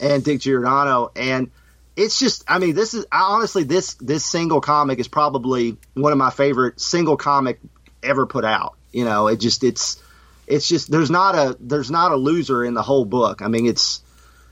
[0.00, 1.50] and Dick Giordano, and
[1.96, 6.18] it's just I mean this is honestly this this single comic is probably one of
[6.18, 7.60] my favorite single comic
[8.02, 8.75] ever put out.
[8.96, 10.02] You know, it just it's
[10.46, 13.42] it's just there's not a there's not a loser in the whole book.
[13.42, 14.00] I mean, it's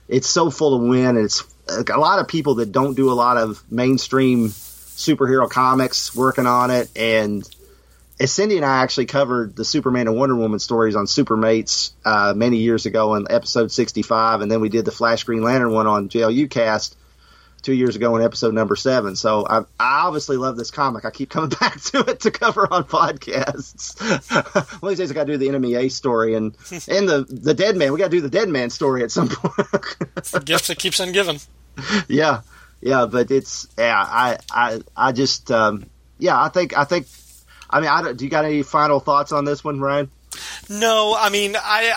[0.06, 3.14] it's so full of win and it's a lot of people that don't do a
[3.14, 6.90] lot of mainstream superhero comics working on it.
[6.94, 7.48] And
[8.20, 12.58] Cindy and I actually covered the Superman and Wonder Woman stories on Supermates uh, many
[12.58, 14.42] years ago in episode 65.
[14.42, 16.98] And then we did the Flash Green Lantern one on JLU cast
[17.64, 19.16] two years ago in episode number seven.
[19.16, 21.04] So I, I, obviously love this comic.
[21.04, 24.00] I keep coming back to it to cover on podcasts.
[24.82, 26.54] One of these days I got to do the Enemy Ace story and
[26.88, 27.92] and the the Deadman.
[27.92, 29.68] We got to do the Deadman story at some point.
[30.16, 31.40] it's the gift that keeps on giving.
[32.06, 32.42] Yeah,
[32.80, 34.04] yeah, but it's yeah.
[34.06, 35.86] I I I just um,
[36.18, 36.40] yeah.
[36.40, 37.06] I think I think.
[37.70, 40.10] I mean, I do you got any final thoughts on this one, Ryan?
[40.68, 41.92] No, I mean, I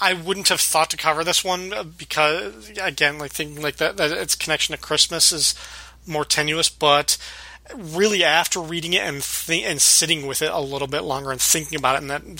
[0.00, 4.12] I wouldn't have thought to cover this one because again, like thinking like that, that
[4.12, 5.54] its connection to Christmas is
[6.06, 7.16] more tenuous, but
[7.76, 11.40] really after reading it and th- and sitting with it a little bit longer and
[11.40, 12.36] thinking about it in that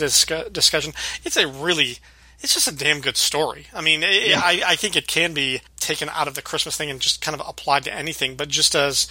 [0.52, 0.92] discussion,
[1.24, 1.98] it's a really
[2.40, 3.66] it's just a damn good story.
[3.72, 4.40] I mean, it, yeah.
[4.42, 7.38] I, I think it can be taken out of the Christmas thing and just kind
[7.38, 9.06] of applied to anything, but just as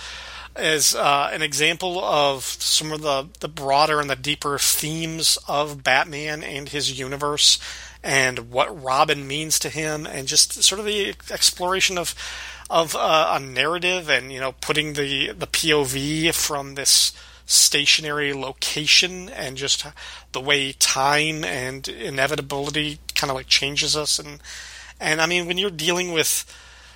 [0.56, 5.84] as uh, an example of some of the, the broader and the deeper themes of
[5.84, 7.60] Batman and his universe
[8.04, 12.16] and what Robin means to him and just sort of the exploration of
[12.70, 17.12] of uh, a narrative and you know putting the the POV from this
[17.46, 19.86] stationary location and just
[20.32, 24.20] the way time and inevitability kind of like changes us.
[24.20, 24.42] And
[25.00, 26.46] and I mean when you're dealing with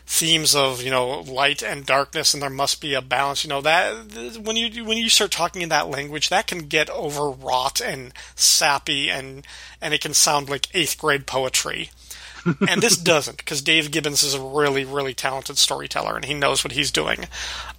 [0.07, 3.61] themes of you know light and darkness and there must be a balance you know
[3.61, 8.14] that when you when you start talking in that language that can get overwrought and
[8.36, 9.45] sappy and
[9.82, 11.90] and it can sound like eighth grade poetry
[12.68, 16.64] and this doesn't because Dave Gibbons is a really, really talented storyteller and he knows
[16.64, 17.28] what he's doing.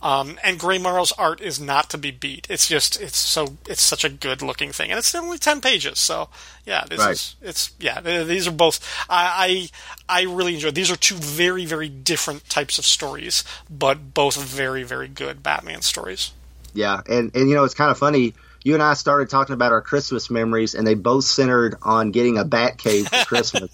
[0.03, 2.47] Um, and Gray Morrow's art is not to be beat.
[2.51, 5.99] It's just it's so it's such a good looking thing, and it's only ten pages.
[5.99, 6.29] So
[6.65, 7.13] yeah, this right.
[7.13, 8.01] is it's yeah.
[8.01, 9.71] These are both I,
[10.09, 10.71] I I really enjoy.
[10.71, 15.83] These are two very very different types of stories, but both very very good Batman
[15.83, 16.33] stories.
[16.75, 18.35] Yeah, and and you know it's kind of funny
[18.67, 22.37] you and I started talking about our Christmas memories, and they both centered on getting
[22.37, 23.71] a bat cave for Christmas.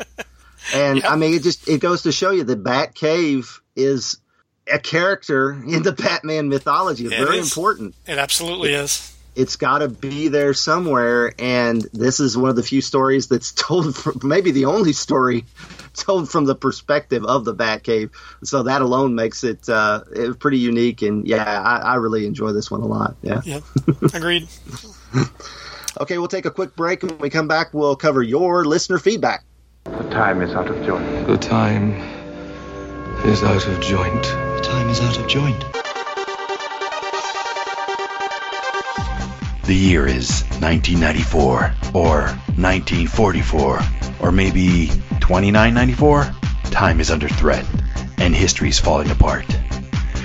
[0.74, 1.04] And.
[1.04, 4.18] I mean, it just it goes to show you that Batcave is
[4.70, 7.06] a character in the Batman mythology.
[7.06, 7.94] It's very important.
[8.06, 9.16] It absolutely it, is.
[9.34, 13.52] It's got to be there somewhere, and this is one of the few stories that's
[13.56, 15.46] told, from, maybe the only story
[15.94, 18.10] told from the perspective of the Batcave.
[18.44, 20.04] So that alone makes it, uh,
[20.38, 21.02] pretty unique.
[21.02, 23.16] And yeah, I, I, really enjoy this one a lot.
[23.22, 23.40] Yeah.
[23.44, 23.60] Yeah.
[24.14, 24.48] Agreed.
[26.00, 27.02] okay, we'll take a quick break.
[27.02, 29.44] And when we come back, we'll cover your listener feedback.
[29.84, 31.26] The time is out of joint.
[31.26, 31.94] The time
[33.24, 34.22] is out of joint.
[34.22, 35.60] The time is out of joint.
[39.64, 42.22] The year is 1994, or
[42.56, 43.80] 1944,
[44.20, 44.86] or maybe
[45.20, 46.30] 2994.
[46.70, 47.66] Time is under threat,
[48.18, 49.46] and history is falling apart.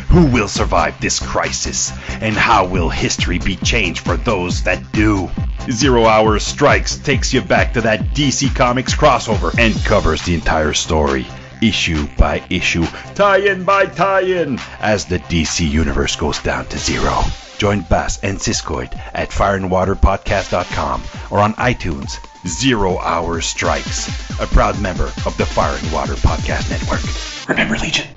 [0.10, 1.92] Who will survive this crisis?
[2.22, 5.30] And how will history be changed for those that do?
[5.70, 10.74] Zero Hour Strikes takes you back to that DC Comics crossover and covers the entire
[10.74, 11.28] story,
[11.62, 12.86] issue by issue,
[13.16, 17.24] tie in by tie in, as the DC Universe goes down to zero.
[17.58, 22.20] Join Bass and Siskoid at fireandwaterpodcast.com or on iTunes.
[22.48, 24.08] Zero Hour Strikes,
[24.40, 27.02] a proud member of the Fire and Water Podcast Network.
[27.50, 28.08] Remember, Legion.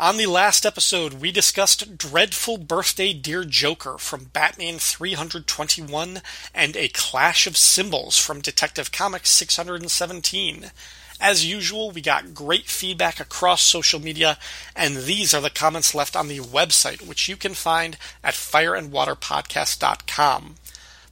[0.00, 6.22] On the last episode, we discussed Dreadful Birthday Dear Joker from Batman 321
[6.54, 10.70] and A Clash of Symbols from Detective Comics 617.
[11.20, 14.38] As usual, we got great feedback across social media,
[14.76, 20.54] and these are the comments left on the website, which you can find at fireandwaterpodcast.com.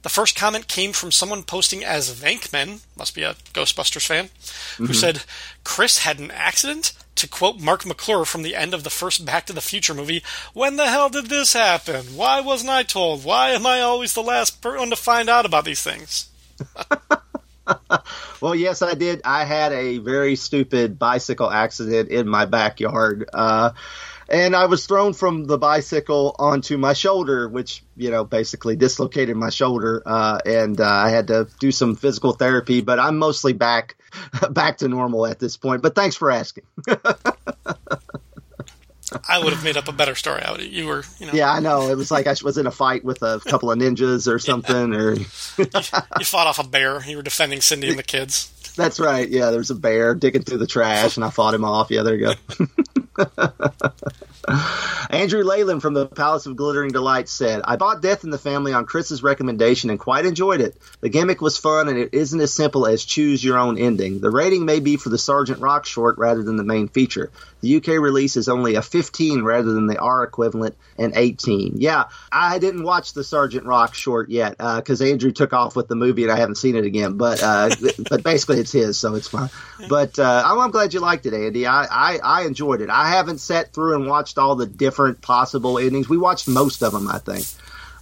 [0.01, 4.29] The first comment came from someone posting as Venkman, must be a Ghostbusters fan,
[4.77, 4.93] who mm-hmm.
[4.93, 5.23] said,
[5.65, 6.93] Chris had an accident?
[7.17, 10.23] To quote Marc McClure from the end of the first Back to the Future movie,
[10.53, 12.05] when the hell did this happen?
[12.15, 13.23] Why wasn't I told?
[13.23, 16.29] Why am I always the last person to find out about these things?
[18.41, 19.21] Well, yes, I did.
[19.25, 23.29] I had a very stupid bicycle accident in my backyard.
[23.33, 23.71] Uh,
[24.29, 29.35] and I was thrown from the bicycle onto my shoulder, which, you know, basically dislocated
[29.35, 30.03] my shoulder.
[30.05, 33.95] Uh, and uh, I had to do some physical therapy, but I'm mostly back,
[34.51, 35.81] back to normal at this point.
[35.81, 36.65] But thanks for asking.
[39.29, 40.41] I would have made up a better story.
[40.41, 41.89] I would, you were, you know, yeah, I know.
[41.89, 44.93] It was like I was in a fight with a couple of ninjas or something,
[44.93, 45.13] or
[45.57, 47.01] you fought off a bear.
[47.05, 48.51] You were defending Cindy and the kids.
[48.75, 49.27] That's right.
[49.27, 51.89] Yeah, there's a bear digging through the trash, and I fought him off.
[51.89, 52.65] Yeah, there you go.
[55.09, 58.73] Andrew Leyland from the Palace of Glittering Delights said, I bought Death in the Family
[58.73, 60.77] on Chris's recommendation and quite enjoyed it.
[61.01, 64.19] The gimmick was fun and it isn't as simple as choose your own ending.
[64.19, 67.31] The rating may be for the Sergeant Rock short rather than the main feature.
[67.61, 71.75] The UK release is only a 15 rather than the R equivalent and 18.
[71.77, 75.95] Yeah, I didn't watch the Sergeant Rock short yet because Andrew took off with the
[75.95, 77.17] movie and I haven't seen it again.
[77.17, 77.69] But uh,
[78.09, 79.49] but basically it's his, so it's fine.
[79.89, 81.65] But uh, I'm, I'm glad you liked it, Andy.
[81.65, 82.89] I, I, I enjoyed it.
[82.89, 86.09] I haven't sat through and watched all the different possible endings.
[86.09, 87.45] We watched most of them, I think.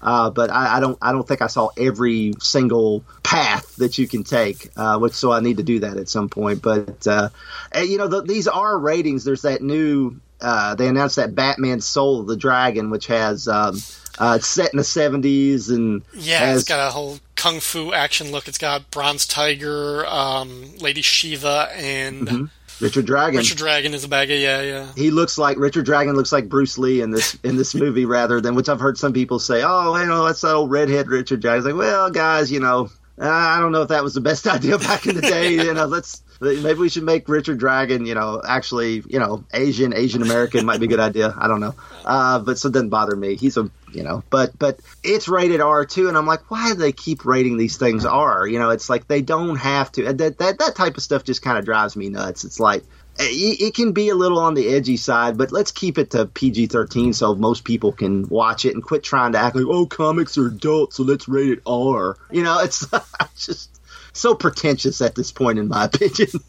[0.02, 4.08] Uh, but I, I don't I don't think I saw every single path that you
[4.08, 6.62] can take, uh, which so I need to do that at some point.
[6.62, 7.30] But uh,
[7.76, 9.24] you know the, these are ratings.
[9.24, 13.80] There's that new uh, they announced that Batman Soul of the Dragon, which has um,
[14.20, 17.94] uh, it's set in the 70s and Yeah, has, it's got a whole kung fu
[17.94, 18.48] action look.
[18.48, 22.50] It's got Bronze Tiger, um, Lady Shiva, and
[22.82, 23.38] Richard Dragon.
[23.38, 24.92] Richard Dragon is a bag of yeah, yeah.
[24.96, 28.42] he looks like Richard Dragon looks like Bruce Lee in this in this movie rather
[28.42, 31.40] than which I've heard some people say, oh, you know, that's that old redhead Richard
[31.40, 31.60] Dragon.
[31.60, 34.78] It's like, well, guys, you know, I don't know if that was the best idea
[34.78, 35.54] back in the day.
[35.54, 39.94] You know, let's maybe we should make Richard Dragon, you know, actually, you know, Asian,
[39.94, 41.34] Asian American might be a good idea.
[41.38, 43.36] I don't know, uh, but so it doesn't bother me.
[43.36, 46.76] He's a you know, but but it's rated R too, and I'm like, why do
[46.76, 48.46] they keep rating these things R?
[48.46, 50.14] You know, it's like they don't have to.
[50.14, 52.44] That that that type of stuff just kind of drives me nuts.
[52.44, 52.84] It's like
[53.18, 56.26] it it can be a little on the edgy side, but let's keep it to
[56.26, 59.86] PG 13 so most people can watch it and quit trying to act like, oh,
[59.86, 62.18] comics are adult, so let's rate it R.
[62.30, 62.86] You know, it's
[63.38, 63.75] just
[64.16, 66.30] so pretentious at this point, in my opinion.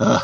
[0.00, 0.20] Uh,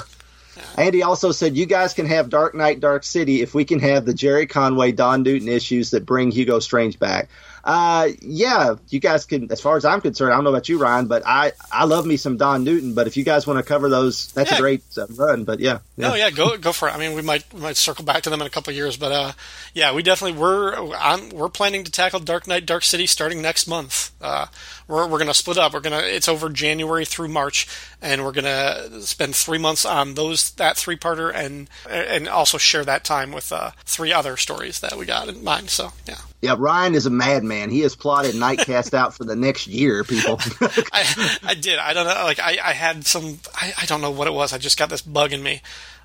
[0.77, 4.05] Andy also said, "You guys can have Dark Knight, Dark City if we can have
[4.05, 7.29] the Gerry Conway, Don Newton issues that bring Hugo Strange back."
[7.65, 9.51] Uh, yeah, you guys can.
[9.51, 12.07] As far as I'm concerned, I don't know about you, Ryan, but I I love
[12.07, 12.95] me some Don Newton.
[12.95, 14.57] But if you guys want to cover those, that's Yeah.
[14.59, 15.45] a great uh, run.
[15.45, 16.95] But yeah, Oh yeah, go go for it.
[16.95, 18.97] I mean, we might we might circle back to them in a couple of years,
[18.97, 19.33] but uh,
[19.75, 23.67] yeah, we definitely we're I'm, we're planning to tackle Dark Knight, Dark City starting next
[23.67, 24.11] month.
[24.21, 24.47] Uh,
[24.89, 25.73] we're we're gonna split up.
[25.73, 27.67] We're gonna it's over January through March,
[28.03, 32.85] and we're gonna spend three months on those that three parter, and and also share
[32.85, 35.71] that time with uh, three other stories that we got in mind.
[35.71, 36.57] So yeah, yeah.
[36.59, 37.71] Ryan is a madman.
[37.71, 40.05] He has plotted Nightcast out for the next year.
[40.05, 40.39] People,
[40.93, 41.79] I, I did.
[41.79, 42.25] I don't know.
[42.25, 43.39] Like I, I had some.
[43.55, 44.53] I, I don't know what it was.
[44.53, 45.63] I just got this bug in me.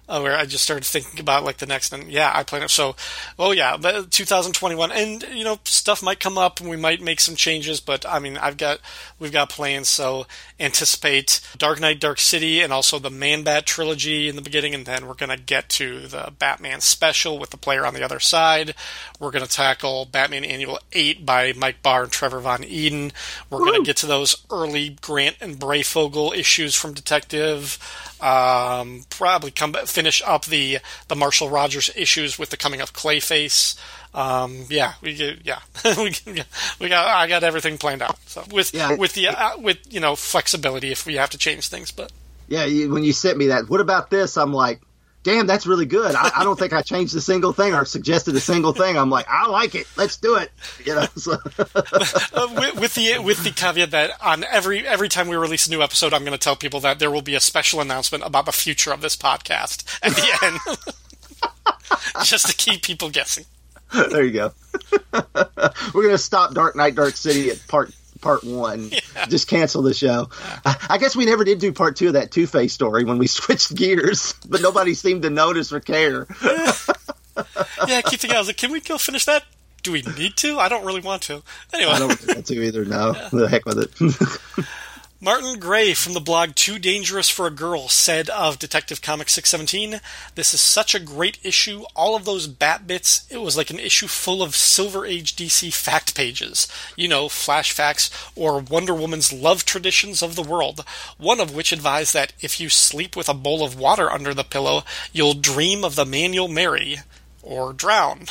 [0.08, 2.70] Uh, where I just started thinking about like the next, and yeah, I plan it.
[2.70, 2.96] So,
[3.40, 7.20] oh yeah, the 2021, and you know, stuff might come up, and we might make
[7.20, 7.80] some changes.
[7.80, 8.80] But I mean, I've got,
[9.18, 9.90] we've got plans.
[9.90, 10.28] So
[10.60, 14.86] anticipate Dark Knight, Dark City, and also the Man Bat trilogy in the beginning, and
[14.86, 18.76] then we're gonna get to the Batman special with the player on the other side.
[19.20, 23.12] We're gonna tackle Batman Annual Eight by Mike Barr and Trevor Von Eeden.
[23.50, 27.80] We're gonna get to those early Grant and Breyfogle issues from Detective.
[28.22, 33.78] Um, probably come finish up the the Marshall Rogers issues with the coming of Clayface.
[34.14, 35.12] Um, yeah, we
[35.44, 35.60] yeah
[35.98, 36.48] we got,
[36.80, 38.18] we got I got everything planned out.
[38.28, 38.96] So with Yeah.
[38.96, 42.12] with the uh, with you know flexibility if we have to change things, but
[42.48, 42.66] yeah.
[42.66, 44.38] You, when you sent me that, what about this?
[44.38, 44.80] I'm like,
[45.26, 46.16] damn, that's really good.
[46.16, 48.96] I, I don't think I changed a single thing or suggested a single thing.
[48.96, 49.88] I'm like, I like it.
[49.98, 50.52] Let's do it.
[50.86, 51.08] You know.
[51.18, 51.38] So.
[52.34, 55.70] Uh, with, with the with the caveat that on every every time we release a
[55.70, 58.46] new episode, I'm going to tell people that there will be a special announcement about
[58.46, 63.46] the future of this podcast at the end, just to keep people guessing.
[63.94, 64.54] there you go.
[65.94, 67.92] We're gonna stop Dark Knight, Dark City at part
[68.22, 68.92] part one.
[69.16, 69.26] Yeah.
[69.28, 70.30] Just cancel the show.
[70.66, 73.18] I, I guess we never did do part two of that Two Face story when
[73.18, 76.28] we switched gears, but nobody seemed to notice or care.
[77.86, 79.44] Yeah, I keep thinking, I was like, can we go finish that?
[79.84, 80.58] Do we need to?
[80.58, 81.44] I don't really want to.
[81.74, 81.92] Anyway.
[81.92, 82.86] I don't want to either.
[82.86, 84.66] No, the heck with it.
[85.22, 90.02] Martin Gray from the blog Too Dangerous for a Girl said of Detective Comics 617,
[90.36, 91.84] This is such a great issue.
[91.96, 95.74] All of those bat bits, it was like an issue full of Silver Age DC
[95.74, 96.68] fact pages.
[96.98, 100.84] You know, flash facts or Wonder Woman's love traditions of the world.
[101.18, 104.44] One of which advised that if you sleep with a bowl of water under the
[104.44, 104.84] pillow,
[105.14, 106.98] you'll dream of the man you'll marry.
[107.48, 108.20] Or drown.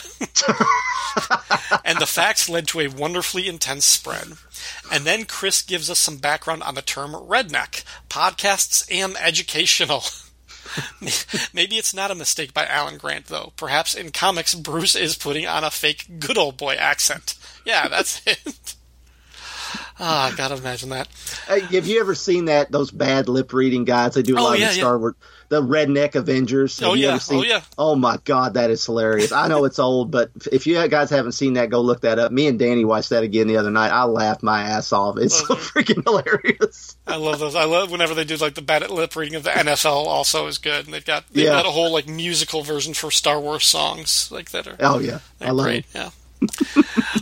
[1.84, 4.32] and the facts led to a wonderfully intense spread.
[4.90, 7.84] And then Chris gives us some background on the term redneck.
[8.10, 10.02] Podcasts am educational.
[11.54, 13.52] Maybe it's not a mistake by Alan Grant, though.
[13.56, 17.34] Perhaps in comics, Bruce is putting on a fake good old boy accent.
[17.64, 18.74] Yeah, that's it.
[20.00, 21.06] Ah, I gotta imagine that.
[21.46, 22.72] Hey, have you ever seen that?
[22.72, 24.14] Those bad lip reading guys.
[24.14, 24.82] They do a Oh, lot yeah, of yeah.
[24.82, 25.14] Star Wars.
[25.48, 26.78] The Redneck Avengers.
[26.80, 27.18] Have Oh, yeah.
[27.30, 27.60] Oh, yeah.
[27.78, 29.32] Oh my God, that is hilarious.
[29.32, 32.32] I know it's old, but if you guys haven't seen that, go look that up.
[32.32, 33.90] Me and Danny watched that again the other night.
[33.90, 35.18] I laughed my ass off.
[35.18, 36.96] It's so freaking hilarious.
[37.06, 37.54] I love those.
[37.54, 40.06] I love whenever they do like the bad lip reading of the NFL.
[40.06, 41.50] Also, is good, and they've got they've Yeah.
[41.50, 44.76] got a whole like musical version for Star Wars songs like that are.
[44.80, 45.86] Oh yeah, I love great, it.
[45.94, 46.10] yeah.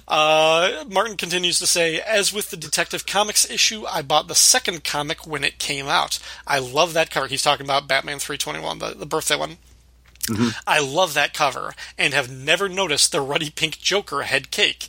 [0.09, 4.85] Uh, Martin continues to say, as with the Detective Comics issue, I bought the second
[4.85, 6.19] comic when it came out.
[6.47, 7.27] I love that cover.
[7.27, 9.59] He's talking about Batman 321, the, the birthday one.
[10.67, 14.87] I love that cover and have never noticed the ruddy pink Joker head cake.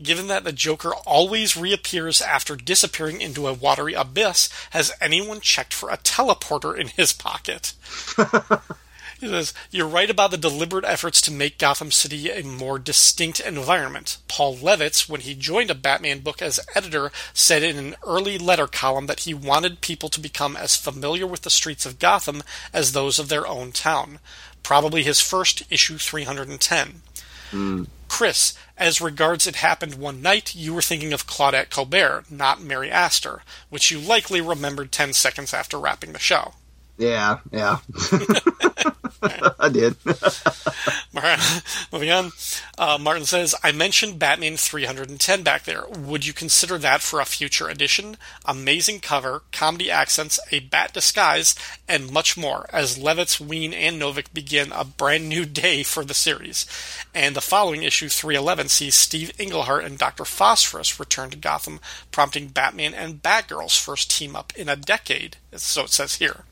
[0.00, 5.74] Given that the Joker always reappears after disappearing into a watery abyss, has anyone checked
[5.74, 7.72] for a teleporter in his pocket?
[9.26, 13.40] He says, You're right about the deliberate efforts to make Gotham City a more distinct
[13.40, 14.18] environment.
[14.28, 18.66] Paul Levitz, when he joined a Batman book as editor, said in an early letter
[18.66, 22.42] column that he wanted people to become as familiar with the streets of Gotham
[22.72, 24.20] as those of their own town.
[24.62, 27.02] Probably his first issue 310.
[27.50, 27.84] Hmm.
[28.08, 32.90] Chris, as regards It Happened One Night, you were thinking of Claudette Colbert, not Mary
[32.90, 36.54] Astor, which you likely remembered 10 seconds after wrapping the show.
[36.98, 37.78] Yeah, yeah.
[39.58, 39.96] I did.
[41.92, 42.32] Moving on.
[42.78, 45.84] Uh, Martin says, I mentioned Batman 310 back there.
[45.88, 48.16] Would you consider that for a future edition?
[48.44, 51.54] Amazing cover, comedy accents, a bat disguise,
[51.88, 56.14] and much more as Levitz, Wein, and Novick begin a brand new day for the
[56.14, 56.66] series.
[57.14, 60.24] And the following issue, 311, sees Steve Englehart and Dr.
[60.24, 61.80] Phosphorus return to Gotham,
[62.10, 65.36] prompting Batman and Batgirl's first team up in a decade.
[65.52, 66.44] So it says here.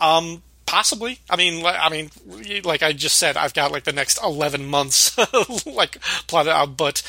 [0.00, 1.18] Um, possibly.
[1.30, 2.10] I mean, I mean,
[2.62, 5.16] like I just said, I've got like the next eleven months
[5.66, 6.76] like plotted out.
[6.76, 7.02] But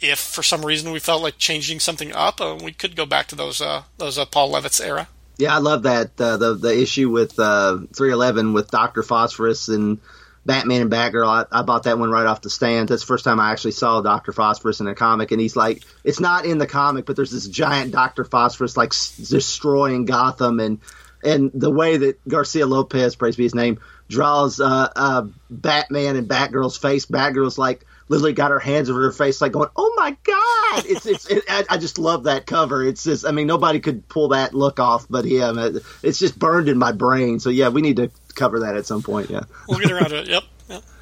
[0.00, 3.28] if for some reason we felt like changing something up, uh, we could go back
[3.28, 5.08] to those uh, those uh, Paul Levitz era.
[5.38, 9.98] Yeah, I love that uh, the the issue with uh, 311 with Doctor Phosphorus and
[10.44, 11.46] Batman and Batgirl.
[11.52, 12.88] I, I bought that one right off the stand.
[12.88, 15.84] That's the first time I actually saw Doctor Phosphorus in a comic, and he's like,
[16.04, 20.58] it's not in the comic, but there's this giant Doctor Phosphorus like s- destroying Gotham,
[20.60, 20.80] and
[21.22, 26.28] and the way that Garcia Lopez, praise be his name, draws uh, uh, Batman and
[26.28, 27.06] Batgirl's face.
[27.06, 31.06] Batgirl's like literally got her hands over her face, like going, "Oh my god!" It's
[31.06, 31.26] it's.
[31.30, 32.82] It, I, I just love that cover.
[32.84, 35.58] It's just, I mean, nobody could pull that look off, but him.
[35.58, 37.40] It- It's just burned in my brain.
[37.40, 39.30] So yeah, we need to cover that at some point.
[39.30, 39.42] Yeah.
[39.68, 40.28] We'll get around to it.
[40.28, 40.42] Yep.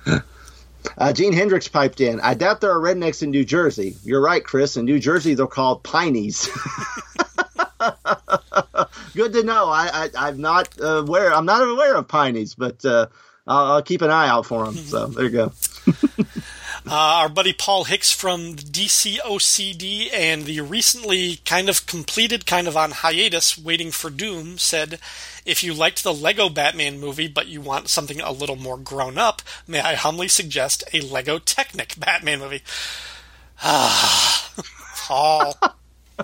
[0.07, 0.25] yep.
[0.97, 2.21] Uh, Gene Hendricks piped in.
[2.21, 3.97] I doubt there are rednecks in New Jersey.
[4.03, 4.79] You're right, Chris.
[4.79, 6.49] In New Jersey, they're called pineys.
[9.15, 9.67] Good to know.
[9.67, 11.33] I, I I'm not aware.
[11.35, 13.07] I'm not aware of pineys, but uh,
[13.47, 14.75] I'll, I'll keep an eye out for them.
[14.75, 15.53] So there you go.
[16.87, 22.67] Uh, our buddy Paul Hicks from DC OCD and the recently kind of completed, kind
[22.67, 24.99] of on hiatus, Waiting for Doom said,
[25.45, 29.19] If you liked the Lego Batman movie but you want something a little more grown
[29.19, 32.63] up, may I humbly suggest a Lego Technic Batman movie?
[33.63, 34.51] Ah,
[34.97, 35.55] Paul.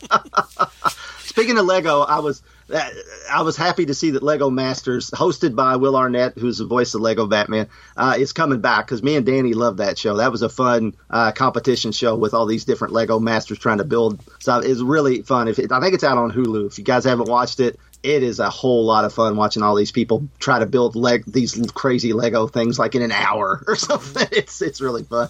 [1.19, 2.43] Speaking of Lego, I was
[2.73, 6.95] I was happy to see that Lego Masters, hosted by Will Arnett, who's the voice
[6.95, 10.17] of Lego Batman, uh, is coming back because me and Danny loved that show.
[10.17, 13.85] That was a fun uh, competition show with all these different Lego Masters trying to
[13.85, 14.21] build.
[14.41, 15.47] So it's really fun.
[15.47, 16.67] If it, I think it's out on Hulu.
[16.67, 19.75] If you guys haven't watched it, it is a whole lot of fun watching all
[19.75, 23.77] these people try to build leg these crazy Lego things like in an hour or
[23.77, 24.29] something.
[24.33, 25.29] It's it's really fun.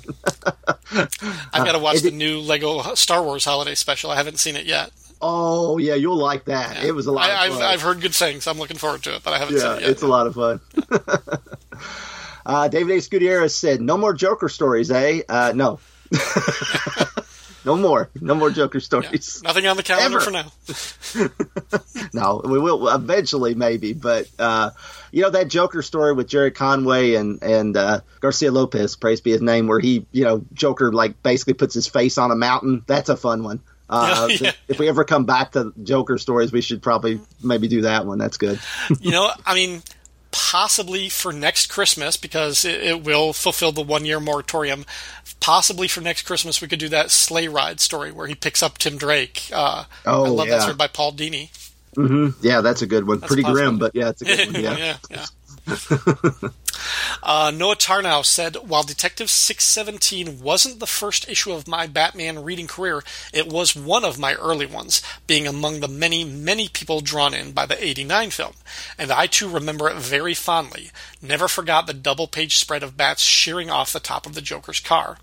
[0.93, 4.11] I've got to watch Uh, the new Lego Star Wars Holiday Special.
[4.11, 4.91] I haven't seen it yet.
[5.23, 6.85] oh yeah, you'll like that.
[6.85, 7.31] It was a lot.
[7.31, 7.49] I.
[7.73, 8.47] I've heard good things.
[8.47, 9.91] I'm looking forward to it, but I haven't seen yeah, it yet.
[9.91, 10.61] it's a lot of fun.
[12.47, 13.09] uh, David A.
[13.09, 15.23] Gutierrez said, "No more Joker stories, eh?
[15.29, 15.81] Uh, no,
[17.67, 18.85] no more, no more Joker Yeah.
[18.85, 19.43] stories.
[19.43, 20.25] Nothing on the calendar Ever.
[20.25, 20.53] for now.
[22.15, 24.71] No, we will eventually, maybe, but uh,
[25.13, 29.33] you know that Joker story with Jared Conway and and uh, Garcia Lopez, praise be
[29.33, 32.83] his name, where he, you know, Joker like basically puts his face on a mountain.
[32.87, 33.61] That's a fun one.
[33.91, 34.53] Uh, Yeah, yeah.
[34.69, 38.19] If we ever come back to Joker stories, we should probably maybe do that one.
[38.19, 38.59] That's good.
[39.01, 39.83] you know, I mean,
[40.33, 44.85] possibly for next Christmas because it, it will fulfill the one year moratorium.
[45.41, 48.79] Possibly for next Christmas, we could do that sleigh ride story where he picks up
[48.79, 49.49] Tim Drake.
[49.53, 50.57] Uh, Oh, I love yeah.
[50.57, 51.51] that story by Paul Dini.
[52.43, 53.21] Yeah, that's a good one.
[53.21, 54.63] Pretty a grim, but yeah, it's a good one.
[54.63, 54.77] Yeah.
[54.77, 56.49] yeah, yeah.
[57.23, 62.67] uh, Noah Tarnow said, While Detective 617 wasn't the first issue of my Batman reading
[62.67, 67.35] career, it was one of my early ones, being among the many, many people drawn
[67.35, 68.55] in by the 89 film.
[68.99, 70.91] And I too remember it very fondly.
[71.23, 74.81] Never forgot the double page spread of bats shearing off the top of the Joker's
[74.81, 75.19] car.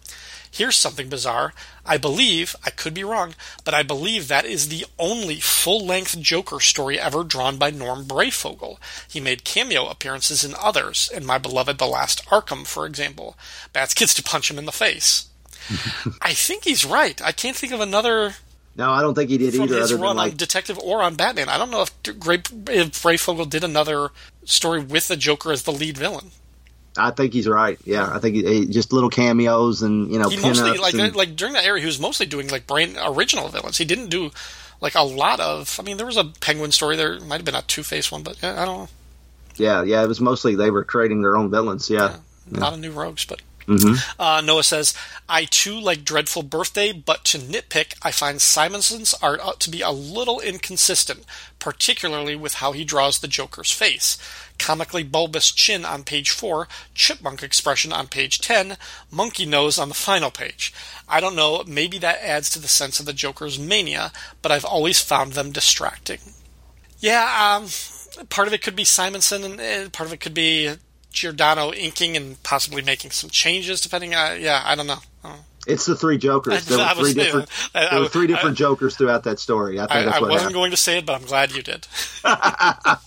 [0.54, 1.52] Here's something bizarre.
[1.84, 3.34] I believe, I could be wrong,
[3.66, 8.06] but I believe that is the only full length Joker story ever drawn by Norm
[8.06, 8.78] Breyfogle.
[9.10, 13.36] He made cameo appearances in others, in my beloved The Last Arkham, for example.
[13.74, 15.26] Bats gets to punch him in the face.
[16.22, 17.20] I think he's right.
[17.20, 18.36] I can't think of another
[18.76, 19.78] No, I don't think he did from either.
[19.78, 21.50] his Other than run like, on Detective or on Batman.
[21.50, 24.10] I don't know if, Gray, if Breyfogle did another
[24.46, 26.30] story with the Joker as the lead villain.
[26.98, 27.78] I think he's right.
[27.86, 31.18] Yeah, I think he, just little cameos and you know he mostly like and- uh,
[31.18, 34.32] like during that era he was mostly doing like brain original villains he didn't do
[34.82, 37.56] like a lot of i mean there was a penguin story there might have been
[37.56, 38.90] a two-face one but yeah, i don't know
[39.56, 40.04] yeah, yeah.
[40.04, 41.88] It was mostly they were creating their own villains.
[41.90, 42.16] Yeah,
[42.56, 44.22] a lot of new rogues but Mm-hmm.
[44.22, 44.94] uh, Noah says,
[45.28, 49.92] I too like Dreadful Birthday, but to nitpick, I find Simonson's art to be a
[49.92, 51.26] little inconsistent,
[51.60, 54.18] particularly with how he draws the Joker's face.
[54.60, 58.78] Comically bulbous chin on page 4, chipmunk expression on page 10,
[59.10, 60.74] monkey nose on the final page.
[61.08, 64.12] I don't know, maybe that adds to the sense of the Joker's mania,
[64.42, 66.20] but I've always found them distracting.
[67.00, 67.68] Yeah, um,
[68.30, 70.76] part of it could be Simonson, and part of it could be
[71.14, 74.14] Giordano inking and possibly making some changes, depending.
[74.14, 74.98] Uh, yeah, I don't know.
[75.24, 75.36] I know.
[75.66, 76.66] it's the three Jokers.
[76.66, 77.48] There were three different.
[77.74, 79.80] I- I- there were three I- different Jokers throughout that story.
[79.80, 80.56] I think I, that's I what wasn't happened.
[80.56, 81.88] going to say it, but I'm glad you did.
[82.26, 82.98] I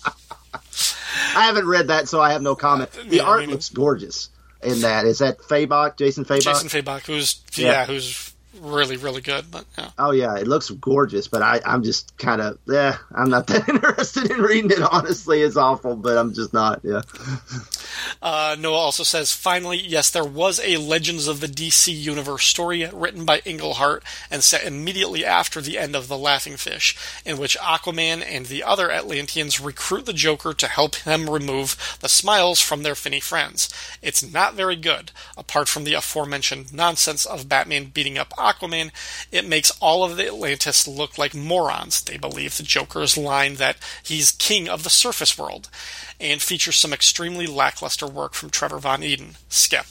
[1.35, 2.91] haven't read that, so I have no comment.
[2.93, 4.31] The Yeah, art me looks gorgeous
[4.63, 5.05] in that.
[5.07, 6.43] Is that Fabok, Jason Fabok?
[6.43, 7.69] Jason Fabok, who's yeah.
[7.73, 7.87] Yeah.
[7.87, 9.91] who's really really good, but yeah.
[9.99, 13.69] Oh yeah, it looks gorgeous, but I, I'm just kind of, yeah, I'm not that
[13.69, 14.81] interested in reading it.
[14.81, 16.81] Honestly, it's awful, but I'm just not.
[16.83, 17.03] Yeah,
[18.23, 22.89] Uh, Noah also says, finally, yes, there was a Legends of the DC Universe story
[22.93, 27.59] written by Englehart and set immediately after the end of The Laughing Fish, in which
[27.59, 32.83] Aquaman and the other Atlanteans recruit the Joker to help him remove the smiles from
[32.83, 33.69] their finny friends.
[34.03, 35.13] It's not very good.
[35.37, 38.91] Apart from the aforementioned nonsense of Batman beating up Aquaman,
[39.33, 42.03] it makes all of the Atlantis look like morons.
[42.03, 45.69] They believe the Joker's line that he's king of the surface world,
[46.21, 49.87] and features some extremely lackluster work from Trevor Von Eeden, Skep.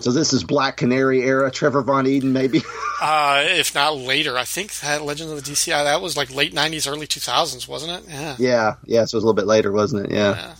[0.00, 2.62] so this is Black Canary era, Trevor Von Eeden, maybe.
[3.02, 6.34] Uh, if not later, I think that Legends of the DC uh, that was like
[6.34, 8.10] late '90s, early 2000s, wasn't it?
[8.10, 8.36] Yeah.
[8.38, 10.12] yeah, yeah, so it was a little bit later, wasn't it?
[10.14, 10.54] Yeah.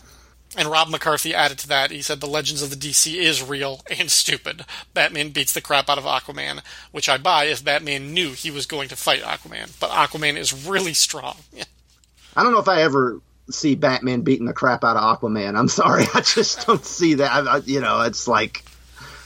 [0.57, 1.91] And Rob McCarthy added to that.
[1.91, 4.65] He said the Legends of the DC is real and stupid.
[4.95, 6.63] Batman beats the crap out of Aquaman,
[6.93, 9.79] which I buy if Batman knew he was going to fight Aquaman.
[9.79, 11.37] But Aquaman is really strong.
[12.37, 13.21] I don't know if I ever
[13.53, 15.59] see Batman beating the crap out of Aquaman.
[15.59, 17.31] I'm sorry, I just don't see that.
[17.31, 18.65] I, I, you know, it's like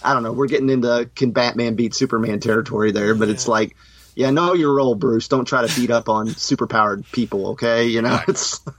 [0.02, 0.32] I don't know.
[0.32, 3.74] We're getting into can Batman beat Superman territory there, but it's like,
[4.14, 5.28] yeah, know your role, Bruce.
[5.28, 7.86] Don't try to beat up on superpowered people, okay?
[7.86, 8.60] You know, it's.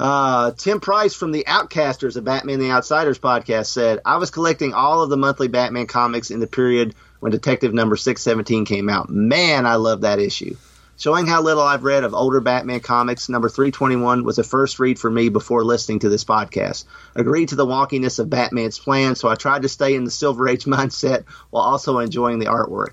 [0.00, 4.72] Uh, Tim Price from the Outcasters, a Batman the Outsiders podcast, said, I was collecting
[4.72, 9.10] all of the monthly Batman comics in the period when Detective number 617 came out.
[9.10, 10.56] Man, I love that issue.
[11.00, 14.98] Showing how little I've read of older Batman comics, number 321 was a first read
[14.98, 16.84] for me before listening to this podcast.
[17.14, 20.46] Agreed to the wonkiness of Batman's plan, so I tried to stay in the Silver
[20.46, 22.90] Age mindset while also enjoying the artwork.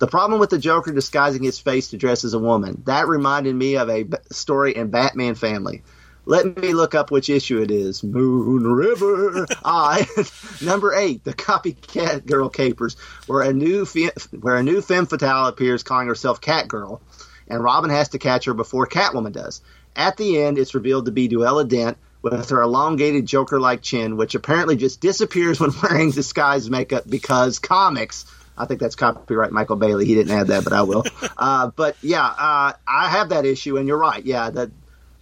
[0.00, 3.54] The problem with the Joker disguising his face to dress as a woman, that reminded
[3.54, 5.84] me of a b- story in Batman Family.
[6.24, 8.02] Let me look up which issue it is.
[8.02, 9.46] Moon River.
[9.64, 10.24] I ah,
[10.64, 12.96] number eight, the copycat girl capers,
[13.28, 14.10] where a new fe-
[14.40, 17.00] where a new femme fatale appears calling herself Catgirl,
[17.48, 19.60] and Robin has to catch her before Catwoman does.
[19.94, 24.16] At the end, it's revealed to be Duella Dent with her elongated Joker like chin,
[24.16, 28.26] which apparently just disappears when wearing disguise makeup because comics.
[28.58, 30.06] I think that's copyright Michael Bailey.
[30.06, 31.04] He didn't add that, but I will.
[31.36, 34.24] uh, but yeah, uh, I have that issue, and you're right.
[34.24, 34.70] Yeah, that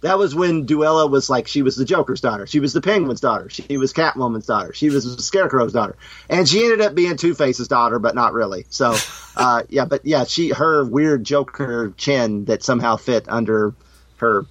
[0.01, 3.21] that was when Duella was like she was the Joker's daughter, she was the Penguin's
[3.21, 5.95] daughter, she was Catwoman's daughter, she was the Scarecrow's daughter,
[6.29, 8.65] and she ended up being Two Face's daughter, but not really.
[8.69, 8.95] So
[9.35, 13.73] uh, yeah, but yeah, she her weird Joker chin that somehow fit under
[14.17, 14.45] her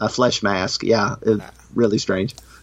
[0.00, 0.82] a flesh mask.
[0.82, 1.16] Yeah,
[1.74, 2.34] really strange.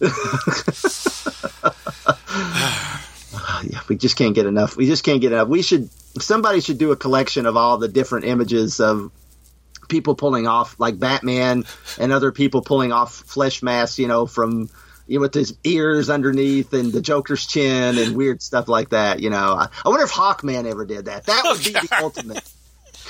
[3.64, 4.76] yeah, we just can't get enough.
[4.76, 5.48] We just can't get enough.
[5.48, 5.90] We should
[6.20, 9.10] somebody should do a collection of all the different images of
[9.88, 11.64] people pulling off like Batman
[11.98, 14.68] and other people pulling off flesh masks, you know, from
[15.06, 19.20] you know, with his ears underneath and the Joker's chin and weird stuff like that.
[19.20, 21.24] You know, I, I wonder if Hawkman ever did that.
[21.24, 22.44] That would be the ultimate.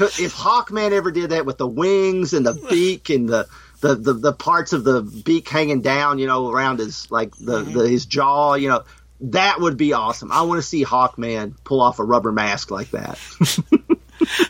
[0.00, 2.68] If Hawkman ever did that with the wings and the hmm.
[2.68, 3.48] beak and the
[3.80, 7.62] the, the, the parts of the beak hanging down, you know, around his like the,
[7.62, 7.78] mm-hmm.
[7.78, 8.84] the his jaw, you know,
[9.20, 10.32] that would be awesome.
[10.32, 13.18] I want to see Hawkman pull off a rubber mask like that.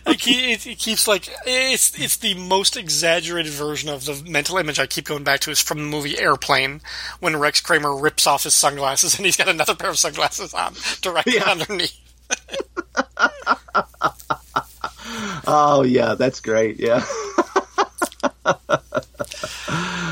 [0.07, 4.87] it, it, keeps like it's it's the most exaggerated version of the mental image I
[4.87, 6.81] keep going back to is from the movie Airplane
[7.21, 10.75] when Rex Kramer rips off his sunglasses and he's got another pair of sunglasses on
[11.01, 11.51] directly yeah.
[11.51, 11.97] underneath.
[15.47, 16.79] oh yeah, that's great.
[16.79, 17.05] Yeah.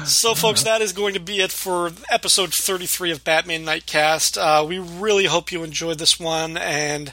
[0.05, 4.39] so, folks, that is going to be it for episode 33 of Batman Nightcast.
[4.39, 7.13] Uh, we really hope you enjoyed this one, and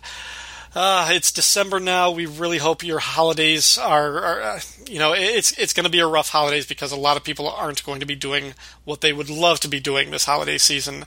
[0.76, 2.12] uh, it's December now.
[2.12, 6.00] We really hope your holidays are, are uh, you know, it's it's going to be
[6.00, 9.14] a rough holidays because a lot of people aren't going to be doing what they
[9.14, 11.06] would love to be doing this holiday season.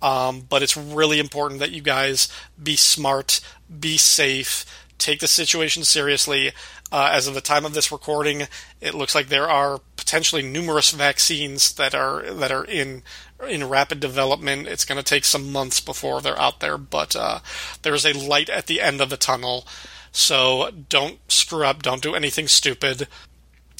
[0.00, 2.28] Um, but it's really important that you guys
[2.62, 3.40] be smart,
[3.80, 4.64] be safe,
[4.98, 6.52] take the situation seriously.
[6.90, 8.44] Uh, as of the time of this recording,
[8.80, 13.02] it looks like there are potentially numerous vaccines that are that are in
[13.46, 14.66] in rapid development.
[14.66, 17.40] It's going to take some months before they're out there, but uh,
[17.82, 19.66] there's a light at the end of the tunnel.
[20.12, 21.82] So don't screw up.
[21.82, 23.06] Don't do anything stupid.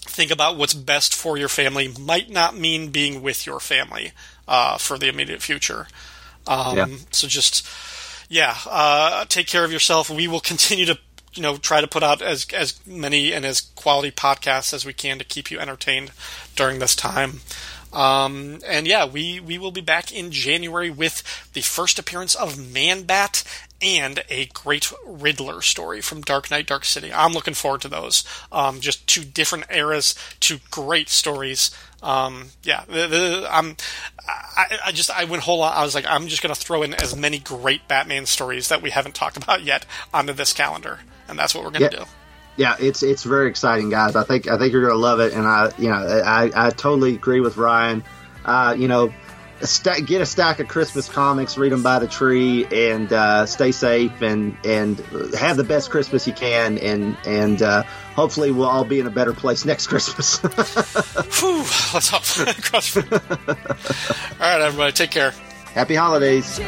[0.03, 1.89] Think about what's best for your family.
[1.89, 4.13] Might not mean being with your family
[4.47, 5.89] uh, for the immediate future.
[6.47, 6.87] Um, yeah.
[7.11, 7.67] So just
[8.29, 10.11] yeah, uh, take care of yourself.
[10.11, 10.99] We will continue to
[11.35, 14.93] you know try to put out as as many and as quality podcasts as we
[14.93, 16.13] can to keep you entertained
[16.57, 17.41] during this time.
[17.99, 21.23] Um, and yeah, we we will be back in January with
[21.53, 23.43] the first appearance of Man Bat
[23.81, 27.13] and a great Riddler story from Dark Knight, Dark City.
[27.13, 28.25] I'm looking forward to those.
[28.53, 31.71] Um, just two different eras, two great stories.
[32.03, 33.77] Um, yeah, the, the, I'm,
[34.27, 35.59] I, I, just I went whole.
[35.59, 38.69] lot, I was like, I'm just going to throw in as many great Batman stories
[38.69, 39.85] that we haven't talked about yet
[40.15, 42.05] onto this calendar and that's what we're going to yeah.
[42.05, 42.11] do.
[42.59, 44.17] Yeah, it's it's very exciting, guys.
[44.17, 46.71] I think I think you're going to love it, and I you know I, I
[46.71, 48.03] totally agree with Ryan.
[48.45, 49.13] Uh, you know,
[49.61, 53.71] st- get a stack of Christmas comics, read them by the tree, and uh, stay
[53.71, 54.99] safe and and
[55.39, 57.85] have the best Christmas you can, and and uh,
[58.17, 60.39] hopefully we'll all be in a better place next Christmas.
[61.41, 61.59] Whew,
[61.95, 62.25] let's hope.
[63.49, 65.31] all right, everybody, take care.
[65.75, 66.59] Happy holidays.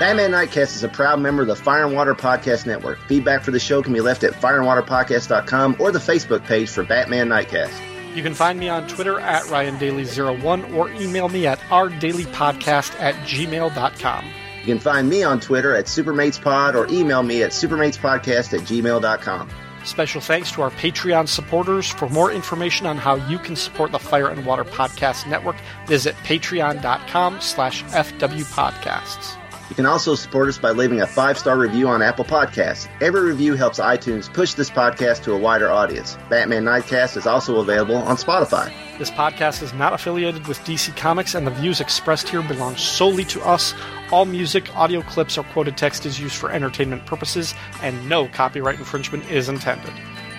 [0.00, 2.98] Batman Nightcast is a proud member of the Fire and Water Podcast Network.
[3.00, 7.28] Feedback for the show can be left at fireandwaterpodcast.com or the Facebook page for Batman
[7.28, 7.78] Nightcast.
[8.16, 14.24] You can find me on Twitter at RyanDaily01 or email me at rdailypodcast at gmail.com.
[14.60, 19.50] You can find me on Twitter at SupermatesPod or email me at supermatespodcast at gmail.com.
[19.84, 21.90] Special thanks to our Patreon supporters.
[21.90, 25.56] For more information on how you can support the Fire and Water Podcast Network,
[25.86, 29.39] visit patreon.com slash fwpodcasts.
[29.70, 32.88] You can also support us by leaving a five star review on Apple Podcasts.
[33.00, 36.18] Every review helps iTunes push this podcast to a wider audience.
[36.28, 38.72] Batman Nightcast is also available on Spotify.
[38.98, 43.24] This podcast is not affiliated with DC Comics, and the views expressed here belong solely
[43.26, 43.72] to us.
[44.10, 48.80] All music, audio clips, or quoted text is used for entertainment purposes, and no copyright
[48.80, 49.92] infringement is intended.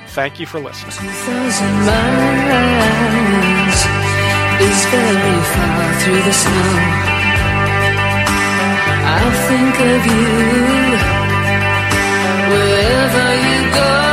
[0.10, 0.94] Thank you for listening.
[4.62, 7.11] is very far through the snow.
[9.14, 10.26] I'll think of you
[12.52, 14.11] wherever you go.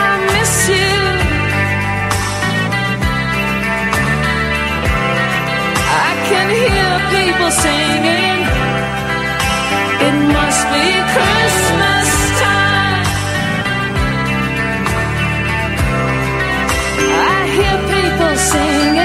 [0.06, 0.98] I miss you.
[6.06, 8.40] I can hear people singing.
[10.06, 12.08] It must be Christmas
[12.44, 13.04] time.
[17.30, 18.97] I hear people singing.